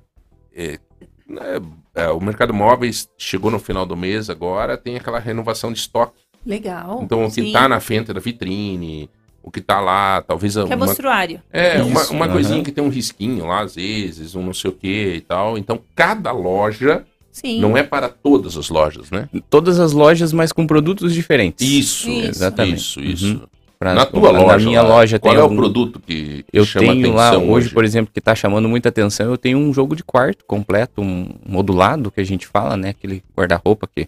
[0.55, 0.79] é,
[1.27, 1.59] né,
[1.95, 6.15] é, o mercado móveis chegou no final do mês agora, tem aquela renovação de estoque.
[6.45, 7.01] Legal.
[7.03, 9.09] Então, o que está na frente da vitrine,
[9.43, 11.41] o que está lá, talvez Que é uma, mostruário.
[11.53, 12.35] é, uma, Isso, uma aham.
[12.35, 15.57] coisinha que tem um risquinho lá, às vezes, um não sei o que e tal.
[15.59, 17.61] Então, cada loja Sim.
[17.61, 19.29] não é para todas as lojas, né?
[19.49, 21.67] Todas as lojas, mas com produtos diferentes.
[21.69, 22.29] Isso, Isso.
[22.29, 22.77] Exatamente.
[22.77, 23.27] Isso, isso.
[23.35, 23.47] Uhum.
[23.83, 24.65] Pra- Na tua na loja.
[24.65, 27.51] minha lá, loja qual tem é algum- o produto que Eu chama tenho lá, atenção
[27.51, 31.01] hoje, por exemplo, que tá chamando muita atenção, eu tenho um jogo de quarto completo,
[31.03, 32.91] um modulado que a gente fala, né?
[32.91, 34.07] Aquele guarda-roupa que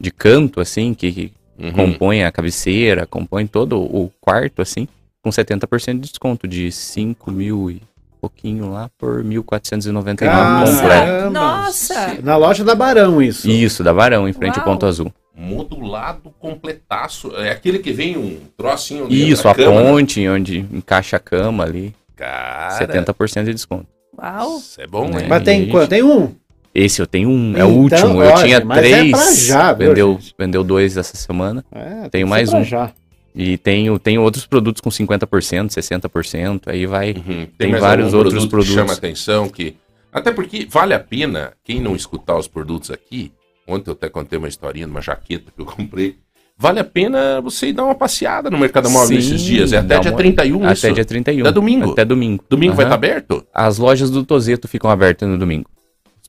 [0.00, 1.72] de canto, assim, que, que Uhum.
[1.72, 4.88] compõe a cabeceira, compõe todo o quarto, assim,
[5.22, 7.80] com 70% de desconto, de 5 mil e
[8.20, 11.30] pouquinho lá por 1.499 completo.
[11.30, 12.18] Nossa!
[12.22, 13.48] Na loja da Barão, isso.
[13.48, 14.74] Isso, da Varão, em frente ao Uau.
[14.74, 15.12] Ponto Azul.
[15.36, 17.34] Modulado completaço.
[17.36, 19.90] É aquele que vem um trocinho Isso, a cama, né?
[19.90, 23.86] ponte, onde encaixa a cama ali, Cara, 70% de desconto.
[24.16, 24.58] Uau!
[24.58, 25.22] Isso é bom, É.
[25.22, 25.26] hein?
[25.28, 25.88] Mas tem quanto?
[25.90, 26.32] Tem um.
[26.72, 28.22] Esse eu tenho um, é Então, o último.
[28.22, 30.34] Eu olha, tinha mas é três, pra já, viu, vendeu, gente?
[30.38, 31.64] vendeu dois essa semana.
[31.72, 32.62] É, tem Tenho mais um.
[32.64, 32.92] Já.
[33.34, 37.12] E tenho, tenho outros produtos com 50%, 60%, aí vai.
[37.12, 37.46] Uhum.
[37.58, 38.74] Tem mais vários algum outros produto produtos.
[38.74, 39.76] Que chama atenção que
[40.12, 43.32] até porque vale a pena quem não escutar os produtos aqui.
[43.66, 46.16] Ontem eu até contei uma historinha de uma jaqueta que eu comprei.
[46.56, 49.72] Vale a pena você ir dar uma passeada no Mercado Móvel Sim, esses dias.
[49.72, 50.86] É até dia uma- 31 isso.
[50.86, 51.40] Até dia 31.
[51.42, 51.92] Até domingo?
[51.92, 52.44] Até domingo.
[52.48, 52.94] Domingo vai Aham.
[52.94, 53.44] estar aberto?
[53.52, 55.68] As lojas do Tozeto ficam abertas no domingo.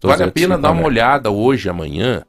[0.02, 0.86] Vale a pena dar uma abertos.
[0.92, 2.24] olhada hoje, amanhã.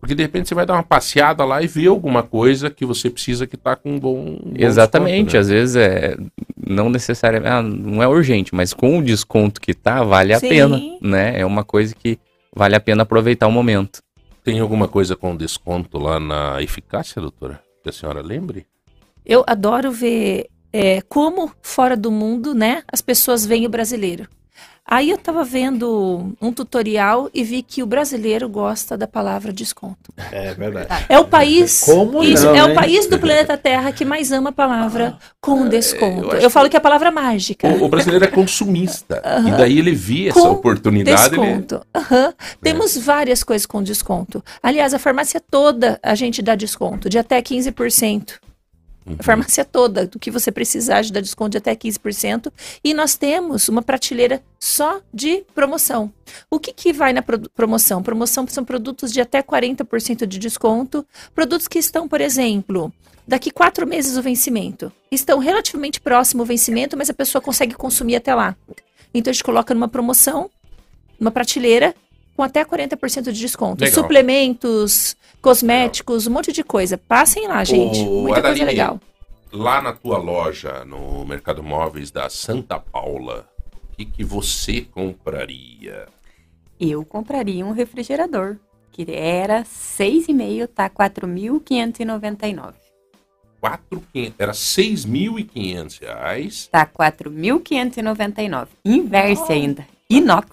[0.00, 3.08] Porque de repente você vai dar uma passeada lá e ver alguma coisa que você
[3.08, 4.18] precisa que tá com um bom.
[4.18, 5.40] um bom Exatamente, desconto, né?
[5.40, 6.16] às vezes é
[6.66, 10.48] não necessariamente, ah, não é urgente, mas com o desconto que tá, vale a Sim.
[10.48, 11.40] pena, né?
[11.40, 12.18] É uma coisa que
[12.54, 14.00] vale a pena aproveitar o momento.
[14.44, 17.62] Tem alguma coisa com desconto lá na eficácia, doutora?
[17.82, 18.66] Que a senhora lembre?
[19.24, 24.28] Eu adoro ver é, como fora do mundo, né, as pessoas veem o brasileiro.
[24.86, 30.12] Aí eu tava vendo um tutorial e vi que o brasileiro gosta da palavra desconto.
[30.30, 31.06] É verdade.
[31.08, 32.72] É o país, Como isso, não, é hein?
[32.72, 36.34] o país do planeta Terra que mais ama a palavra com desconto.
[36.34, 37.66] eu Eu, falo que é a palavra mágica.
[37.66, 39.22] O, o brasileiro é consumista.
[39.24, 39.48] Aham.
[39.48, 41.34] E daí ele via essa Com oportunidade.
[41.34, 41.40] Ele...
[41.40, 41.80] Desconto.
[41.94, 42.34] Aham.
[42.60, 44.44] Temos várias coisas com desconto.
[44.62, 48.34] Aliás, a farmácia toda a gente dá desconto, de até 15%.
[49.06, 49.16] Uhum.
[49.18, 52.50] A farmácia toda, do que você precisar, dar desconto de até 15%.
[52.82, 56.10] E nós temos uma prateleira só de promoção.
[56.50, 58.02] O que, que vai na pro- promoção?
[58.02, 61.06] Promoção são produtos de até 40% de desconto.
[61.34, 62.90] Produtos que estão, por exemplo,
[63.28, 64.90] daqui quatro meses o vencimento.
[65.10, 68.56] Estão relativamente próximo o vencimento, mas a pessoa consegue consumir até lá.
[69.12, 70.50] Então a gente coloca numa promoção,
[71.20, 71.94] numa prateleira,
[72.36, 73.82] com até 40% de desconto.
[73.84, 74.02] Legal.
[74.02, 76.98] Suplementos, cosméticos, um monte de coisa.
[76.98, 78.00] Passem lá, gente.
[78.00, 79.00] Ô, Muita coisa Adaline, legal.
[79.52, 83.46] Lá na tua loja, no Mercado Móveis da Santa Paula,
[83.92, 86.06] o que, que você compraria?
[86.80, 88.56] Eu compraria um refrigerador,
[88.90, 92.74] que era 6,5, tá 4.599.
[93.60, 96.68] Quatro, quin- era 6.500 reais.
[96.70, 98.66] Tá 4.599.
[98.84, 99.52] Inverse Oh.
[99.52, 99.86] ainda.
[100.10, 100.48] Inox.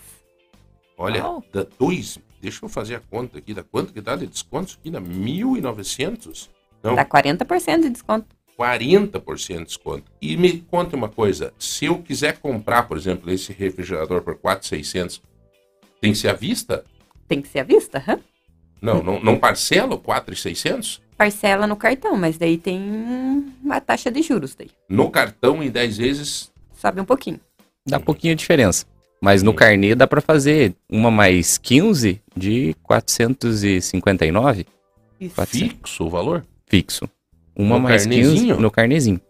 [1.01, 1.43] Olha, Uau.
[1.51, 2.19] dá dois.
[2.39, 3.53] Deixa eu fazer a conta aqui.
[3.53, 4.69] Da quanto que dá de desconto?
[4.69, 6.47] Isso aqui dá 1.900?
[6.83, 8.35] Não, Dá 40% de desconto.
[8.57, 10.11] 40% de desconto.
[10.21, 11.53] E me conta uma coisa.
[11.57, 15.21] Se eu quiser comprar, por exemplo, esse refrigerador por 4.600,
[15.99, 16.83] tem que ser à vista?
[17.27, 18.19] Tem que ser à vista, hã?
[18.81, 21.01] Não, não, não parcela o 4.600?
[21.17, 22.81] Parcela no cartão, mas daí tem
[23.63, 24.69] uma taxa de juros daí.
[24.89, 26.51] No cartão em 10 vezes.
[26.73, 27.39] Sobe um pouquinho.
[27.85, 28.85] Dá pouquinho de diferença.
[29.22, 34.65] Mas no carnê dá pra fazer uma mais 15 de 459
[35.19, 35.35] Isso.
[35.35, 35.69] Pode ser.
[35.69, 36.43] Fixo o valor?
[36.68, 37.07] fixo.
[37.56, 38.56] Uma No mais carnezinho?
[38.56, 39.22] 15 no carnezinho.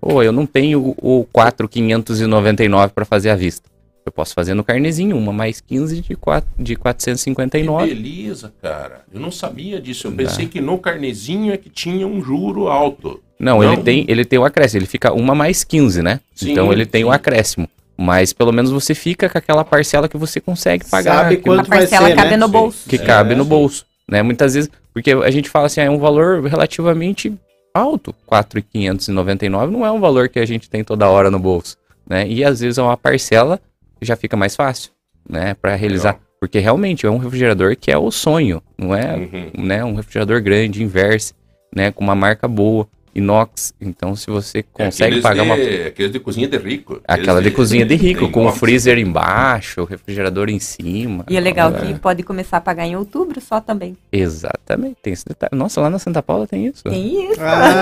[0.00, 3.68] Ou eu não tenho o 4,599 para fazer à vista.
[4.06, 7.94] Eu posso fazer no carnezinho, uma mais 15 de, 4, de Que 459.
[7.94, 9.02] beleza, cara.
[9.12, 10.06] Eu não sabia disso.
[10.06, 10.16] Eu Dá.
[10.24, 13.22] pensei que no carnezinho é que tinha um juro alto.
[13.38, 13.72] Não, Não?
[13.74, 16.20] ele tem ele tem o acréscimo, ele fica uma mais 15, né?
[16.34, 17.14] Sim, então ele tem o sim.
[17.14, 17.68] acréscimo.
[18.00, 21.24] Mas pelo menos você fica com aquela parcela que você consegue pagar.
[21.24, 22.36] Sabe que- quanto A vai parcela ser, cabe né?
[22.36, 22.52] no Sim.
[22.52, 22.88] bolso.
[22.88, 23.48] que É, cabe no sim.
[23.50, 24.22] bolso, né?
[24.22, 27.32] Muitas vezes, porque a gente fala assim, ah, é um valor relativamente
[27.74, 31.76] alto, 4.599 não é um valor que a gente tem toda hora no bolso,
[32.08, 32.26] né?
[32.28, 33.60] E às vezes é uma parcela
[34.00, 34.90] que já fica mais fácil,
[35.28, 36.22] né, para realizar, Legal.
[36.40, 39.64] porque realmente é um refrigerador que é o sonho, não é, Uhum.
[39.64, 41.34] né, um refrigerador grande, inverse,
[41.74, 42.86] né, com uma marca boa,
[43.18, 45.54] inox, então se você consegue Aqueles pagar de, uma
[45.88, 47.00] Aqueles de cozinha de rico.
[47.06, 51.24] aquela de cozinha de rico, tem com o freezer embaixo, o refrigerador em cima.
[51.28, 51.78] E é legal É.
[51.80, 53.96] que pode começar a pagar em outubro só também.
[54.12, 55.50] Exatamente, tem esse detalhe.
[55.54, 56.82] Nossa, lá na Santa Paula tem isso.
[56.84, 57.40] Tem isso.
[57.40, 57.80] Ah,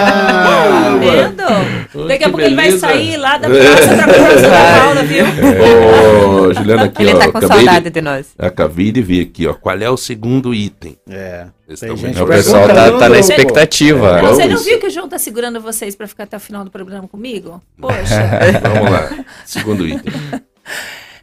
[0.90, 2.08] Tá vendo?
[2.08, 2.86] Daqui a pouco ele vai beleza.
[2.86, 4.50] sair lá da praça pra comprar Santa
[4.80, 5.24] Paula, viu?
[5.26, 7.18] Ô, Juliana, aqui, Ele ó.
[7.18, 8.26] tá com saudade De, de nós.
[8.38, 9.54] acabei de ver aqui, ó.
[9.54, 10.96] Qual é o segundo item?
[11.08, 11.46] é.
[11.78, 12.20] Tem gente?
[12.20, 14.18] O pessoal tá, tá na expectativa.
[14.18, 14.64] É, Você não Vamos.
[14.64, 17.62] viu que o João tá segurando vocês pra ficar até o final do programa comigo?
[17.80, 18.40] Poxa.
[18.62, 19.24] Vamos lá.
[19.44, 20.12] Segundo item.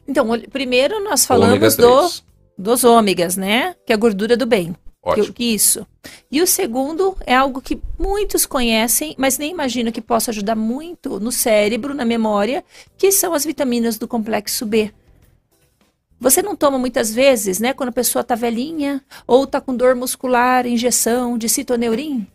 [0.09, 2.23] Então, primeiro nós falamos do, 3.
[2.57, 3.75] dos ômegas, né?
[3.85, 4.73] Que é a gordura do bem.
[5.03, 5.33] Ótimo.
[5.33, 5.85] que isso.
[6.31, 11.19] E o segundo é algo que muitos conhecem, mas nem imaginam que possa ajudar muito
[11.19, 12.63] no cérebro, na memória,
[12.97, 14.91] que são as vitaminas do complexo B.
[16.19, 19.95] Você não toma muitas vezes, né, quando a pessoa tá velhinha ou tá com dor
[19.95, 22.25] muscular, injeção de citoneurin?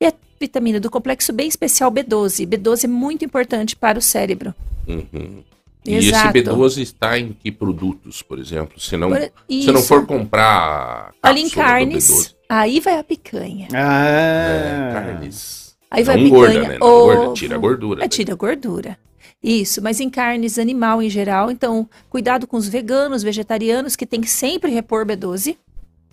[0.00, 2.46] E a vitamina do complexo B, em especial B12.
[2.46, 4.54] B12 é muito importante para o cérebro.
[4.86, 5.42] Uhum.
[5.86, 6.38] E Exato.
[6.38, 8.80] esse B12 está em que produtos, por exemplo?
[8.80, 13.68] Se não, Por- se não for comprar Ali em carnes, B12, aí vai a picanha.
[13.72, 15.74] é, Ah, carnes.
[15.90, 16.68] Aí vai não a gorda, picanha.
[16.70, 16.78] né?
[16.78, 17.34] Não gorda, ovo.
[17.34, 18.04] tira a gordura.
[18.04, 18.98] É, tira a gordura.
[19.44, 24.22] Isso, mas em carnes animal em geral, então cuidado com os veganos, vegetarianos que tem
[24.22, 25.58] que sempre repor B12,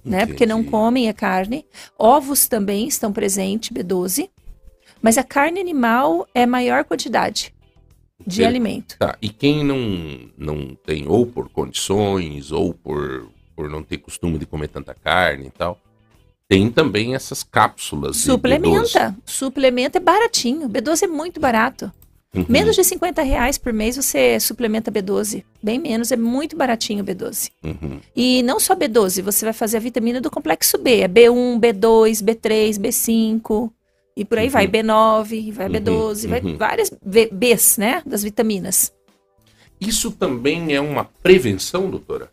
[0.04, 0.26] né?
[0.26, 1.66] Porque não comem a carne.
[1.98, 4.30] Ovos também estão presentes B12,
[5.02, 7.54] mas a carne animal é maior quantidade
[8.28, 8.98] de alimento.
[9.00, 14.40] Tá, e quem não, não tem, ou por condições, ou por, por não ter costume
[14.40, 15.80] de comer tanta carne e tal,
[16.50, 18.26] tem também essas cápsulas de B12.
[18.26, 20.68] Suplementa, suplementa é baratinho.
[20.68, 21.90] B12 é muito barato.
[22.34, 22.46] Uhum.
[22.48, 25.44] Menos de 50 reais por mês você suplementa B12.
[25.62, 27.50] Bem menos, é muito baratinho o B12.
[27.64, 28.00] Uhum.
[28.16, 31.02] E não só B12, você vai fazer a vitamina do complexo B.
[31.02, 33.70] É B1, B2, B3, B5.
[34.16, 34.68] E por aí vai.
[34.68, 36.58] B9, e vai Uhum, B12, vai uhum.
[36.58, 38.02] várias B- Bs, né?
[38.06, 38.94] Das vitaminas.
[39.80, 42.30] Isso também é uma prevenção, doutora?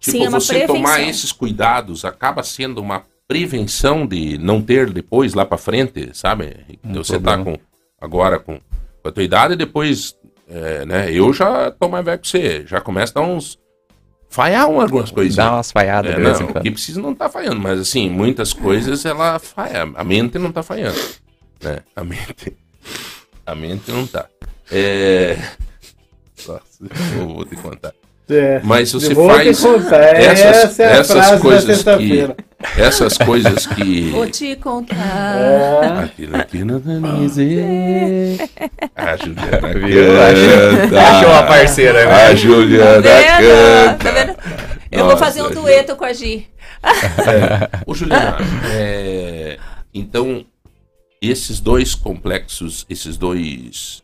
[0.00, 1.10] Tipo, Sim, é uma você tomar prevenção.
[1.10, 6.56] esses cuidados acaba sendo uma prevenção de não ter depois lá pra frente, sabe?
[6.84, 7.44] Um você problema.
[7.44, 7.58] tá com
[8.00, 8.58] agora com,
[9.08, 10.14] a tua idade depois,
[10.48, 11.12] é, né?
[11.12, 13.58] Eu já tô mais velho que você, já começa a dar uns
[14.30, 15.36] falhar um- algumas coisinhas.
[15.36, 19.04] Dá umas falhadas É, não, o que precisa não tá falhando, mas assim, muitas coisas
[19.04, 20.98] ela falha, a mente não tá falhando,
[21.62, 21.78] né?
[21.96, 22.56] A mente,
[23.46, 24.26] a mente não tá.
[24.70, 25.36] É...
[26.46, 26.62] Nossa,
[27.18, 27.92] eu vou te contar.
[28.30, 28.60] É.
[28.62, 32.28] Mas você vou faz contar, essas, essa é a essas frase da coisas que
[32.76, 35.36] essas coisas que Vou te contar.
[35.38, 36.04] É.
[36.04, 38.50] aquilo que não dá nem dizer.
[38.96, 39.72] A Juliana
[40.80, 41.00] canta.
[41.00, 42.26] Achou a parceira, né?
[42.26, 44.34] A Juliana Tá vendo?
[44.34, 44.34] canta.
[44.34, 44.78] Tá?
[44.90, 46.48] Eu vou Nossa, fazer um dueto com a Gi.
[47.86, 48.38] Ô, Juliana,
[48.72, 49.58] é,
[49.92, 50.44] então,
[51.20, 54.02] esses dois complexos, esses dois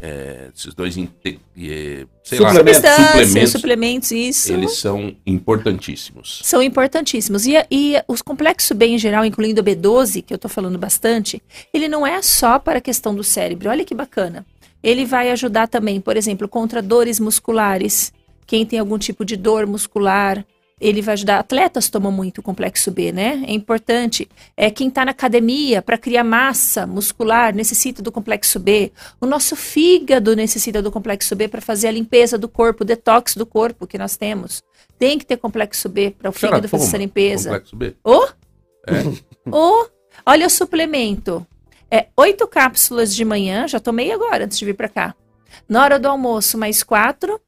[0.00, 2.82] é, esses dois é, sei lá, Suplementos.
[2.82, 4.52] Substâncias, suplementos, isso.
[4.52, 6.40] eles são importantíssimos.
[6.44, 7.46] São importantíssimos.
[7.46, 11.42] E, e os complexos B em geral, incluindo o B12, que eu estou falando bastante,
[11.72, 13.70] ele não é só para a questão do cérebro.
[13.70, 14.46] Olha que bacana.
[14.82, 18.12] Ele vai ajudar também, por exemplo, contra dores musculares.
[18.46, 20.44] Quem tem algum tipo de dor muscular,
[20.80, 21.38] ele vai ajudar.
[21.38, 23.42] Atletas tomam muito o complexo B, né?
[23.46, 24.28] É importante.
[24.56, 28.92] É quem está na academia para criar massa muscular necessita do complexo B.
[29.20, 33.34] O nosso fígado necessita do complexo B para fazer a limpeza do corpo, o detox
[33.34, 34.62] do corpo que nós temos.
[34.98, 37.50] Tem que ter complexo B para o fígado fazer essa limpeza.
[37.50, 37.94] Complexo B.
[38.04, 38.26] Ô,
[38.86, 39.02] É.
[40.24, 41.46] olha o suplemento.
[41.90, 45.14] É oito cápsulas de manhã, já tomei agora antes de vir para cá.
[45.68, 47.40] Na hora do almoço, mais quatro.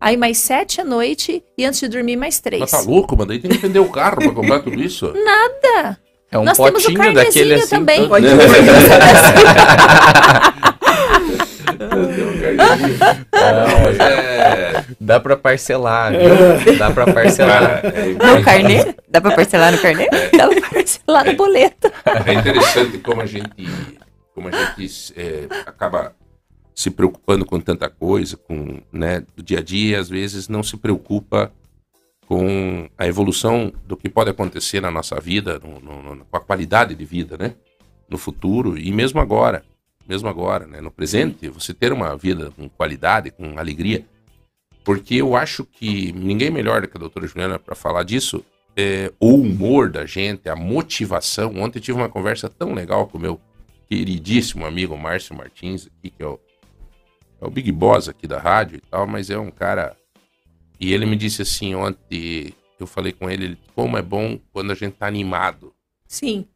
[0.00, 2.60] Aí mais sete à noite e antes de dormir mais três.
[2.60, 3.28] Mas tá louco, mano?
[3.28, 5.12] Daí tem que vender o carro pra comprar tudo isso.
[5.14, 5.98] Nada.
[6.30, 7.68] É um Nós temos o potinho daquele assim.
[7.68, 8.00] também.
[8.00, 8.26] todo- Pode-
[13.32, 14.84] Não, mas é...
[15.00, 16.76] Dá pra parcelar, viu?
[16.78, 17.80] Dá pra parcelar.
[17.84, 18.94] É, No carnê?
[19.08, 20.08] Dá pra parcelar no carnê?
[20.36, 21.90] Dá pra parcelar no boleto.
[22.26, 23.50] é interessante como a gente,
[24.34, 26.12] como a gente é, acaba
[26.74, 30.76] se preocupando com tanta coisa, com né, do dia a dia, às vezes não se
[30.76, 31.52] preocupa
[32.26, 36.40] com a evolução do que pode acontecer na nossa vida, no- no- no- com a
[36.40, 37.54] qualidade de vida, né?
[38.08, 39.64] No futuro e mesmo agora,
[40.08, 40.80] mesmo agora, né?
[40.80, 44.06] No presente, você ter uma vida com qualidade, com alegria,
[44.84, 48.44] porque eu acho que ninguém melhor do que a doutora Juliana para falar disso
[48.74, 51.54] é, o humor da gente, a motivação.
[51.56, 53.38] Ontem tive uma conversa tão legal com o meu
[53.86, 56.40] queridíssimo amigo Márcio Martins, aqui, que é o,
[57.42, 59.96] é o Big Boss aqui da rádio e tal, mas é um cara.
[60.78, 64.74] E ele me disse assim ontem, eu falei com ele, como é bom quando a
[64.74, 65.74] gente tá animado,
[66.06, 66.46] Sim.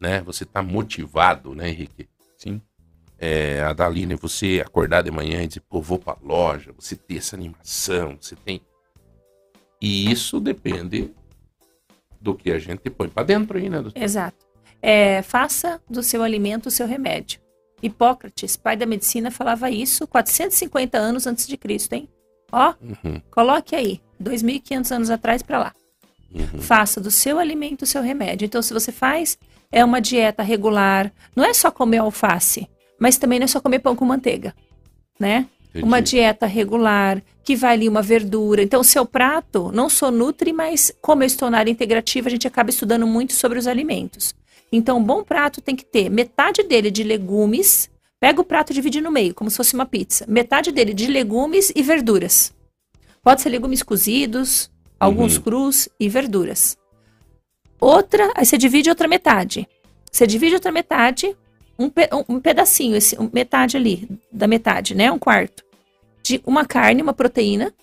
[0.00, 0.20] né?
[0.22, 2.08] Você tá motivado, né, Henrique?
[2.36, 2.60] Sim.
[3.16, 7.18] É, a Daline, você acordar de manhã e dizer, pô, vou pra loja, você ter
[7.18, 8.60] essa animação, você tem.
[9.80, 11.12] E isso depende
[12.20, 13.80] do que a gente põe pra dentro aí, né?
[13.80, 14.02] doutor?
[14.02, 14.44] Exato.
[14.82, 17.43] É, faça do seu alimento o seu remédio.
[17.86, 22.08] Hipócrates, pai da medicina, falava isso 450 anos antes de Cristo, hein?
[22.52, 25.72] Ó, Uhum, coloque aí, 2.500 anos atrás para lá.
[26.34, 26.60] uhum.
[26.60, 28.46] Faça do seu alimento o seu remédio.
[28.46, 29.36] Então, se você faz,
[29.72, 31.12] é uma dieta regular.
[31.34, 34.54] Não é só comer alface, mas também não é só comer pão com manteiga,
[35.18, 35.46] né?
[35.76, 36.12] Uma Entendi.
[36.12, 38.62] dieta regular, que vai ali uma verdura.
[38.62, 42.30] Então, o seu prato não só nutre, mas como eu estou na área integrativa, a
[42.30, 44.32] gente acaba estudando muito sobre os alimentos.
[44.72, 47.90] Então, um bom prato tem que ter metade dele de legumes.
[48.18, 50.24] Pega o prato e divide no meio, como se fosse uma pizza.
[50.26, 52.52] Metade dele de legumes e verduras.
[53.22, 55.42] Pode ser legumes cozidos, alguns Uhum.
[55.42, 56.76] crus e verduras.
[57.80, 59.68] Outra, aí você divide outra metade.
[60.10, 61.36] Você divide outra metade,
[61.78, 65.10] um, pe- um- pedacinho, esse, metade ali, da metade, né?
[65.10, 65.64] Um quarto.
[66.22, 67.74] De uma carne, uma proteína.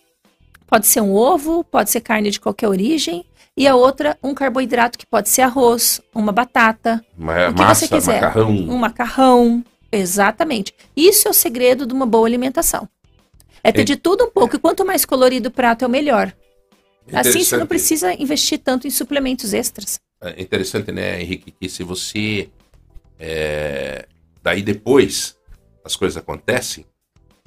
[0.66, 3.26] Pode ser um ovo, pode ser carne de qualquer origem.
[3.58, 7.86] E a outra, um carboidrato que pode ser arroz, uma batata, Ma- o que massa,
[7.86, 8.22] você quiser.
[8.22, 8.50] macarrão.
[8.50, 9.64] um macarrão.
[9.92, 10.74] Exatamente.
[10.96, 12.88] Isso é o segredo de uma boa alimentação.
[13.64, 14.56] É ter É- de tudo um pouco.
[14.56, 16.34] E quanto mais colorido o prato, é o melhor.
[17.12, 20.00] Assim você não precisa investir tanto em suplementos extras.
[20.24, 22.50] É interessante, né, Henrique, que se você.
[23.20, 24.08] é,
[24.42, 25.36] daí depois
[25.84, 26.86] as coisas acontecem,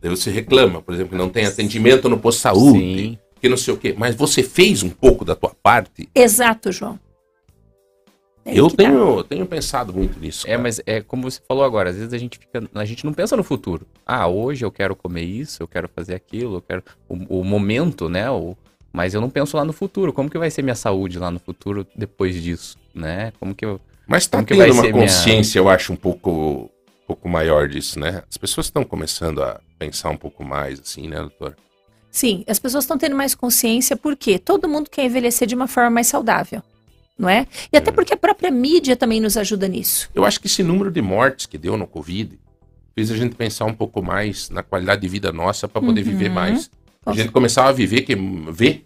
[0.00, 3.18] daí você reclama, por exemplo, que não tem atendimento no posto de saúde, Sim.
[3.44, 3.94] Que não sei o quê.
[3.94, 6.08] Mas você fez um pouco da tua parte.
[6.14, 6.98] Exato, João.
[8.42, 8.76] É eu tá.
[8.76, 10.46] tenho, tenho pensado muito nisso.
[10.46, 10.62] É, cara.
[10.62, 13.36] mas é como você falou agora, às vezes a gente fica, a gente não pensa
[13.36, 13.86] no futuro.
[14.06, 18.08] Ah, hoje eu quero comer isso, eu quero fazer aquilo, eu quero o, o momento,
[18.08, 18.30] né?
[18.30, 18.56] O,
[18.90, 20.10] mas eu não penso lá no futuro.
[20.10, 23.30] Como que vai ser minha saúde lá no futuro depois disso, né?
[23.38, 25.96] Como que eu Mas tá como que tendo uma ser minha- consciência, eu acho, um
[25.96, 28.22] pouco, um pouco maior disso, né?
[28.30, 31.54] As pessoas estão começando a pensar um pouco mais, assim, né, doutor?
[32.14, 35.90] Sim, as pessoas estão tendo mais consciência porque todo mundo quer envelhecer de uma forma
[35.90, 36.62] mais saudável,
[37.18, 37.44] não é?
[37.72, 40.08] E até porque a própria mídia também nos ajuda nisso.
[40.14, 42.38] Eu acho que esse número de mortes que deu no Covid
[42.94, 46.06] fez a gente pensar um pouco mais na qualidade de vida nossa para poder Uhum.
[46.12, 46.70] viver mais.
[47.04, 48.14] A gente começava a viver que
[48.48, 48.82] vê,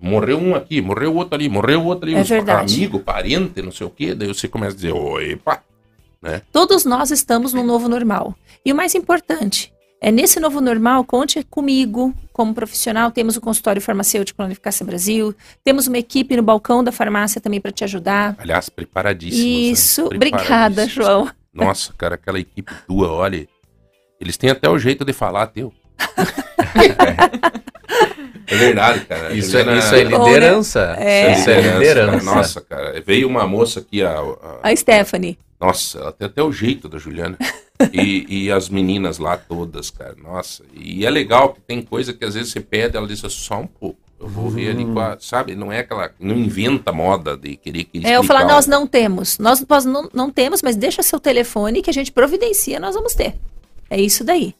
[0.00, 2.74] morreu um aqui, morreu outro ali, morreu outro ali, É uns verdade.
[2.74, 5.62] amigo, parente, não sei o quê, daí você começa a dizer, opa,
[6.50, 8.34] Todos nós estamos no novo normal.
[8.64, 9.70] E o mais importante,
[10.04, 13.10] é nesse novo normal, conte comigo como profissional.
[13.12, 17.60] Temos o consultório farmacêutico na Unificácia Brasil, temos uma equipe no balcão da farmácia também
[17.60, 18.34] para te ajudar.
[18.38, 19.44] aliás, preparadíssimos.
[19.44, 19.50] né?
[19.50, 20.92] Isso, obrigada, Preparadíssimos.
[21.06, 21.30] João.
[21.54, 23.46] Nossa, cara, aquela equipe tua, olha,
[24.20, 25.72] eles têm até o jeito de falar teu.
[28.46, 29.32] é verdade, cara.
[29.32, 30.96] Isso, Juliana- é, isso é liderança.
[30.98, 31.32] É.
[31.32, 32.24] Isso é liderança.
[32.24, 33.00] Nossa, cara.
[33.06, 35.38] Veio uma moça aqui, a, a- A Stephanie.
[35.60, 37.36] Nossa, ela tem até o jeito da Juliana.
[37.92, 40.62] E, e as meninas lá todas, cara, nossa.
[40.74, 43.66] E é legal que tem coisa que às vezes você pede, ela diz só um
[43.66, 43.98] pouco.
[44.20, 45.56] Eu vou ver ali com a, sabe?
[45.56, 46.12] Não é aquela.
[46.20, 49.36] Não inventa moda de querer que É, eu falar, nós o- não temos.
[49.38, 53.14] Nós, nós não, não temos, mas deixa seu telefone que a gente providencia, nós vamos
[53.14, 53.34] ter.
[53.90, 54.54] É isso daí.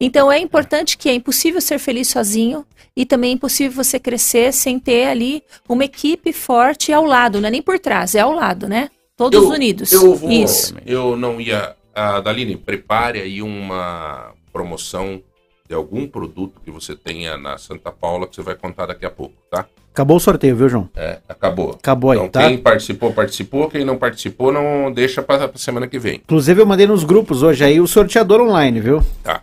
[0.00, 2.64] Então é importante que é impossível ser feliz sozinho
[2.96, 7.48] e também é impossível você crescer sem ter ali uma equipe forte ao lado, não
[7.48, 8.88] é nem por trás, é ao lado, né?
[9.16, 9.90] Todos Eu- unidos.
[9.92, 10.30] Eu vou.
[10.30, 10.74] Isso.
[10.86, 11.74] Eu não ia.
[11.98, 15.20] A Daline, prepare aí uma promoção
[15.68, 19.10] de algum produto que você tenha na Santa Paula que você vai contar daqui a
[19.10, 19.66] pouco, tá?
[19.92, 20.88] Acabou o sorteio, viu, João?
[20.94, 21.72] É, acabou.
[21.72, 22.48] Acabou aí, então, tá?
[22.48, 23.68] quem participou, participou.
[23.68, 26.16] Quem não participou, não deixa para semana que vem.
[26.16, 29.04] Inclusive eu mandei nos grupos hoje aí o sorteador online, viu?
[29.24, 29.42] Tá.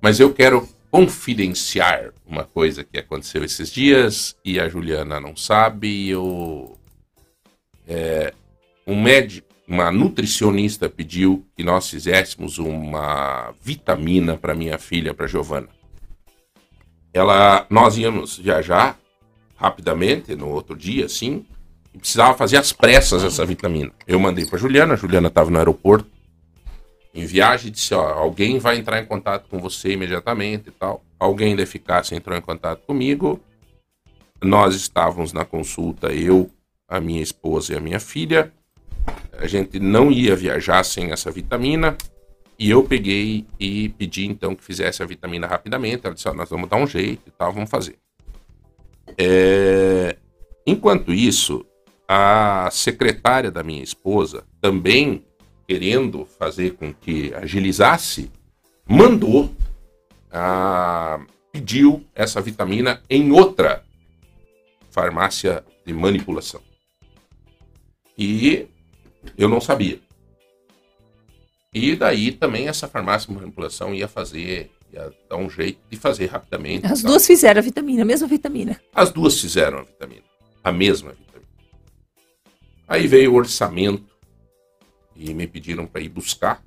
[0.00, 6.10] Mas eu quero confidenciar uma coisa que aconteceu esses dias e a Juliana não sabe.
[6.10, 6.76] Eu,
[7.86, 8.32] é,
[8.84, 15.66] um médico, uma nutricionista pediu que nós fizéssemos uma vitamina para minha filha, para Giovana.
[17.10, 18.98] Ela, nós íamos viajar
[19.56, 21.46] rapidamente no outro dia, assim,
[21.94, 23.90] e precisava fazer às pressas essa vitamina.
[24.06, 26.06] Eu mandei para Juliana, a Juliana estava no aeroporto
[27.14, 31.02] em viagem e disse, ó, alguém vai entrar em contato com você imediatamente e tal.
[31.18, 33.40] Alguém da eficácia entrou em contato comigo.
[34.42, 36.50] Nós estávamos na consulta, eu,
[36.86, 38.52] a minha esposa e a minha filha.
[39.42, 41.96] A gente não ia viajar sem essa vitamina.
[42.58, 46.06] E eu peguei e pedi então que fizesse a vitamina rapidamente.
[46.06, 47.96] Ela disse, nós vamos dar um jeito e tal, vamos fazer.
[49.18, 50.16] É,
[50.66, 51.66] Enquanto isso,
[52.06, 55.24] a secretária da minha esposa, também
[55.66, 58.30] querendo fazer com que agilizasse,
[58.86, 59.52] mandou,
[60.30, 61.20] ah,
[61.50, 63.84] pediu essa vitamina em outra
[64.90, 66.60] farmácia de manipulação.
[68.16, 68.68] E
[69.36, 70.00] eu não sabia.
[71.74, 76.26] E daí também essa farmácia de manipulação ia fazer, ia dar um jeito de fazer
[76.26, 76.86] rapidamente.
[76.86, 77.12] As tal.
[77.12, 78.80] duas fizeram a vitamina, a mesma vitamina.
[78.94, 80.22] As duas fizeram a vitamina.
[80.62, 81.48] A mesma vitamina.
[82.86, 84.04] Aí veio o orçamento
[85.16, 86.62] e me pediram para ir buscar.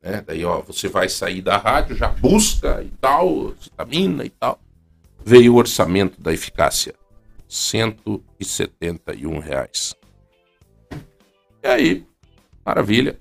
[0.00, 0.22] Né?
[0.24, 4.60] Daí, ó, você vai sair da rádio, já busca e tal, vitamina e tal.
[5.24, 6.94] Veio o orçamento da eficácia.
[7.48, 9.94] 171 reais.
[11.62, 12.06] E aí,
[12.64, 13.18] maravilha,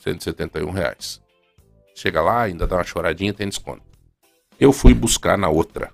[0.00, 1.20] 171 reais.
[1.94, 3.82] Chega lá, ainda dá uma choradinha, tem desconto.
[4.58, 5.92] Eu fui buscar na outra.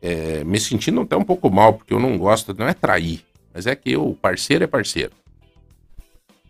[0.00, 3.24] É, me sentindo até um pouco mal, porque eu não gosto, não é trair,
[3.54, 5.12] mas é que eu, o parceiro é parceiro.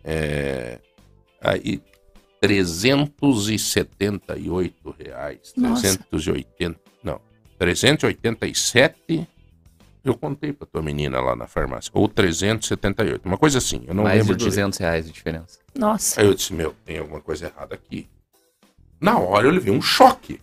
[0.03, 0.79] É,
[1.39, 1.79] aí,
[2.41, 5.97] 378 reais, Nossa.
[5.97, 7.21] 380, não,
[7.57, 9.27] 387,
[10.03, 14.03] eu contei pra tua menina lá na farmácia, ou 378, uma coisa assim, eu não
[14.03, 14.55] Mais de lembro direito.
[14.55, 15.59] 200 reais de diferença.
[15.73, 16.19] Nossa.
[16.19, 18.09] Aí eu disse, meu, tem alguma coisa errada aqui.
[18.99, 20.39] Na hora eu levei um choque.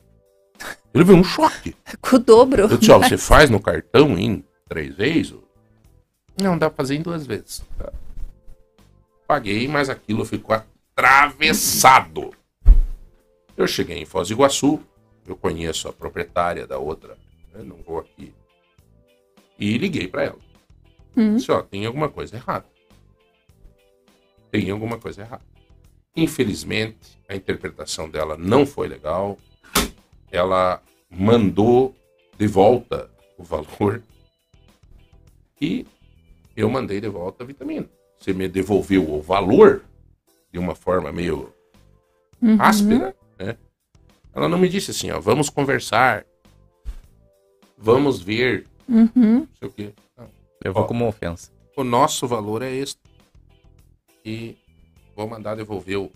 [0.92, 1.76] Eu levei um choque.
[2.00, 2.62] Com o dobro.
[2.62, 5.34] Eu disse, ó, você faz no cartão em três vezes?
[6.40, 7.62] Não, dá pra fazer em duas vezes.
[7.78, 7.92] Tá.
[9.26, 10.56] Paguei, mas aquilo ficou
[10.96, 12.32] atravessado.
[13.56, 14.80] Eu cheguei em Foz do Iguaçu,
[15.26, 17.16] eu conheço a proprietária da outra,
[17.52, 18.34] né, não vou aqui.
[19.60, 20.38] E liguei pra ela.
[21.16, 21.36] Hum.
[21.36, 22.64] Disse, ó, tem alguma coisa errada.
[24.50, 25.44] Tem alguma coisa errada.
[26.16, 29.38] Infelizmente, a interpretação dela não foi legal.
[30.32, 31.94] Ela mandou
[32.38, 34.02] de volta o valor
[35.60, 35.86] e
[36.56, 37.88] eu mandei de volta a vitamina.
[38.18, 39.84] Você me devolveu o valor
[40.52, 41.52] de uma forma meio
[42.42, 42.56] Uhum.
[42.58, 43.56] áspera, né?
[44.34, 46.24] Ela não me disse assim, ó, vamos conversar,
[47.76, 49.40] vamos ver, Uhum.
[49.40, 49.92] não sei o quê.
[50.64, 50.86] Levou Ó.
[50.86, 51.50] como ofensa.
[51.76, 52.98] O nosso valor é este.
[54.24, 54.56] E
[55.16, 56.10] vou mandar devolver o.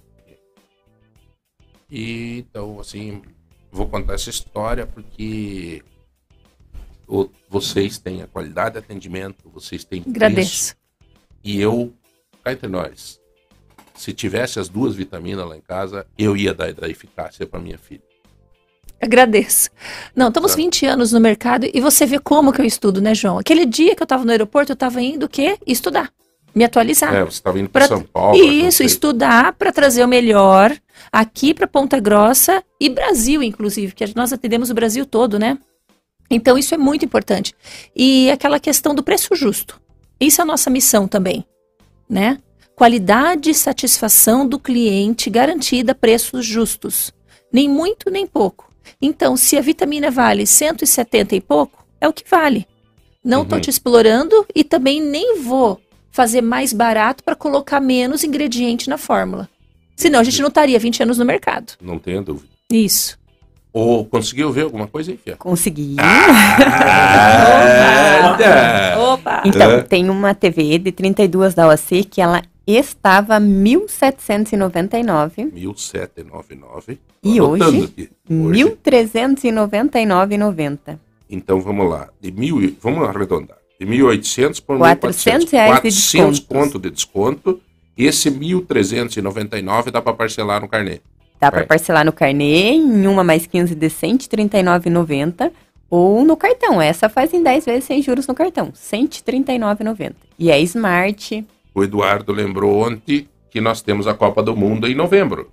[1.90, 3.22] E então, assim,
[3.70, 5.82] vou contar essa história porque
[7.06, 10.76] o- vocês têm a qualidade de atendimento, vocês têm preço, Agradeço.
[11.42, 11.94] E eu,
[12.42, 13.20] cá entre nós,
[13.94, 17.78] se tivesse as duas vitaminas lá em casa, eu ia dar da eficácia para minha
[17.78, 18.02] filha.
[19.04, 19.68] Agradeço.
[20.16, 20.56] Não, estamos Tá.
[20.56, 23.38] 20 anos no mercado e você vê como que eu estudo, né, João?
[23.38, 25.58] Aquele dia que eu estava no aeroporto, eu estava indo o quê?
[25.66, 26.10] Estudar.
[26.54, 27.12] Me atualizar.
[27.14, 28.38] É, você estava indo para Pra- São Paulo.
[28.38, 30.74] não Isso, estudar para trazer o melhor
[31.12, 35.58] aqui para Ponta Grossa e Brasil, inclusive, que nós atendemos o Brasil todo, né?
[36.30, 37.52] Então, isso é muito importante.
[37.94, 39.78] E aquela questão do preço justo.
[40.18, 41.44] Isso é a nossa missão também,
[42.08, 42.38] né?
[42.74, 47.12] Qualidade e satisfação do cliente garantida a preços justos.
[47.52, 48.70] Nem muito, nem pouco.
[49.00, 52.66] Então, se a vitamina vale 170 e pouco, é o que vale.
[53.24, 53.62] Não estou Uhum.
[53.62, 55.80] te explorando e também nem vou
[56.10, 59.48] fazer mais barato para colocar menos ingrediente na fórmula.
[59.96, 61.72] Senão a gente não estaria 20 anos no mercado.
[61.80, 62.48] Não tenha dúvida.
[62.70, 63.18] Isso.
[63.72, 65.36] Ou conseguiu ver alguma coisa aí, Fia?
[65.36, 65.96] Consegui.
[68.34, 68.98] Nada.
[69.12, 69.42] Opa!
[69.44, 69.82] Então, É.
[69.82, 76.98] tem uma TV de 32 da OAC que ela estava 1.799 1799.
[77.22, 77.84] E hoje?
[77.84, 78.10] aqui.
[78.30, 78.64] Hoje.
[78.64, 80.98] 1.399,90.
[81.28, 82.08] Então vamos lá.
[82.20, 83.58] De mil, vamos arredondar.
[83.78, 85.52] De 1.800 por 400 1.400.
[85.52, 86.40] reais de 400 descontos.
[86.40, 87.60] conto de desconto.
[87.96, 91.00] Esse 1.399 dá para parcelar no carnê.
[91.40, 95.52] Dá para parcelar no carnê, em uma mais 15 de 139,90
[95.90, 96.80] ou no cartão.
[96.80, 100.14] Essa faz em 10 vezes sem juros no cartão, 139,90.
[100.38, 101.44] E é Smart.
[101.74, 105.50] O Eduardo lembrou ontem que nós temos a Copa do Mundo em novembro.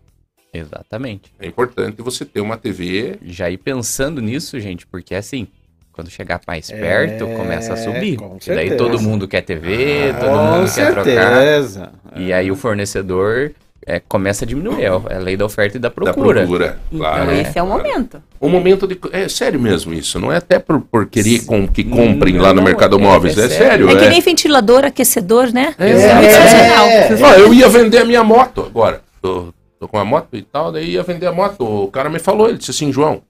[0.53, 1.33] Exatamente.
[1.39, 3.17] É importante você ter uma TV.
[3.23, 5.47] Já ir pensando nisso, gente, porque assim,
[5.91, 8.15] quando chegar mais perto, começa a subir.
[8.15, 11.03] É, com Porque daí todo mundo quer TV, todo Com mundo quer trocar.
[11.05, 11.93] certeza.
[12.15, 13.53] E aí o fornecedor
[13.85, 14.83] é, começa a diminuir.
[14.83, 16.41] É a lei da oferta e da Da procura.
[16.41, 17.23] procura, claro.
[17.23, 18.21] então, esse é o momento.
[18.39, 18.99] O momento de.
[19.11, 20.19] É sério mesmo isso.
[20.19, 23.37] Não é até por, por querer com, que comprem lá no Não, Mercado é- Móveis.
[23.37, 23.89] é É, sério.
[23.89, 24.09] É que é.
[24.09, 25.73] nem ventilador, aquecedor, né?
[25.79, 25.89] É.
[25.91, 29.01] É eu ia vender a minha moto agora.
[29.21, 31.61] Tô, tô com a moto e tal, daí ia vender a moto.
[31.63, 33.21] O cara me falou, ele disse assim, João,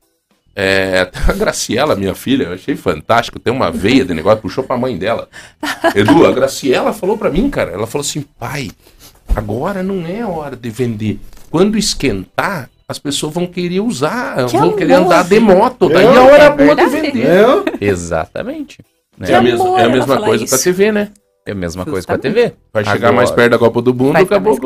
[0.56, 4.64] é, até a Graciela, minha filha, eu achei fantástico, tem uma veia de negócio, puxou
[4.64, 5.28] pra mãe dela.
[5.96, 8.70] Edu, a Graciela falou pra mim, cara, ela falou assim, pai,
[9.36, 11.20] agora não é hora de vender.
[11.50, 15.06] Quando esquentar, as pessoas vão querer usar, Que vão querer amor.
[15.08, 16.12] andar de moto, daí Eu?
[16.14, 17.26] a hora É boa de vender.
[17.26, 17.66] Eu?
[17.80, 18.80] Exatamente.
[19.18, 19.32] Né?
[19.32, 20.64] É a, mesma, é a mesma coisa com a isso.
[20.64, 21.12] TV, né?
[21.46, 22.34] É a mesma coisa com a Justamente.
[22.50, 22.56] TV.
[22.72, 24.58] Vai chegar Agora, mais perto da Copa do Mundo, acabou.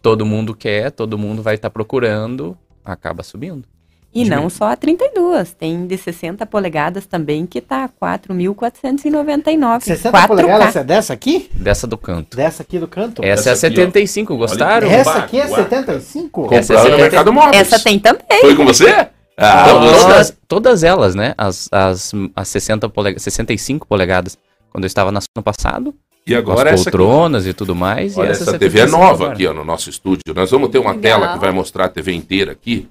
[0.00, 3.64] Todo mundo quer, todo mundo vai estar procurando, acaba subindo.
[4.12, 9.82] E não só a 32, tem de 60 polegadas também que tá 4.499.
[9.82, 10.26] 60 4K.
[10.26, 11.48] polegadas, essa é dessa aqui?
[11.54, 12.36] Dessa do canto.
[12.36, 13.22] Dessa aqui do canto?
[13.24, 13.84] Essa é a Essa aqui, ó.
[13.84, 14.88] 75, gostaram?
[14.88, 15.62] Olha Essa aqui é Bacuaca.
[15.62, 16.48] 75?
[16.54, 17.02] Essa é Comprado no 70.
[17.02, 17.56] Mercado Móveis.
[17.72, 18.40] Essa tem também.
[18.40, 19.08] Foi com você?
[19.36, 21.34] Ah, Todas, você- todas elas, né?
[21.38, 24.36] As, as, as 60 polega 65 polegadas,
[24.70, 25.94] quando eu estava na ano passado,
[26.26, 26.98] E agora as essa aqui.
[26.98, 28.18] poltronas e tudo mais.
[28.18, 29.32] Olha, e essa TV é 75 nova agora.
[29.32, 30.22] aqui, ó, no nosso estúdio.
[30.34, 31.20] Nós vamos ter uma Legal.
[31.20, 32.86] tela que vai mostrar a TV inteira aqui.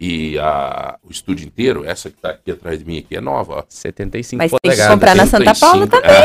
[0.00, 3.56] E a, o estúdio inteiro, essa que tá aqui atrás de mim aqui é nova,
[3.58, 3.64] ó.
[3.68, 4.94] 75 Mas tem que polegadas.
[4.94, 5.88] comprar na Santa Paula 75.
[5.88, 6.16] também.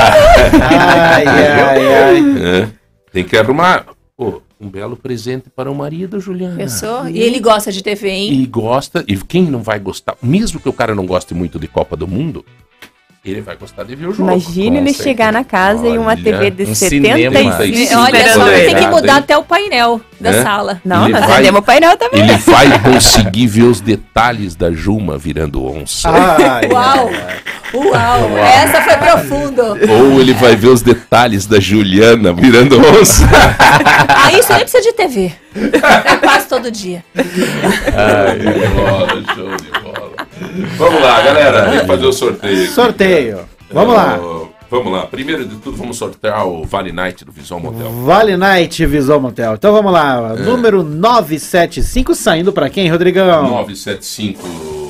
[0.62, 2.62] Ai, ai, ai.
[2.64, 2.70] É,
[3.12, 3.86] tem que arrumar.
[4.16, 6.62] Pô, um belo presente para o marido, Juliana.
[6.62, 7.10] Eu sou.
[7.10, 8.34] E ele gosta de TV, hein?
[8.34, 11.68] E gosta, e quem não vai gostar, mesmo que o cara não goste muito de
[11.68, 12.46] Copa do Mundo,
[13.26, 14.32] ele vai gostar de ver o jogo.
[14.32, 17.58] Imagine com ele chegar na casa e uma Olha, TV de um 75.
[17.58, 18.04] cinema.
[18.04, 18.76] Olha só, ele.
[18.76, 20.44] que mudar até o painel da É?
[20.44, 20.82] sala.
[20.84, 22.22] Não, Ele nós vai- vendemos o painel também.
[22.22, 26.10] Ele vai conseguir ver os detalhes da Juma virando onça.
[26.10, 27.10] Ai, Uau!
[27.74, 28.38] Uau!
[28.38, 29.62] Essa foi profundo.
[29.90, 33.24] Ou ele vai ver os detalhes da Juliana virando onça.
[34.10, 35.32] Ah, isso nem precisa de TV.
[35.56, 37.04] É quase todo dia.
[37.16, 40.12] Ai, de bola, show de bola.
[40.78, 41.70] Vamos lá, galera.
[41.70, 42.64] Tem que fazer o sorteio.
[42.64, 42.72] aqui.
[42.74, 43.40] Sorteio.
[43.72, 44.20] Vamos lá.
[44.70, 45.06] Vamos lá.
[45.06, 47.92] Primeiro de tudo, vamos sortear o Vale Night do Visão Motel.
[48.04, 49.54] Vale Night Visão Motel.
[49.54, 50.36] Então vamos lá.
[50.38, 50.42] É.
[50.42, 53.50] Número 975 saindo pra quem, Rodrigão?
[53.50, 54.86] 975.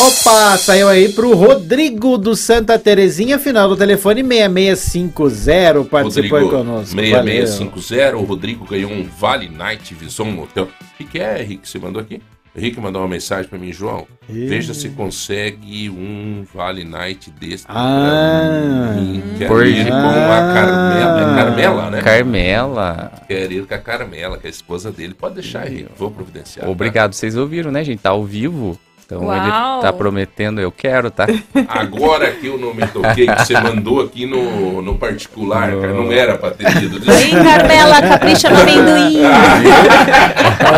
[0.00, 5.84] Opa, saiu aí pro Rodrigo do Santa Terezinha, final do telefone 6650.
[5.84, 6.94] Participou aí Rodrigo, conosco.
[6.94, 8.16] 6650.
[8.16, 10.64] O Rodrigo ganhou um Vale Night Visão Motel.
[10.64, 11.68] O que, que é, Henrique?
[11.68, 12.22] Você mandou aqui?
[12.58, 14.06] Henrique mandou uma mensagem pra mim, João.
[14.28, 14.46] Ih.
[14.46, 17.64] Veja se consegue um Vale Night desse.
[17.68, 18.94] Ah.
[18.96, 19.22] mim.
[19.38, 21.20] Quero Por- ir com a Carmela.
[21.20, 22.02] É Carmela, né?
[22.02, 23.12] Carmela.
[23.26, 25.14] Quero ir com a Carmela, que é a esposa dele.
[25.14, 25.90] Pode deixar, Henrique.
[25.96, 26.66] Vou providenciar.
[26.66, 26.70] tá?
[26.70, 28.00] Obrigado, vocês ouviram, né, gente?
[28.00, 28.78] Tá ao vivo.
[29.08, 29.36] Então Uau.
[29.38, 31.26] ele tá prometendo, eu quero, tá?
[31.66, 36.12] Agora que eu não me toquei, que você mandou aqui no, no particular, cara, não
[36.12, 36.98] era pra ter ido.
[37.10, 39.22] Ei, Carmela, capricha no amendoim.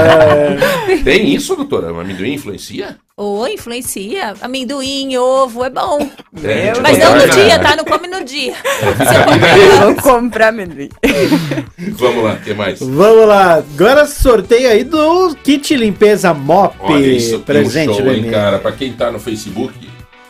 [1.02, 1.92] Tem isso, doutora?
[1.92, 2.98] O amendoim influencia?
[3.20, 4.32] Ô, influencia.
[4.40, 6.08] Amendoim, ovo, é bom.
[6.42, 7.76] É, Mas não no dia, tá?
[7.76, 8.54] Não come no dia.
[9.84, 10.88] Vou comprar amendoim.
[11.98, 12.80] Vamos lá, o que mais?
[12.80, 13.56] Vamos lá.
[13.56, 16.74] Agora sorteio aí do kit limpeza Mop.
[16.80, 18.58] Olha isso presente um show, hein, cara?
[18.58, 19.74] Pra quem tá no Facebook,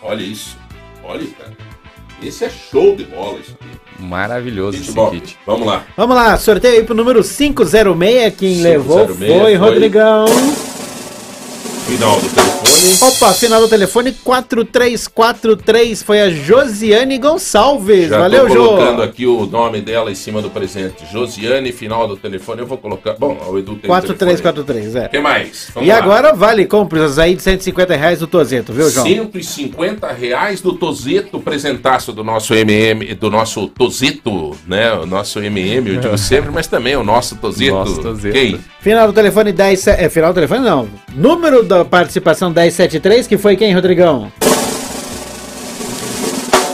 [0.02, 0.58] olha isso.
[1.04, 1.52] Olha, cara.
[2.20, 4.02] Esse é show de bola, isso aqui.
[4.02, 5.38] Maravilhoso Kit esse kit.
[5.46, 5.84] Vamos lá.
[5.96, 8.34] Vamos lá, sorteio aí pro número 506.
[8.36, 9.54] Quem levou 506 foi foi.
[9.54, 10.24] Rodrigão.
[11.86, 13.12] Final do telefone.
[13.12, 18.08] Opa, final do telefone 4343 foi a Josiane Gonçalves.
[18.08, 18.68] Já Valeu, tô Jô.
[18.68, 21.04] colocando aqui o nome dela em cima do presente.
[21.12, 22.60] Josiane, final do telefone.
[22.60, 23.14] Eu vou colocar.
[23.18, 25.06] Bom, o Edu tem o 4343, é.
[25.06, 25.70] O que mais?
[25.74, 25.98] Vamos E lá.
[25.98, 29.06] agora vale compras aí de 150 reais do Tozeto, viu, João?
[29.06, 34.92] 150 reais do Tozeto, presentaço do nosso MM, do nosso Tozeto, né?
[34.94, 37.72] O nosso MM, eu digo sempre, mas também o nosso Tozeto.
[37.74, 38.32] Nosso Tozeto.
[38.34, 38.60] Quem?
[38.80, 39.86] Final do telefone 10.
[39.88, 40.88] É, final do telefone não.
[41.14, 44.32] Número da participação 1073, que foi quem, Rodrigão?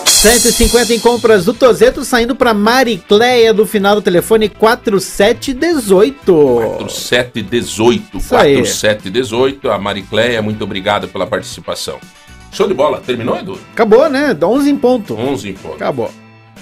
[0.06, 6.34] 150 em compras do Tozeto, saindo para Maricleia do final do telefone 4718.
[6.78, 8.18] 4718.
[8.18, 8.54] Isso aí.
[8.54, 9.70] 4718.
[9.70, 11.98] A Maricléia, muito obrigado pela participação.
[12.50, 13.00] Show de bola.
[13.00, 13.60] Terminou, Edu?
[13.72, 14.36] Acabou, né?
[14.40, 15.14] 11 em ponto.
[15.14, 15.74] 11 em ponto.
[15.74, 16.10] Acabou.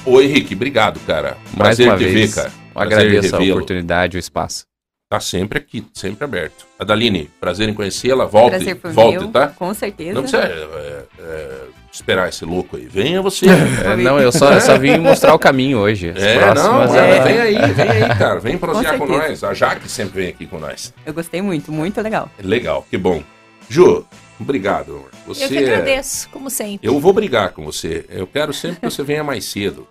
[0.05, 1.37] Ô, Henrique, obrigado, cara.
[1.57, 2.53] Mais Prazer uma te vez, ver, cara.
[2.75, 4.74] Prazer agradeço a oportunidade, o espaço.
[5.15, 6.67] Tá sempre aqui, sempre aberto.
[6.77, 8.25] Adaline, prazer em conhecê-la.
[8.25, 9.47] Volte, Prazer foi volte, meu, tá?
[9.47, 10.13] Com certeza.
[10.13, 11.61] Não precisa é, é,
[11.93, 12.87] esperar esse louco aí.
[12.87, 13.47] Venha você.
[13.85, 16.13] É, não, eu só, eu só vim mostrar o caminho hoje.
[16.17, 18.41] É, próximas, não, é, é, vem aí, vem aí, cara.
[18.41, 19.29] Vem prosear com, certeza.
[19.29, 19.45] nós.
[19.45, 20.93] A Jaque sempre vem aqui com nós.
[21.07, 22.29] Eu gostei muito, muito legal.
[22.43, 23.23] Legal, que bom.
[23.69, 24.05] Ju,
[24.41, 24.97] obrigado.
[24.97, 25.11] amor.
[25.29, 26.89] Você Eu que é- agradeço, como sempre.
[26.89, 28.05] Eu vou brigar com você.
[28.09, 29.87] Eu quero sempre que você venha mais cedo.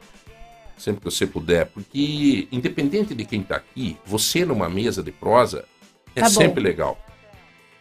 [0.77, 1.67] Sempre que você puder.
[1.67, 5.65] Porque, independente de quem tá aqui, você numa mesa de prosa
[6.15, 6.33] é Tá bom.
[6.35, 6.97] sempre legal.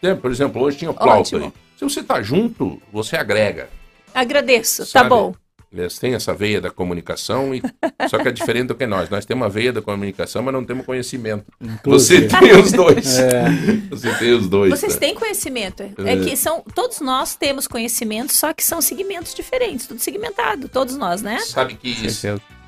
[0.01, 1.45] Né, Por exemplo, hoje tinha o Plauto Ótimo.
[1.45, 1.53] aí.
[1.77, 3.69] Se você tá junto, você agrega.
[4.13, 5.09] Agradeço, Sabe?
[5.09, 5.33] tá bom.
[5.75, 7.61] Eles têm essa veia da comunicação, e...
[8.07, 9.09] só que é diferente do que nós.
[9.09, 11.45] Nós temos a veia da comunicação, mas não temos conhecimento.
[11.83, 13.17] Você tem os dois.
[13.89, 14.69] Você tem os dois.
[14.69, 14.99] Vocês né?
[14.99, 15.83] têm conhecimento.
[16.05, 16.61] É que são.
[16.75, 20.69] Todos nós temos conhecimento, só que são segmentos diferentes, tudo segmentado.
[20.69, 21.39] Todos nós, né?
[21.39, 21.89] Sabe que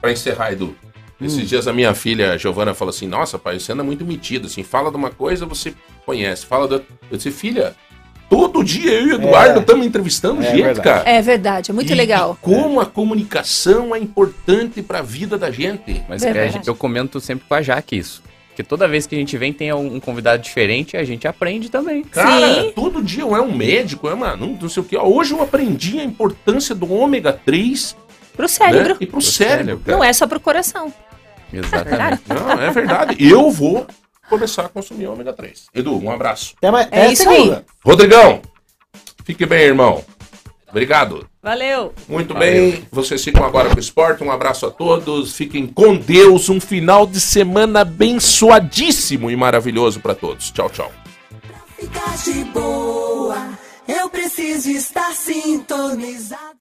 [0.06, 0.76] Pra encerrar, Edu.
[1.20, 4.46] Esses dias a minha filha, a Giovana, falou assim: Nossa, pai, você anda muito metido.
[4.46, 5.74] Assim, fala de uma coisa, você
[6.06, 6.46] conhece.
[6.46, 6.76] Fala da.
[7.10, 7.74] Eu disse, filha,
[8.30, 10.82] todo dia eu e o Eduardo estamos entrevistando É gente, verdade.
[10.84, 11.10] cara.
[11.10, 12.38] É verdade, é muito E- legal.
[12.40, 16.04] e como a comunicação é importante pra vida da gente.
[16.08, 18.22] Mas É é, eu comento sempre com a Jaque isso.
[18.50, 21.70] Porque toda vez que a gente vem tem um um convidado diferente, a gente aprende
[21.72, 22.04] também.
[22.04, 22.72] Cara, Sim.
[22.76, 24.36] todo dia é um médico, é uma.
[24.36, 24.96] Não, não sei o que.
[24.98, 27.96] Hoje eu aprendi a importância do ômega 3
[28.36, 28.94] Pro cérebro.
[28.94, 28.98] né?
[29.00, 29.80] e pro cérebro.
[29.80, 29.98] cara.
[29.98, 30.94] Não é só pro coração.
[31.52, 32.22] Exatamente.
[32.28, 33.16] Não, é verdade.
[33.20, 33.88] Eu vou
[34.30, 35.68] começar a consumir ômega 3.
[35.74, 36.54] Edu, um abraço.
[36.58, 36.88] Até mais.
[36.92, 37.58] É isso aí.
[37.84, 38.42] Rodrigão,
[39.24, 40.04] fique bem, irmão.
[40.70, 41.26] Obrigado.
[41.42, 41.94] Valeu.
[42.10, 42.86] Muito bem.
[42.92, 44.24] Vocês ficam agora com o esporte.
[44.24, 45.34] Um abraço a todos.
[45.34, 46.50] Fiquem com Deus.
[46.50, 50.52] Um final de semana abençoadíssimo e maravilhoso para todos.
[50.52, 50.92] Tchau, tchau.
[51.80, 53.50] Ficar de boa,
[53.88, 56.58] eu preciso estar sintonizado.